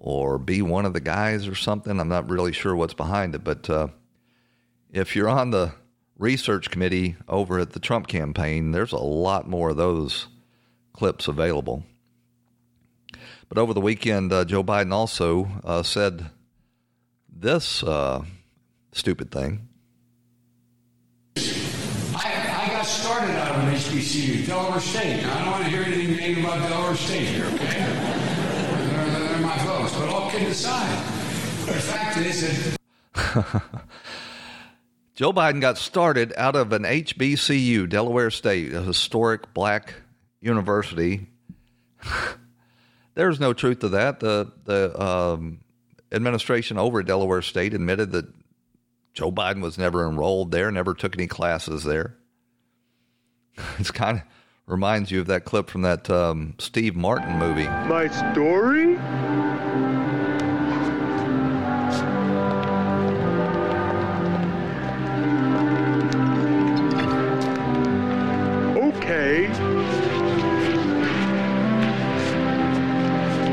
or 0.00 0.38
be 0.38 0.62
one 0.62 0.86
of 0.86 0.94
the 0.94 1.00
guys 1.00 1.46
or 1.46 1.54
something. 1.54 2.00
I'm 2.00 2.08
not 2.08 2.30
really 2.30 2.52
sure 2.52 2.74
what's 2.74 2.94
behind 2.94 3.34
it, 3.34 3.44
but 3.44 3.68
uh, 3.68 3.88
if 4.90 5.14
you're 5.14 5.28
on 5.28 5.50
the 5.50 5.72
research 6.18 6.70
committee 6.70 7.16
over 7.28 7.58
at 7.58 7.72
the 7.72 7.80
Trump 7.80 8.08
campaign, 8.08 8.72
there's 8.72 8.92
a 8.92 8.98
lot 8.98 9.46
more 9.46 9.70
of 9.70 9.76
those 9.76 10.26
clips 10.94 11.28
available. 11.28 11.84
But 13.48 13.58
over 13.58 13.74
the 13.74 13.80
weekend, 13.80 14.32
uh, 14.32 14.44
Joe 14.46 14.64
Biden 14.64 14.92
also 14.92 15.48
uh, 15.64 15.82
said 15.82 16.30
this 17.28 17.82
uh, 17.82 18.24
stupid 18.92 19.30
thing. 19.30 19.68
I, 21.36 21.42
I, 22.14 22.68
got 22.72 22.86
started 22.86 23.32
out 23.32 23.56
of 23.56 23.74
HBCU, 23.74 24.46
Delaware 24.46 24.80
State. 24.80 25.24
I 25.24 25.44
don't 25.44 25.50
want 25.50 25.64
to 25.64 25.70
hear 25.70 25.82
anything 25.82 26.16
negative 26.16 26.44
about 26.44 26.68
Delaware 26.68 26.96
State 26.96 27.26
here, 27.26 27.46
okay? 27.46 28.09
They're, 30.32 30.40
they're 30.40 30.48
my 30.48 30.54
folks. 30.54 30.64
But 30.64 30.74
all 30.74 30.94
kidding 30.96 31.48
aside, 31.66 31.66
the 31.66 31.72
fact 31.72 32.16
is 32.18 32.76
that. 33.14 33.82
Joe 35.14 35.32
Biden 35.32 35.60
got 35.60 35.76
started 35.76 36.32
out 36.36 36.56
of 36.56 36.72
an 36.72 36.84
HBCU, 36.84 37.88
Delaware 37.88 38.30
State, 38.30 38.72
a 38.72 38.82
historic 38.82 39.52
black 39.52 39.94
university. 40.40 41.26
There's 43.14 43.38
no 43.38 43.52
truth 43.52 43.80
to 43.80 43.90
that. 43.90 44.20
The 44.20 44.50
the 44.64 44.98
um, 44.98 45.60
administration 46.10 46.78
over 46.78 47.00
at 47.00 47.06
Delaware 47.06 47.42
State 47.42 47.74
admitted 47.74 48.12
that 48.12 48.32
Joe 49.12 49.30
Biden 49.30 49.60
was 49.60 49.76
never 49.76 50.08
enrolled 50.08 50.52
there, 50.52 50.70
never 50.70 50.94
took 50.94 51.16
any 51.16 51.26
classes 51.26 51.84
there. 51.84 52.16
It's 53.78 53.90
kind 53.90 54.18
of 54.18 54.24
reminds 54.66 55.10
you 55.10 55.20
of 55.20 55.26
that 55.26 55.44
clip 55.44 55.68
from 55.68 55.82
that 55.82 56.08
um, 56.08 56.54
Steve 56.58 56.96
Martin 56.96 57.38
movie. 57.38 57.66
My 57.66 58.08
story? 58.32 58.96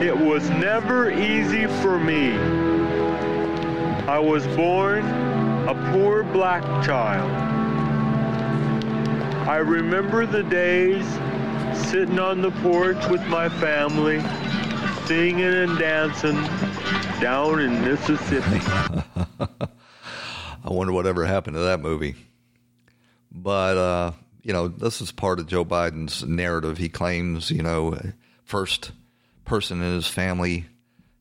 It 0.02 0.18
was 0.18 0.50
never 0.50 1.12
easy 1.12 1.68
for 1.82 2.00
me. 2.00 2.34
I 4.08 4.20
was 4.20 4.48
born 4.56 5.06
a 5.68 5.92
poor 5.92 6.24
black 6.24 6.64
child. 6.86 7.30
I 9.48 9.58
remember 9.58 10.26
the 10.26 10.44
days 10.44 11.06
sitting 11.90 12.20
on 12.20 12.42
the 12.42 12.52
porch 12.62 13.08
with 13.08 13.26
my 13.28 13.48
family, 13.48 14.22
singing 15.06 15.42
and 15.42 15.78
dancing 15.78 16.42
down 17.22 17.60
in 17.60 17.82
Mississippi. 17.82 18.60
I 19.40 20.70
wonder 20.70 20.92
whatever 20.94 21.26
happened 21.26 21.56
to 21.56 21.62
that 21.62 21.80
movie. 21.80 22.16
But 23.32 23.78
uh, 23.78 24.12
you 24.48 24.54
know, 24.54 24.70
this 24.70 25.02
is 25.02 25.12
part 25.12 25.42
of 25.42 25.48
Joe 25.48 25.66
Biden's 25.66 26.24
narrative. 26.24 26.78
He 26.78 26.88
claims, 26.88 27.52
you 27.52 27.62
know, 27.62 28.00
first 28.46 28.94
person 29.44 29.82
in 29.82 29.94
his 29.94 30.08
family 30.08 30.68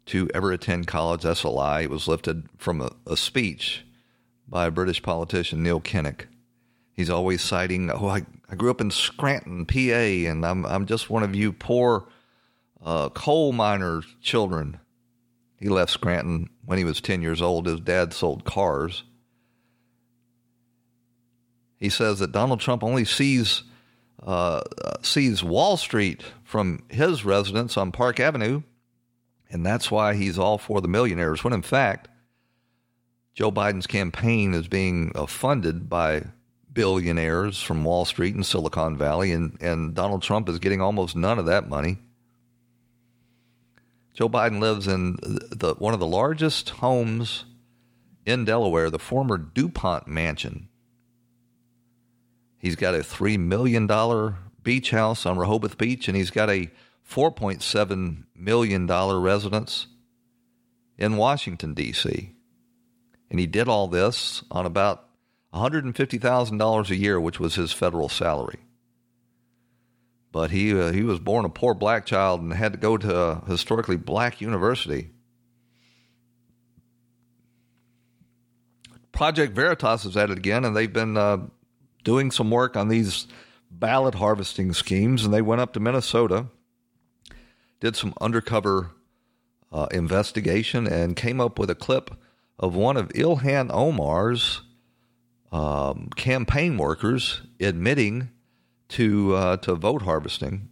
to 0.07 0.31
ever 0.33 0.53
attend 0.53 0.87
college. 0.87 1.23
That's 1.23 1.43
a 1.43 1.49
lie. 1.49 1.81
It 1.81 1.91
was 1.91 2.07
lifted 2.07 2.45
from 2.57 2.81
a, 2.81 2.93
a 3.05 3.17
speech 3.17 3.85
by 4.47 4.67
a 4.67 4.71
British 4.71 5.03
politician, 5.03 5.61
Neil 5.61 5.81
Kinnock. 5.81 6.27
He's 6.93 7.11
always 7.11 7.43
citing, 7.43 7.91
"Oh, 7.91 8.07
I, 8.07 8.25
I 8.49 8.55
grew 8.55 8.71
up 8.71 8.81
in 8.81 8.93
Scranton, 8.93 9.67
PA, 9.67 10.31
and 10.31 10.47
I'm 10.47 10.65
I'm 10.65 10.87
just 10.87 11.11
one 11.11 11.25
of 11.25 11.35
you 11.35 11.53
poor 11.53 12.07
uh, 12.85 13.09
coal 13.09 13.53
miner 13.53 14.03
children." 14.23 14.79
He 15.57 15.69
left 15.69 15.91
Scranton 15.91 16.49
when 16.65 16.79
he 16.79 16.85
was 16.85 17.01
ten 17.01 17.23
years 17.23 17.43
old. 17.43 17.67
His 17.67 17.81
dad 17.81 18.15
sold 18.15 18.45
cars. 18.45 19.03
He 21.79 21.89
says 21.89 22.19
that 22.19 22.33
Donald 22.33 22.61
Trump 22.61 22.83
only 22.83 23.05
sees 23.05 23.63
uh, 24.23 24.63
sees 25.03 25.45
Wall 25.45 25.77
Street 25.77 26.23
from 26.43 26.83
his 26.89 27.25
residence 27.25 27.77
on 27.77 27.93
Park 27.93 28.19
Avenue, 28.19 28.63
and 29.51 29.65
that's 29.65 29.91
why 29.91 30.15
he's 30.15 30.39
all 30.39 30.59
for 30.59 30.81
the 30.81 30.89
millionaires. 30.89 31.45
When 31.45 31.53
in 31.53 31.63
fact, 31.63 32.09
Joe 33.35 33.53
Biden's 33.53 33.87
campaign 33.87 34.55
is 34.55 34.67
being 34.67 35.13
uh, 35.15 35.27
funded 35.27 35.89
by 35.91 36.25
billionaires 36.73 37.61
from 37.61 37.85
Wall 37.85 38.05
Street 38.05 38.35
and 38.35 38.45
Silicon 38.45 38.97
Valley, 38.97 39.33
and, 39.33 39.57
and 39.61 39.95
Donald 39.95 40.23
Trump 40.23 40.49
is 40.49 40.59
getting 40.59 40.81
almost 40.81 41.15
none 41.15 41.39
of 41.39 41.47
that 41.47 41.69
money. 41.69 41.99
Joe 44.15 44.31
Biden 44.31 44.61
lives 44.61 44.87
in 44.87 45.17
the, 45.21 45.75
one 45.79 45.93
of 45.93 46.01
the 46.01 46.07
largest 46.07 46.71
homes 46.71 47.45
in 48.25 48.47
Delaware, 48.47 48.89
the 48.89 48.99
former 48.99 49.37
DuPont 49.37 50.09
mansion. 50.09 50.69
He's 52.67 52.75
got 52.75 52.97
a 52.97 52.99
$3 52.99 53.39
million 53.39 53.87
beach 54.65 54.91
house 54.91 55.25
on 55.25 55.39
Rehoboth 55.39 55.79
Beach, 55.79 56.09
and 56.09 56.17
he's 56.17 56.33
got 56.33 56.51
a 56.51 56.69
$4.7 57.09 58.25
million 58.35 58.87
residence 58.89 59.87
in 60.99 61.17
Washington, 61.17 61.75
D.C. 61.75 62.33
And 63.31 63.39
he 63.39 63.47
did 63.47 63.69
all 63.69 63.87
this 63.87 64.43
on 64.51 64.67
about 64.67 65.09
$150,000 65.55 66.91
a 66.91 66.97
year, 66.97 67.21
which 67.21 67.39
was 67.39 67.55
his 67.55 67.71
federal 67.71 68.09
salary. 68.09 68.59
But 70.33 70.51
he, 70.51 70.77
uh, 70.77 70.91
he 70.91 71.05
was 71.05 71.21
born 71.21 71.45
a 71.45 71.49
poor 71.49 71.73
black 71.73 72.05
child 72.05 72.41
and 72.41 72.53
had 72.53 72.73
to 72.73 72.79
go 72.81 72.97
to 72.97 73.17
a 73.17 73.45
historically 73.47 73.97
black 73.97 74.41
university. 74.41 75.11
Project 79.13 79.55
Veritas 79.55 80.05
is 80.05 80.17
at 80.17 80.31
it 80.31 80.39
again, 80.39 80.65
and 80.65 80.77
they've 80.77 80.93
been 80.93 81.17
uh, 81.17 81.47
doing 82.07 82.31
some 82.31 82.53
work 82.53 82.77
on 82.77 82.87
these 82.87 83.27
ballot 83.69 84.15
harvesting 84.15 84.73
schemes, 84.73 85.25
and 85.25 85.35
they 85.35 85.43
went 85.43 85.61
up 85.61 85.73
to 85.73 85.81
Minnesota, 85.81 86.47
did 87.81 87.97
some 87.97 88.15
undercover 88.21 88.93
uh, 89.73 89.89
investigation, 89.91 90.87
and 90.87 91.17
came 91.17 91.41
up 91.41 91.59
with 91.59 91.69
a 91.69 91.75
clip 91.75 92.13
of 92.61 92.77
one 92.77 92.97
of 92.97 93.09
Ilhan 93.09 93.73
Omar's 93.73 94.63
um, 95.51 96.09
campaign 96.15 96.79
workers 96.79 97.43
admitting 97.59 98.31
to 98.91 99.35
uh, 99.35 99.57
to 99.59 99.75
vote 99.75 100.03
harvesting. 100.03 100.69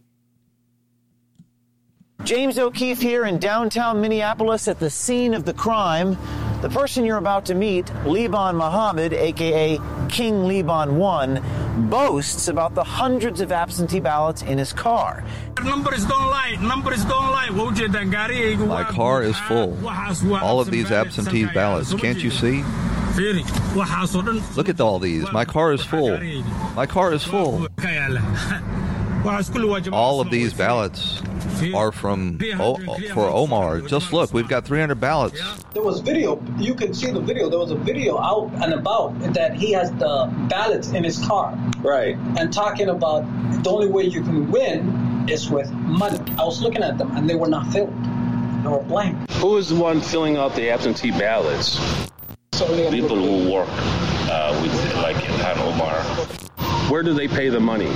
James 2.23 2.57
O'Keefe 2.57 3.01
here 3.01 3.25
in 3.25 3.39
downtown 3.39 3.99
Minneapolis 3.99 4.69
at 4.69 4.79
the 4.79 4.89
scene 4.89 5.33
of 5.33 5.43
the 5.43 5.53
crime. 5.53 6.17
The 6.61 6.69
person 6.69 7.05
you're 7.05 7.17
about 7.17 7.45
to 7.45 7.53
meet, 7.55 7.91
Liban 8.05 8.55
Mohammed, 8.55 9.13
aka 9.13 9.79
King 10.09 10.45
Liban 10.47 10.97
1, 10.97 11.89
boasts 11.89 12.47
about 12.47 12.73
the 12.73 12.83
hundreds 12.83 13.41
of 13.41 13.51
absentee 13.51 13.99
ballots 13.99 14.41
in 14.41 14.57
his 14.57 14.73
car. 14.73 15.23
Numbers 15.63 16.05
don't 16.05 16.25
lie. 16.29 16.57
Numbers 16.61 17.03
don't 17.05 17.29
lie. 17.31 17.49
My 18.67 18.83
car 18.83 19.21
is 19.23 19.37
full. 19.39 19.77
All 20.43 20.59
of 20.59 20.71
these 20.71 20.91
absentee 20.91 21.45
ballots. 21.53 21.93
Can't 21.93 22.23
you 22.23 22.31
see? 22.31 22.63
Look 24.57 24.69
at 24.69 24.81
all 24.81 24.99
these. 24.99 25.31
My 25.31 25.45
car 25.45 25.71
is 25.73 25.81
full. 25.83 26.17
My 26.75 26.85
car 26.85 27.13
is 27.13 27.23
full. 27.23 27.67
All 29.25 30.21
of 30.21 30.29
these 30.29 30.53
ballots 30.53 31.21
are 31.73 31.91
from 31.91 32.39
o- 32.59 32.77
for 33.13 33.27
Omar. 33.27 33.81
Just 33.81 34.13
look, 34.13 34.33
we've 34.33 34.47
got 34.47 34.65
300 34.65 34.99
ballots. 34.99 35.41
There 35.73 35.81
was 35.81 35.99
video. 36.01 36.41
You 36.57 36.75
can 36.75 36.93
see 36.93 37.11
the 37.11 37.19
video. 37.21 37.49
There 37.49 37.59
was 37.59 37.71
a 37.71 37.75
video 37.75 38.19
out 38.19 38.51
and 38.63 38.73
about 38.73 39.17
that 39.33 39.55
he 39.55 39.71
has 39.71 39.91
the 39.93 40.31
ballots 40.49 40.89
in 40.89 41.03
his 41.03 41.17
car. 41.25 41.57
Right. 41.79 42.15
And 42.37 42.53
talking 42.53 42.89
about 42.89 43.21
the 43.63 43.69
only 43.69 43.87
way 43.87 44.03
you 44.03 44.21
can 44.21 44.51
win 44.51 45.25
is 45.27 45.49
with 45.49 45.71
money. 45.71 46.19
I 46.37 46.43
was 46.43 46.61
looking 46.61 46.83
at 46.83 46.97
them 46.97 47.15
and 47.17 47.29
they 47.29 47.35
were 47.35 47.47
not 47.49 47.71
filled. 47.73 47.93
They 48.63 48.69
were 48.69 48.83
blank. 48.83 49.29
Who 49.33 49.57
is 49.57 49.69
the 49.69 49.75
one 49.75 50.01
filling 50.01 50.37
out 50.37 50.55
the 50.55 50.69
absentee 50.69 51.11
ballots? 51.11 51.79
People 52.51 53.17
who 53.17 53.51
work 53.51 53.67
uh, 53.71 54.57
with, 54.61 54.95
like 54.97 55.17
Ilhan 55.17 55.57
Omar. 55.73 55.95
Where 56.89 57.03
do 57.03 57.13
they 57.13 57.27
pay 57.27 57.49
the 57.49 57.59
money? 57.59 57.91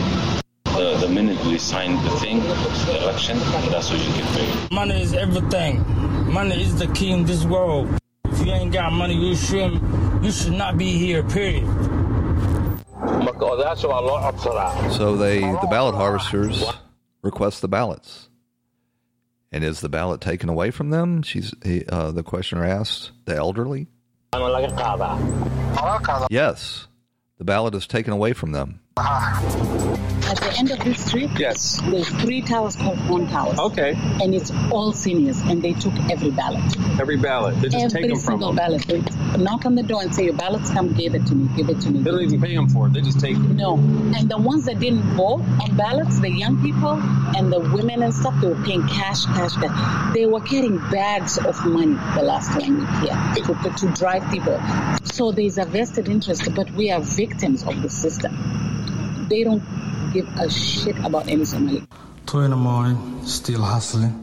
The, 0.80 0.95
the 0.95 1.09
minute 1.09 1.38
we 1.45 1.57
sign 1.57 2.01
the 2.05 2.09
thing, 2.21 2.39
the 2.39 2.99
election, 3.03 3.38
that's 3.69 3.91
what 3.91 3.99
you 3.99 4.13
get 4.13 4.25
paid. 4.34 4.71
Money 4.71 5.01
is 5.01 5.13
everything. 5.13 5.84
Money 6.32 6.61
is 6.61 6.80
the 6.80 6.88
key 6.93 7.11
in 7.11 7.25
this 7.25 7.43
world. 7.43 7.89
If 8.23 8.45
you 8.45 8.53
ain't 8.53 8.71
got 8.71 8.93
money, 8.93 9.13
you 9.13 9.36
should 9.36 9.73
you 10.23 10.32
should 10.32 10.53
not 10.53 10.77
be 10.77 10.97
here. 10.97 11.21
Period. 11.21 11.65
So 14.93 15.17
they, 15.17 15.41
the 15.41 15.67
ballot 15.69 15.95
harvesters, 15.95 16.63
request 17.23 17.61
the 17.61 17.67
ballots. 17.67 18.30
And 19.51 19.65
is 19.65 19.82
the 19.82 19.89
ballot 19.89 20.21
taken 20.21 20.47
away 20.47 20.71
from 20.71 20.91
them? 20.91 21.23
She's 21.23 21.53
he, 21.61 21.84
uh, 21.89 22.11
the 22.11 22.23
questioner 22.23 22.63
asked 22.63 23.11
the 23.25 23.36
elderly. 23.36 23.88
Yes, 26.30 26.88
the 27.38 27.43
ballot 27.43 27.75
is 27.75 27.86
taken 27.86 28.13
away 28.13 28.32
from 28.32 28.53
them. 28.53 28.80
At 30.30 30.38
the 30.38 30.53
end 30.59 30.69
of 30.69 30.80
this 30.80 31.03
street, 31.05 31.32
yes, 31.39 31.82
there's 31.89 32.07
three 32.21 32.41
towers 32.41 32.75
called 32.75 32.99
one 33.09 33.27
tower. 33.27 33.55
Okay. 33.57 33.95
And 34.21 34.36
it's 34.36 34.51
all 34.71 34.93
seniors, 34.93 35.39
and 35.41 35.61
they 35.61 35.73
took 35.73 35.93
every 36.11 36.30
ballot. 36.30 36.61
Every 36.99 37.17
ballot. 37.17 37.59
They 37.61 37.69
just 37.69 37.95
every 37.95 38.01
take 38.01 38.11
them 38.11 38.19
from 38.19 38.43
Every 38.43 38.43
single 38.43 38.53
them. 38.53 38.55
ballot. 38.55 39.36
They 39.36 39.43
knock 39.43 39.65
on 39.65 39.73
the 39.73 39.82
door 39.82 40.03
and 40.03 40.13
say, 40.13 40.25
"Your 40.25 40.36
ballots 40.36 40.69
come. 40.69 40.93
Give 40.93 41.15
it 41.15 41.25
to 41.25 41.34
me. 41.36 41.49
Give 41.55 41.67
it 41.69 41.82
to 41.82 41.89
me." 41.89 42.01
They 42.03 42.11
don't 42.11 42.21
even 42.21 42.41
pay 42.41 42.55
them 42.55 42.69
for 42.69 42.86
it. 42.88 42.93
They 42.93 43.01
just 43.01 43.19
take 43.19 43.38
it. 43.38 43.39
No. 43.39 43.77
And 43.77 44.30
the 44.30 44.38
ones 44.38 44.65
that 44.65 44.80
didn't 44.80 45.01
vote 45.15 45.41
on 45.63 45.75
ballots, 45.75 46.19
the 46.19 46.30
young 46.30 46.61
people 46.61 46.93
and 47.36 47.51
the 47.51 47.59
women 47.59 48.03
and 48.03 48.13
stuff, 48.13 48.39
they 48.39 48.47
were 48.49 48.63
paying 48.63 48.88
cash, 48.88 49.25
cash, 49.25 49.53
cash. 49.53 50.13
They 50.13 50.27
were 50.27 50.41
getting 50.41 50.77
bags 50.91 51.39
of 51.39 51.65
money 51.65 51.97
the 52.15 52.21
last 52.23 52.51
time 52.51 52.77
we 52.80 52.86
here 53.07 53.45
to, 53.45 53.53
to, 53.63 53.69
to 53.77 53.88
drive 53.93 54.30
people. 54.32 54.59
So 55.03 55.32
there's 55.32 55.57
a 55.57 55.65
vested 55.65 56.07
interest, 56.07 56.53
but 56.53 56.69
we 56.73 56.91
are 56.91 57.01
victims 57.01 57.63
of 57.63 57.82
the 57.82 57.89
system. 57.89 58.38
They 59.30 59.43
don't 59.43 59.61
give 60.14 60.28
a 60.38 60.49
shit 60.49 60.97
about 61.03 61.28
any 61.28 61.45
Somali. 61.45 61.86
Two 62.26 62.39
in 62.41 62.51
the 62.51 62.57
morning, 62.57 63.26
still 63.26 63.62
hustling. 63.62 64.14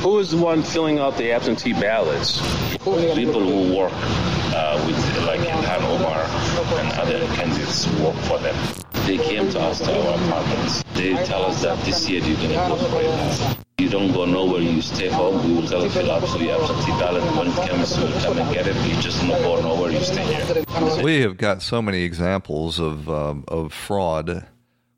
Who 0.00 0.18
is 0.18 0.30
the 0.30 0.36
one 0.36 0.62
filling 0.62 0.98
out 0.98 1.16
the 1.16 1.32
absentee 1.32 1.72
ballots? 1.72 2.40
People 2.78 3.40
who 3.40 3.76
work 3.76 3.92
uh, 4.54 4.82
with, 4.86 5.26
like 5.26 5.40
Ilhan 5.40 5.82
Omar 5.82 6.20
and 6.78 6.92
other 6.98 7.26
candidates 7.34 7.86
work 8.00 8.14
for 8.24 8.38
them. 8.38 8.54
They 9.06 9.18
came 9.18 9.50
to 9.50 9.60
us 9.60 9.78
to 9.80 9.90
our 9.90 10.14
apartments. 10.14 10.84
They 10.94 11.14
tell 11.24 11.44
us 11.46 11.62
that 11.62 11.78
this 11.84 12.08
year 12.08 12.22
you're 12.22 12.36
going 12.36 12.50
to 12.50 12.58
vote 12.68 12.90
for 12.90 13.00
it. 13.02 13.56
You 13.78 13.88
don't 13.88 14.12
go 14.12 14.24
nowhere, 14.24 14.60
you 14.62 14.80
stay 14.80 15.08
home, 15.08 15.46
we 15.46 15.60
will 15.60 15.68
tell 15.68 15.82
you 15.82 15.90
fill 15.90 16.10
out 16.10 16.26
so 16.26 16.38
your 16.38 16.60
absentee 16.60 16.92
ballot. 16.92 17.22
When 17.36 17.48
it 17.48 17.68
comes, 17.68 17.98
we'll 17.98 18.20
come 18.20 18.38
and 18.38 18.54
get 18.54 18.66
it. 18.66 18.76
You 18.88 19.00
just 19.00 19.20
don't 19.20 19.42
go 19.42 19.60
nowhere, 19.60 19.90
you 19.90 20.00
stay 20.00 20.24
here. 20.24 21.02
We 21.02 21.20
have 21.22 21.36
got 21.36 21.62
so 21.62 21.82
many 21.82 22.02
examples 22.02 22.78
of 22.78 23.08
um, 23.10 23.44
of 23.48 23.72
fraud 23.72 24.46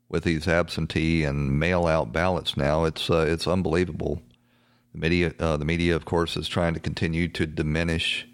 with 0.09 0.23
these 0.23 0.47
absentee 0.47 1.23
and 1.23 1.59
mail 1.59 1.85
out 1.85 2.11
ballots 2.11 2.57
now. 2.57 2.83
It's 2.83 3.09
uh, 3.09 3.25
it's 3.27 3.47
unbelievable. 3.47 4.21
The 4.93 4.99
media, 4.99 5.33
uh, 5.39 5.57
the 5.57 5.65
media, 5.65 5.95
of 5.95 6.05
course, 6.05 6.35
is 6.35 6.47
trying 6.47 6.73
to 6.73 6.79
continue 6.79 7.27
to 7.29 7.45
diminish 7.45 8.27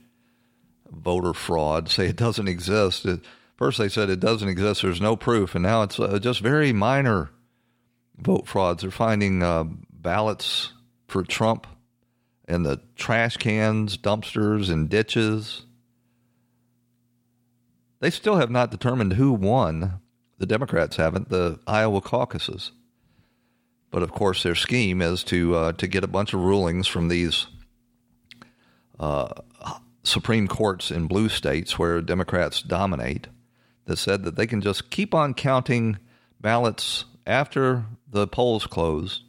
voter 0.89 1.33
fraud. 1.33 1.89
Say 1.89 2.07
it 2.07 2.15
doesn't 2.15 2.47
exist. 2.47 3.05
It, 3.05 3.21
first, 3.57 3.77
they 3.77 3.89
said 3.89 4.09
it 4.09 4.21
doesn't 4.21 4.49
exist. 4.49 4.81
There's 4.81 5.01
no 5.01 5.15
proof, 5.15 5.55
and 5.55 5.63
now 5.63 5.83
it's 5.83 5.99
uh, 5.99 6.17
just 6.19 6.39
very 6.39 6.71
minor 6.71 7.31
vote 8.17 8.47
frauds. 8.47 8.81
They're 8.81 8.91
finding 8.91 9.43
uh, 9.43 9.65
ballots 9.91 10.71
for 11.07 11.23
Trump 11.23 11.67
in 12.47 12.63
the 12.63 12.79
trash 12.95 13.37
cans, 13.37 13.97
dumpsters, 13.97 14.69
and 14.69 14.89
ditches. 14.89 15.65
They 17.99 18.09
still 18.09 18.37
have 18.37 18.51
not 18.51 18.71
determined 18.71 19.13
who 19.13 19.33
won. 19.33 19.99
The 20.37 20.45
Democrats 20.45 20.97
haven't 20.97 21.29
the 21.29 21.59
Iowa 21.65 22.01
caucuses, 22.01 22.71
but 23.89 24.03
of 24.03 24.11
course 24.11 24.43
their 24.43 24.55
scheme 24.55 25.01
is 25.01 25.23
to 25.25 25.55
uh, 25.55 25.71
to 25.73 25.87
get 25.87 26.03
a 26.03 26.07
bunch 26.07 26.33
of 26.33 26.41
rulings 26.41 26.87
from 26.87 27.07
these 27.07 27.47
uh, 28.99 29.29
Supreme 30.03 30.47
Courts 30.47 30.91
in 30.91 31.07
blue 31.07 31.29
states 31.29 31.79
where 31.79 32.01
Democrats 32.01 32.61
dominate 32.61 33.27
that 33.85 33.97
said 33.97 34.23
that 34.23 34.35
they 34.35 34.47
can 34.47 34.61
just 34.61 34.89
keep 34.89 35.13
on 35.13 35.33
counting 35.33 35.97
ballots 36.39 37.05
after 37.25 37.85
the 38.09 38.27
polls 38.27 38.67
close. 38.67 39.23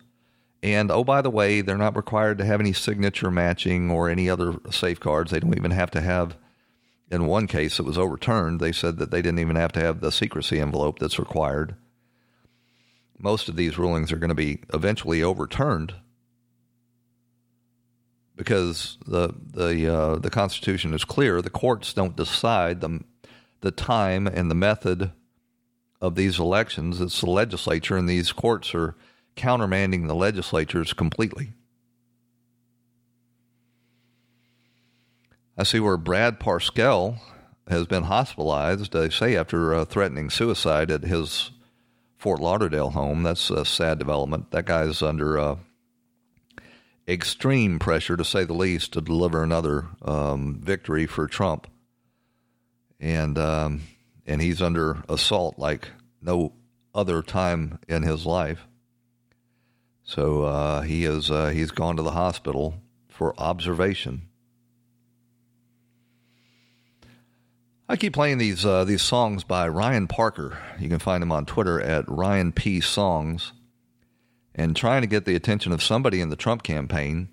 And 0.63 0.91
oh, 0.91 1.05
by 1.05 1.23
the 1.23 1.31
way, 1.31 1.61
they're 1.61 1.77
not 1.77 1.97
required 1.97 2.39
to 2.39 2.45
have 2.45 2.61
any 2.61 2.73
signature 2.73 3.31
matching 3.31 3.91
or 3.91 4.09
any 4.09 4.29
other 4.29 4.55
safeguards. 4.71 5.31
They 5.31 5.41
don't 5.41 5.57
even 5.57 5.71
have 5.71 5.91
to 5.93 6.01
have 6.01 6.37
in 7.11 7.27
one 7.27 7.47
case, 7.47 7.79
it 7.79 7.85
was 7.85 7.99
overturned. 7.99 8.61
They 8.61 8.73
said 8.73 8.99
that 8.99 9.11
they 9.11 9.23
didn't 9.23 9.39
even 9.39 9.57
have 9.57 9.73
to 9.73 9.81
have 9.81 10.01
the 10.01 10.11
secrecy 10.11 10.61
envelope 10.61 10.99
that's 10.99 11.19
required. 11.19 11.77
Most 13.19 13.49
of 13.49 13.57
these 13.57 13.79
rulings 13.79 14.13
are 14.13 14.19
going 14.19 14.29
to 14.29 14.35
be 14.35 14.61
eventually 14.75 15.23
overturned 15.23 15.95
because 18.37 18.99
the 19.07 19.35
the 19.53 19.93
uh, 19.93 20.17
the 20.17 20.31
Constitution 20.31 20.93
is 20.93 21.05
clear. 21.05 21.41
The 21.41 21.51
courts 21.51 21.93
don't 21.93 22.17
decide 22.17 22.81
the 22.81 23.01
the 23.63 23.71
time 23.71 24.27
and 24.27 24.51
the 24.51 24.55
method 24.55 25.13
of 26.01 26.15
these 26.15 26.39
elections. 26.39 27.01
It's 27.01 27.21
the 27.21 27.31
legislature, 27.31 27.97
and 27.97 28.09
these 28.09 28.33
courts 28.33 28.75
are 28.75 28.97
countermanding 29.37 30.07
the 30.07 30.15
legislatures 30.15 30.93
completely. 30.93 31.55
I 35.59 35.63
see 35.63 35.81
where 35.81 35.97
Brad 35.97 36.39
Parscale 36.39 37.19
has 37.69 37.87
been 37.87 38.05
hospitalized, 38.05 38.93
they 38.93 39.09
say, 39.09 39.37
after 39.37 39.75
uh, 39.75 39.85
threatening 39.85 40.29
suicide 40.31 40.91
at 40.91 41.03
his 41.03 41.51
Fort 42.19 42.41
Lauderdale 42.41 42.91
home. 42.91 43.23
That's 43.23 43.51
a 43.51 43.65
sad 43.65 43.99
development. 43.99 44.51
That 44.51 44.67
guy's 44.67 45.01
under 45.01 45.39
uh, 45.39 45.57
extreme 47.09 47.79
pressure, 47.79 48.17
to 48.17 48.25
say 48.25 48.45
the 48.45 48.53
least, 48.53 48.93
to 48.93 49.01
deliver 49.01 49.43
another 49.43 49.87
um, 50.03 50.61
victory 50.61 51.07
for 51.07 51.27
Trump. 51.27 51.67
And, 53.01 53.39
um, 53.39 53.83
and 54.27 54.43
he's 54.43 54.61
under 54.61 55.03
assault 55.09 55.59
like 55.59 55.89
no 56.21 56.53
other 56.95 57.23
time 57.23 57.79
in 57.89 58.03
his 58.03 58.27
life. 58.27 58.67
So 60.03 60.45
uh, 60.45 60.81
he 60.83 61.05
is 61.05 61.31
uh, 61.31 61.49
he's 61.49 61.73
gone 61.73 61.97
to 61.97 62.03
the 62.03 62.13
hospital 62.13 62.75
for 63.09 63.35
observation. 63.39 64.29
I 67.89 67.97
keep 67.97 68.15
playing 68.15 68.39
these 68.39 68.67
uh, 68.67 68.85
these 68.85 69.03
songs 69.03 69.45
by 69.45 69.69
Ryan 69.69 70.09
Parker. 70.09 70.59
You 70.81 70.89
can 70.89 70.99
find 70.99 71.23
him 71.23 71.31
on 71.31 71.47
Twitter 71.47 71.81
at 71.81 72.05
Ryan 72.09 72.51
P 72.51 72.81
Songs, 72.81 73.53
and 74.57 74.75
trying 74.75 75.03
to 75.03 75.07
get 75.07 75.25
the 75.25 75.37
attention 75.37 75.71
of 75.71 75.83
somebody 75.83 76.21
in 76.21 76.29
the 76.29 76.37
Trump 76.37 76.65
campaign, 76.65 77.29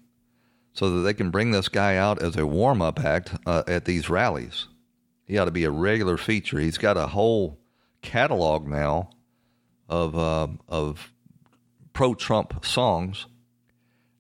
so 0.72 0.92
that 0.92 1.02
they 1.02 1.16
can 1.16 1.32
bring 1.32 1.50
this 1.50 1.70
guy 1.70 1.98
out 1.98 2.22
as 2.22 2.38
a 2.38 2.46
warm 2.46 2.84
up 2.84 3.04
act 3.04 3.34
uh, 3.48 3.64
at 3.68 3.86
these 3.86 4.12
rallies. 4.12 4.68
He 5.26 5.40
ought 5.40 5.46
to 5.46 5.52
be 5.52 5.64
a 5.64 5.72
regular 5.72 6.18
feature. 6.18 6.60
He's 6.60 6.78
got 6.78 6.98
a 6.98 7.08
whole 7.08 7.58
catalog 8.04 8.68
now 8.68 9.10
of 9.90 10.16
uh, 10.16 10.50
of 10.68 11.12
pro 11.94 12.14
Trump 12.14 12.64
songs. 12.64 13.26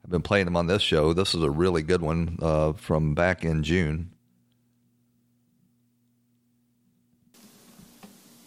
I've 0.03 0.09
been 0.09 0.23
playing 0.23 0.45
them 0.45 0.57
on 0.57 0.65
this 0.65 0.81
show. 0.81 1.13
This 1.13 1.35
is 1.35 1.43
a 1.43 1.51
really 1.51 1.83
good 1.83 2.01
one 2.01 2.39
uh, 2.41 2.73
from 2.73 3.13
back 3.13 3.45
in 3.45 3.61
June. 3.61 4.12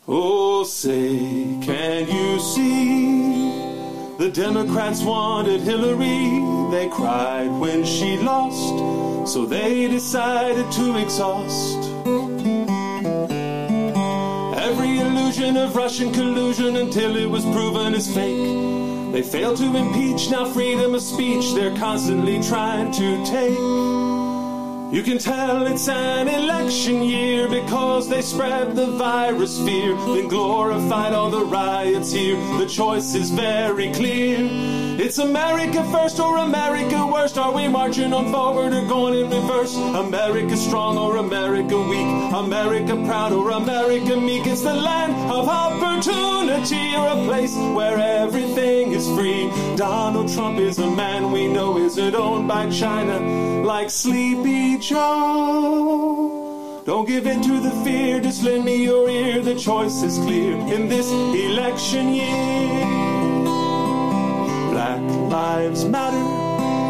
Oh, 0.09 0.63
say, 0.63 1.59
can 1.63 2.09
you 2.09 2.39
see 2.39 3.49
The 4.19 4.31
Democrats 4.31 5.03
wanted 5.03 5.63
Hillary, 5.63 6.71
they 6.71 6.89
cried 6.89 7.51
when 7.51 7.85
she 7.85 8.17
lost, 8.19 9.33
so 9.33 9.45
they 9.45 9.89
decided 9.89 10.71
to 10.71 10.97
exhaust 10.99 11.79
every 14.57 15.01
illusion 15.01 15.57
of 15.57 15.75
Russian 15.75 16.13
collusion 16.13 16.77
until 16.77 17.17
it 17.17 17.29
was 17.29 17.45
proven 17.47 17.93
as 17.93 18.07
fake. 18.07 19.13
They 19.13 19.23
failed 19.23 19.57
to 19.57 19.75
impeach, 19.75 20.31
now 20.31 20.45
freedom 20.45 20.95
of 20.95 21.03
speech 21.03 21.53
they're 21.55 21.77
constantly 21.77 22.41
trying 22.45 22.93
to 22.93 23.27
take. 23.27 24.16
You 24.93 25.03
can 25.03 25.19
tell 25.19 25.67
it's 25.67 25.89
an 25.89 26.29
election 26.29 27.03
year 27.03 27.49
because 27.49 28.09
they 28.09 28.23
spread 28.23 28.77
the 28.77 28.87
virus 28.87 29.59
fear, 29.59 29.97
then 29.97 30.29
glorified 30.29 31.13
all 31.13 31.29
the 31.29 31.45
riots 31.45 32.13
here. 32.13 32.37
The 32.59 32.67
choice 32.67 33.17
is 33.17 33.31
very 33.31 33.93
clear. 33.93 34.39
It's 34.99 35.19
America 35.19 35.83
first 35.91 36.21
or 36.21 36.39
America 36.39 37.05
worst. 37.05 37.37
Are 37.37 37.53
we 37.53 37.67
marching 37.67 38.13
on 38.13 38.31
forward 38.31 38.73
or 38.73 38.87
going 38.87 39.15
in 39.15 39.29
reverse? 39.29 39.75
America 39.75 40.57
strong 40.57 40.97
or 40.97 41.17
America 41.17 41.77
weak? 41.83 42.33
America 42.33 42.95
proud 43.05 43.33
or 43.33 43.51
America 43.51 44.17
meek? 44.17 44.47
It's 44.47 44.63
the 44.63 44.73
land 44.73 45.15
of 45.33 45.49
opportunity 45.49 46.95
or 46.95 47.09
a 47.09 47.25
place 47.27 47.57
where 47.57 47.99
everything 47.99 48.93
is 48.93 49.07
free. 49.09 49.51
Donald 49.77 50.33
Trump 50.33 50.59
is 50.61 50.79
a 50.79 50.89
man 50.89 51.33
we 51.33 51.49
know 51.49 51.77
isn't 51.77 52.15
owned 52.15 52.47
by 52.47 52.71
China 52.71 53.19
like 53.67 53.91
Sleepy 53.91 54.79
Don't 56.85 57.07
give 57.07 57.27
in 57.27 57.43
to 57.43 57.61
the 57.61 57.71
fear, 57.85 58.21
just 58.21 58.45
lend 58.45 58.65
me 58.65 58.85
your 58.85 59.09
ear. 59.09 59.43
The 59.43 59.57
choice 59.57 60.03
is 60.03 60.19
clear 60.19 60.53
in 60.53 60.89
this 60.89 61.11
election 61.11 62.15
year. 62.15 62.85
Black 64.71 65.01
lives 65.31 65.85
matter, 65.85 66.23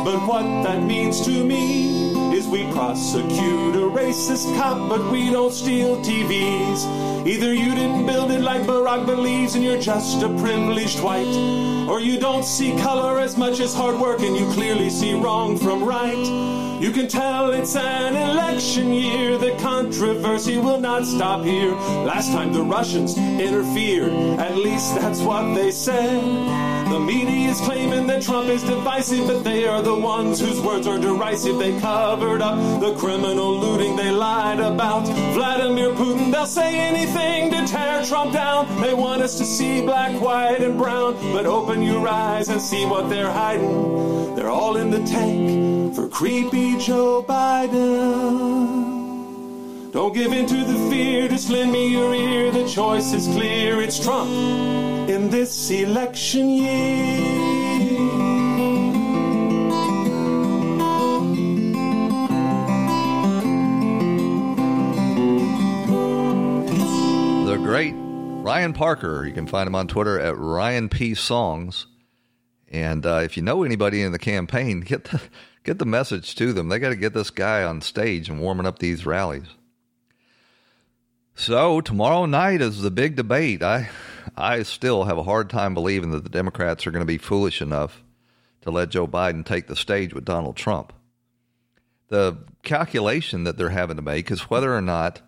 but 0.04 0.26
what 0.26 0.42
that 0.64 0.82
means 0.82 1.22
to 1.22 1.44
me 1.44 2.05
we 2.46 2.70
prosecute 2.72 3.76
a 3.76 3.88
racist 4.00 4.54
cop, 4.56 4.88
but 4.88 5.10
we 5.10 5.30
don't 5.30 5.52
steal 5.52 5.96
TVs. 6.02 7.26
Either 7.26 7.52
you 7.52 7.74
didn't 7.74 8.06
build 8.06 8.30
it 8.30 8.40
like 8.40 8.62
Barack 8.62 9.06
believes 9.06 9.54
and 9.54 9.64
you're 9.64 9.80
just 9.80 10.22
a 10.22 10.28
privileged 10.28 11.00
white, 11.00 11.26
or 11.88 12.00
you 12.00 12.18
don't 12.18 12.44
see 12.44 12.76
color 12.78 13.18
as 13.18 13.36
much 13.36 13.60
as 13.60 13.74
hard 13.74 13.98
work 13.98 14.20
and 14.20 14.36
you 14.36 14.46
clearly 14.52 14.90
see 14.90 15.14
wrong 15.14 15.58
from 15.58 15.84
right. 15.84 16.56
You 16.80 16.90
can 16.90 17.08
tell 17.08 17.52
it's 17.52 17.74
an 17.74 18.14
election 18.14 18.92
year. 18.92 19.38
The 19.38 19.56
controversy 19.62 20.58
will 20.58 20.78
not 20.78 21.06
stop 21.06 21.42
here. 21.42 21.72
Last 22.04 22.32
time 22.32 22.52
the 22.52 22.62
Russians 22.62 23.16
interfered, 23.16 24.12
at 24.38 24.56
least 24.56 24.94
that's 24.94 25.20
what 25.20 25.54
they 25.54 25.70
said. 25.70 26.66
The 26.90 27.00
media 27.00 27.50
is 27.50 27.60
claiming 27.62 28.06
that 28.08 28.22
Trump 28.22 28.48
is 28.48 28.62
divisive, 28.62 29.26
but 29.26 29.42
they 29.42 29.66
are 29.66 29.82
the 29.82 29.94
ones 29.94 30.38
whose 30.38 30.60
words 30.60 30.86
are 30.86 30.98
derisive. 30.98 31.58
They 31.58 31.80
covered 32.38 32.42
up 32.42 32.80
the 32.80 32.94
criminal 32.98 33.58
looting 33.58 33.96
they 33.96 34.10
lied 34.10 34.60
about. 34.60 35.06
Vladimir 35.34 35.92
Putin, 35.92 36.32
they'll 36.32 36.46
say 36.46 36.78
anything 36.78 37.50
to 37.50 37.66
tear 37.66 38.04
Trump 38.04 38.32
down. 38.32 38.80
They 38.80 38.94
want 38.94 39.22
us 39.22 39.38
to 39.38 39.44
see 39.44 39.82
black, 39.82 40.20
white, 40.20 40.60
and 40.62 40.76
brown. 40.78 41.14
But 41.32 41.46
open 41.46 41.82
your 41.82 42.08
eyes 42.08 42.48
and 42.48 42.60
see 42.60 42.84
what 42.86 43.08
they're 43.08 43.30
hiding. 43.30 44.34
They're 44.34 44.50
all 44.50 44.76
in 44.76 44.90
the 44.90 45.02
tank 45.04 45.94
for 45.94 46.08
creepy 46.08 46.76
Joe 46.78 47.24
Biden. 47.26 48.94
Don't 49.92 50.12
give 50.12 50.32
in 50.32 50.46
to 50.46 50.64
the 50.64 50.90
fear, 50.90 51.28
just 51.28 51.48
lend 51.48 51.72
me 51.72 51.88
your 51.90 52.14
ear. 52.14 52.50
The 52.50 52.68
choice 52.68 53.14
is 53.14 53.26
clear, 53.28 53.80
it's 53.80 53.98
Trump 53.98 54.28
in 55.08 55.30
this 55.30 55.70
election 55.70 56.50
year. 56.50 57.65
Great 67.66 67.94
Ryan 67.96 68.72
Parker. 68.74 69.26
You 69.26 69.32
can 69.32 69.48
find 69.48 69.66
him 69.66 69.74
on 69.74 69.88
Twitter 69.88 70.20
at 70.20 70.38
Ryan 70.38 70.88
P 70.88 71.14
Songs. 71.14 71.88
And 72.70 73.04
uh, 73.04 73.22
if 73.24 73.36
you 73.36 73.42
know 73.42 73.64
anybody 73.64 74.02
in 74.02 74.12
the 74.12 74.20
campaign, 74.20 74.82
get 74.82 75.06
the 75.06 75.20
get 75.64 75.80
the 75.80 75.84
message 75.84 76.36
to 76.36 76.52
them. 76.52 76.68
They 76.68 76.78
got 76.78 76.90
to 76.90 76.96
get 76.96 77.12
this 77.12 77.30
guy 77.30 77.64
on 77.64 77.80
stage 77.80 78.28
and 78.28 78.40
warming 78.40 78.66
up 78.66 78.78
these 78.78 79.04
rallies. 79.04 79.48
So 81.34 81.80
tomorrow 81.80 82.26
night 82.26 82.60
is 82.60 82.82
the 82.82 82.90
big 82.92 83.16
debate. 83.16 83.64
I 83.64 83.90
I 84.36 84.62
still 84.62 85.02
have 85.02 85.18
a 85.18 85.24
hard 85.24 85.50
time 85.50 85.74
believing 85.74 86.12
that 86.12 86.22
the 86.22 86.30
Democrats 86.30 86.86
are 86.86 86.92
going 86.92 87.02
to 87.02 87.04
be 87.04 87.18
foolish 87.18 87.60
enough 87.60 88.04
to 88.60 88.70
let 88.70 88.90
Joe 88.90 89.08
Biden 89.08 89.44
take 89.44 89.66
the 89.66 89.74
stage 89.74 90.14
with 90.14 90.24
Donald 90.24 90.54
Trump. 90.54 90.92
The 92.10 92.36
calculation 92.62 93.42
that 93.42 93.58
they're 93.58 93.70
having 93.70 93.96
to 93.96 94.02
make 94.02 94.30
is 94.30 94.42
whether 94.42 94.72
or 94.72 94.82
not 94.82 95.20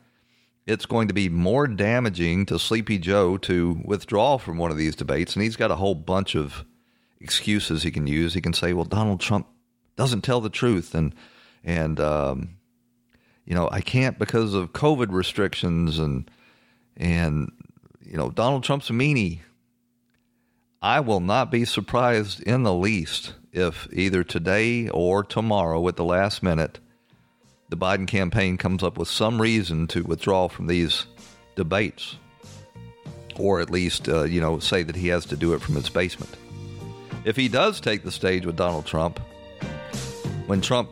it's 0.69 0.85
going 0.85 1.09
to 1.09 1.15
be 1.15 1.31
more 1.31 1.67
damaging 1.67 2.45
to 2.47 2.59
Sleepy 2.59 2.99
Joe 2.99 3.39
to 3.39 3.81
withdraw 3.85 4.37
from 4.37 4.59
one 4.59 4.71
of 4.71 4.77
these 4.77 4.95
debates. 4.95 5.35
And 5.35 5.43
he's 5.43 5.57
got 5.57 5.71
a 5.71 5.77
whole 5.77 5.95
bunch 5.95 6.35
of 6.35 6.65
excuses 7.21 7.83
he 7.83 7.91
can 7.91 8.07
use. 8.07 8.35
He 8.35 8.43
can 8.43 8.53
say, 8.53 8.75
"Well, 8.75 8.85
Donald 8.85 9.21
Trump 9.21 9.47
doesn't 9.97 10.23
tell 10.23 10.43
the 10.43 10.51
truth," 10.51 10.95
and 10.95 11.15
and 11.65 11.99
um, 11.99 12.51
you 13.47 13.55
know, 13.55 13.69
I 13.73 13.81
can't 13.81 14.19
because 14.19 14.53
of 14.53 14.75
COVID 14.75 15.11
restrictions, 15.11 15.99
and 15.99 16.31
and 16.99 17.51
you 18.05 18.19
know, 18.19 18.31
Donald 18.31 18.63
Trump's 18.63 18.91
a 18.91 18.93
meanie. 18.93 19.41
I 20.83 21.01
will 21.01 21.21
not 21.21 21.51
be 21.51 21.65
surprised 21.65 22.41
in 22.43 22.63
the 22.63 22.75
least 22.75 23.33
if 23.53 23.89
either 23.91 24.23
today 24.23 24.89
or 24.91 25.25
tomorrow, 25.25 25.89
at 25.89 25.97
the 25.97 26.05
last 26.05 26.43
minute, 26.43 26.79
the 27.69 27.77
Biden 27.77 28.07
campaign 28.07 28.57
comes 28.57 28.83
up 28.83 28.97
with 28.97 29.09
some 29.09 29.41
reason 29.41 29.87
to 29.89 30.03
withdraw 30.03 30.49
from 30.49 30.67
these 30.67 31.07
debates, 31.55 32.17
or 33.37 33.61
at 33.61 33.71
least, 33.71 34.09
uh, 34.09 34.25
you 34.25 34.41
know, 34.41 34.59
say 34.59 34.83
that 34.83 34.97
he 34.97 35.09
has 35.09 35.27
to 35.27 35.37
do 35.37 35.53
it 35.53 35.61
from 35.61 35.75
his 35.75 35.89
basement. 35.89 36.35
If 37.25 37.37
he 37.37 37.49
does 37.49 37.81
take 37.81 38.05
the 38.05 38.13
stage 38.13 38.47
with 38.47 38.57
Donald 38.57 38.87
Trump, 38.87 39.21
when 40.47 40.61
Trump 40.61 40.89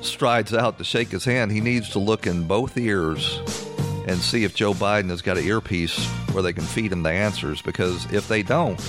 strides 0.00 0.54
out 0.54 0.78
to 0.78 0.84
shake 0.84 1.08
his 1.08 1.24
hand, 1.24 1.50
he 1.50 1.60
needs 1.60 1.90
to 1.90 1.98
look 1.98 2.26
in 2.26 2.46
both 2.46 2.76
ears 2.76 3.40
and 4.06 4.18
see 4.18 4.44
if 4.44 4.54
Joe 4.54 4.74
Biden 4.74 5.10
has 5.10 5.22
got 5.22 5.38
an 5.38 5.44
earpiece 5.44 6.06
where 6.32 6.42
they 6.42 6.52
can 6.52 6.64
feed 6.64 6.92
him 6.92 7.02
the 7.02 7.10
answers. 7.10 7.62
Because 7.62 8.10
if 8.12 8.28
they 8.28 8.42
don't, 8.42 8.80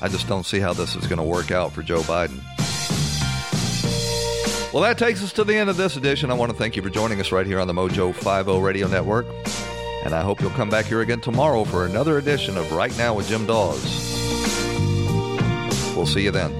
I 0.00 0.08
just 0.08 0.28
don't 0.28 0.44
see 0.44 0.60
how 0.60 0.72
this 0.72 0.94
is 0.96 1.06
going 1.06 1.18
to 1.18 1.24
work 1.24 1.50
out 1.50 1.72
for 1.72 1.82
Joe 1.82 2.00
Biden. 2.02 2.42
Well, 4.76 4.82
that 4.82 4.98
takes 4.98 5.24
us 5.24 5.32
to 5.32 5.44
the 5.44 5.56
end 5.56 5.70
of 5.70 5.78
this 5.78 5.96
edition. 5.96 6.30
I 6.30 6.34
want 6.34 6.52
to 6.52 6.58
thank 6.58 6.76
you 6.76 6.82
for 6.82 6.90
joining 6.90 7.18
us 7.18 7.32
right 7.32 7.46
here 7.46 7.60
on 7.60 7.66
the 7.66 7.72
Mojo 7.72 8.14
50 8.14 8.60
Radio 8.60 8.86
Network. 8.86 9.24
And 10.04 10.14
I 10.14 10.20
hope 10.20 10.38
you'll 10.42 10.50
come 10.50 10.68
back 10.68 10.84
here 10.84 11.00
again 11.00 11.18
tomorrow 11.22 11.64
for 11.64 11.86
another 11.86 12.18
edition 12.18 12.58
of 12.58 12.70
Right 12.72 12.94
Now 12.98 13.14
with 13.14 13.26
Jim 13.26 13.46
Dawes. 13.46 13.82
We'll 15.96 16.04
see 16.04 16.24
you 16.24 16.30
then. 16.30 16.52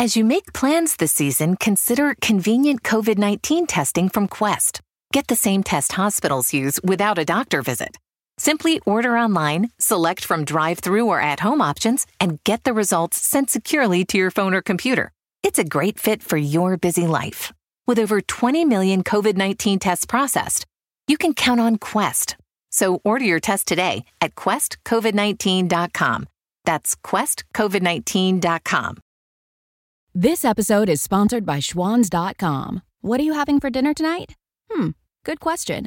As 0.00 0.16
you 0.16 0.24
make 0.24 0.52
plans 0.52 0.96
this 0.96 1.12
season, 1.12 1.54
consider 1.54 2.16
convenient 2.20 2.82
COVID 2.82 3.18
19 3.18 3.68
testing 3.68 4.08
from 4.08 4.26
Quest. 4.26 4.80
Get 5.12 5.28
the 5.28 5.36
same 5.36 5.62
test 5.62 5.92
hospitals 5.92 6.52
use 6.52 6.80
without 6.82 7.18
a 7.18 7.24
doctor 7.24 7.62
visit. 7.62 7.96
Simply 8.42 8.82
order 8.84 9.16
online, 9.16 9.70
select 9.78 10.24
from 10.24 10.44
drive 10.44 10.80
through 10.80 11.06
or 11.06 11.20
at 11.20 11.38
home 11.38 11.60
options, 11.60 12.08
and 12.18 12.42
get 12.42 12.64
the 12.64 12.74
results 12.74 13.16
sent 13.16 13.50
securely 13.50 14.04
to 14.06 14.18
your 14.18 14.32
phone 14.32 14.52
or 14.52 14.60
computer. 14.60 15.12
It's 15.44 15.60
a 15.60 15.64
great 15.64 16.00
fit 16.00 16.24
for 16.24 16.36
your 16.36 16.76
busy 16.76 17.06
life. 17.06 17.52
With 17.86 18.00
over 18.00 18.20
20 18.20 18.64
million 18.64 19.04
COVID 19.04 19.36
19 19.36 19.78
tests 19.78 20.06
processed, 20.06 20.66
you 21.06 21.16
can 21.16 21.34
count 21.34 21.60
on 21.60 21.78
Quest. 21.78 22.36
So 22.72 23.00
order 23.04 23.24
your 23.24 23.38
test 23.38 23.68
today 23.68 24.04
at 24.20 24.34
questcovid19.com. 24.34 26.26
That's 26.64 26.96
questcovid19.com. 26.96 28.96
This 30.16 30.44
episode 30.44 30.88
is 30.88 31.00
sponsored 31.00 31.46
by 31.46 31.58
Schwans.com. 31.58 32.82
What 33.02 33.20
are 33.20 33.24
you 33.24 33.34
having 33.34 33.60
for 33.60 33.70
dinner 33.70 33.94
tonight? 33.94 34.34
Hmm, 34.68 34.88
good 35.24 35.38
question. 35.38 35.86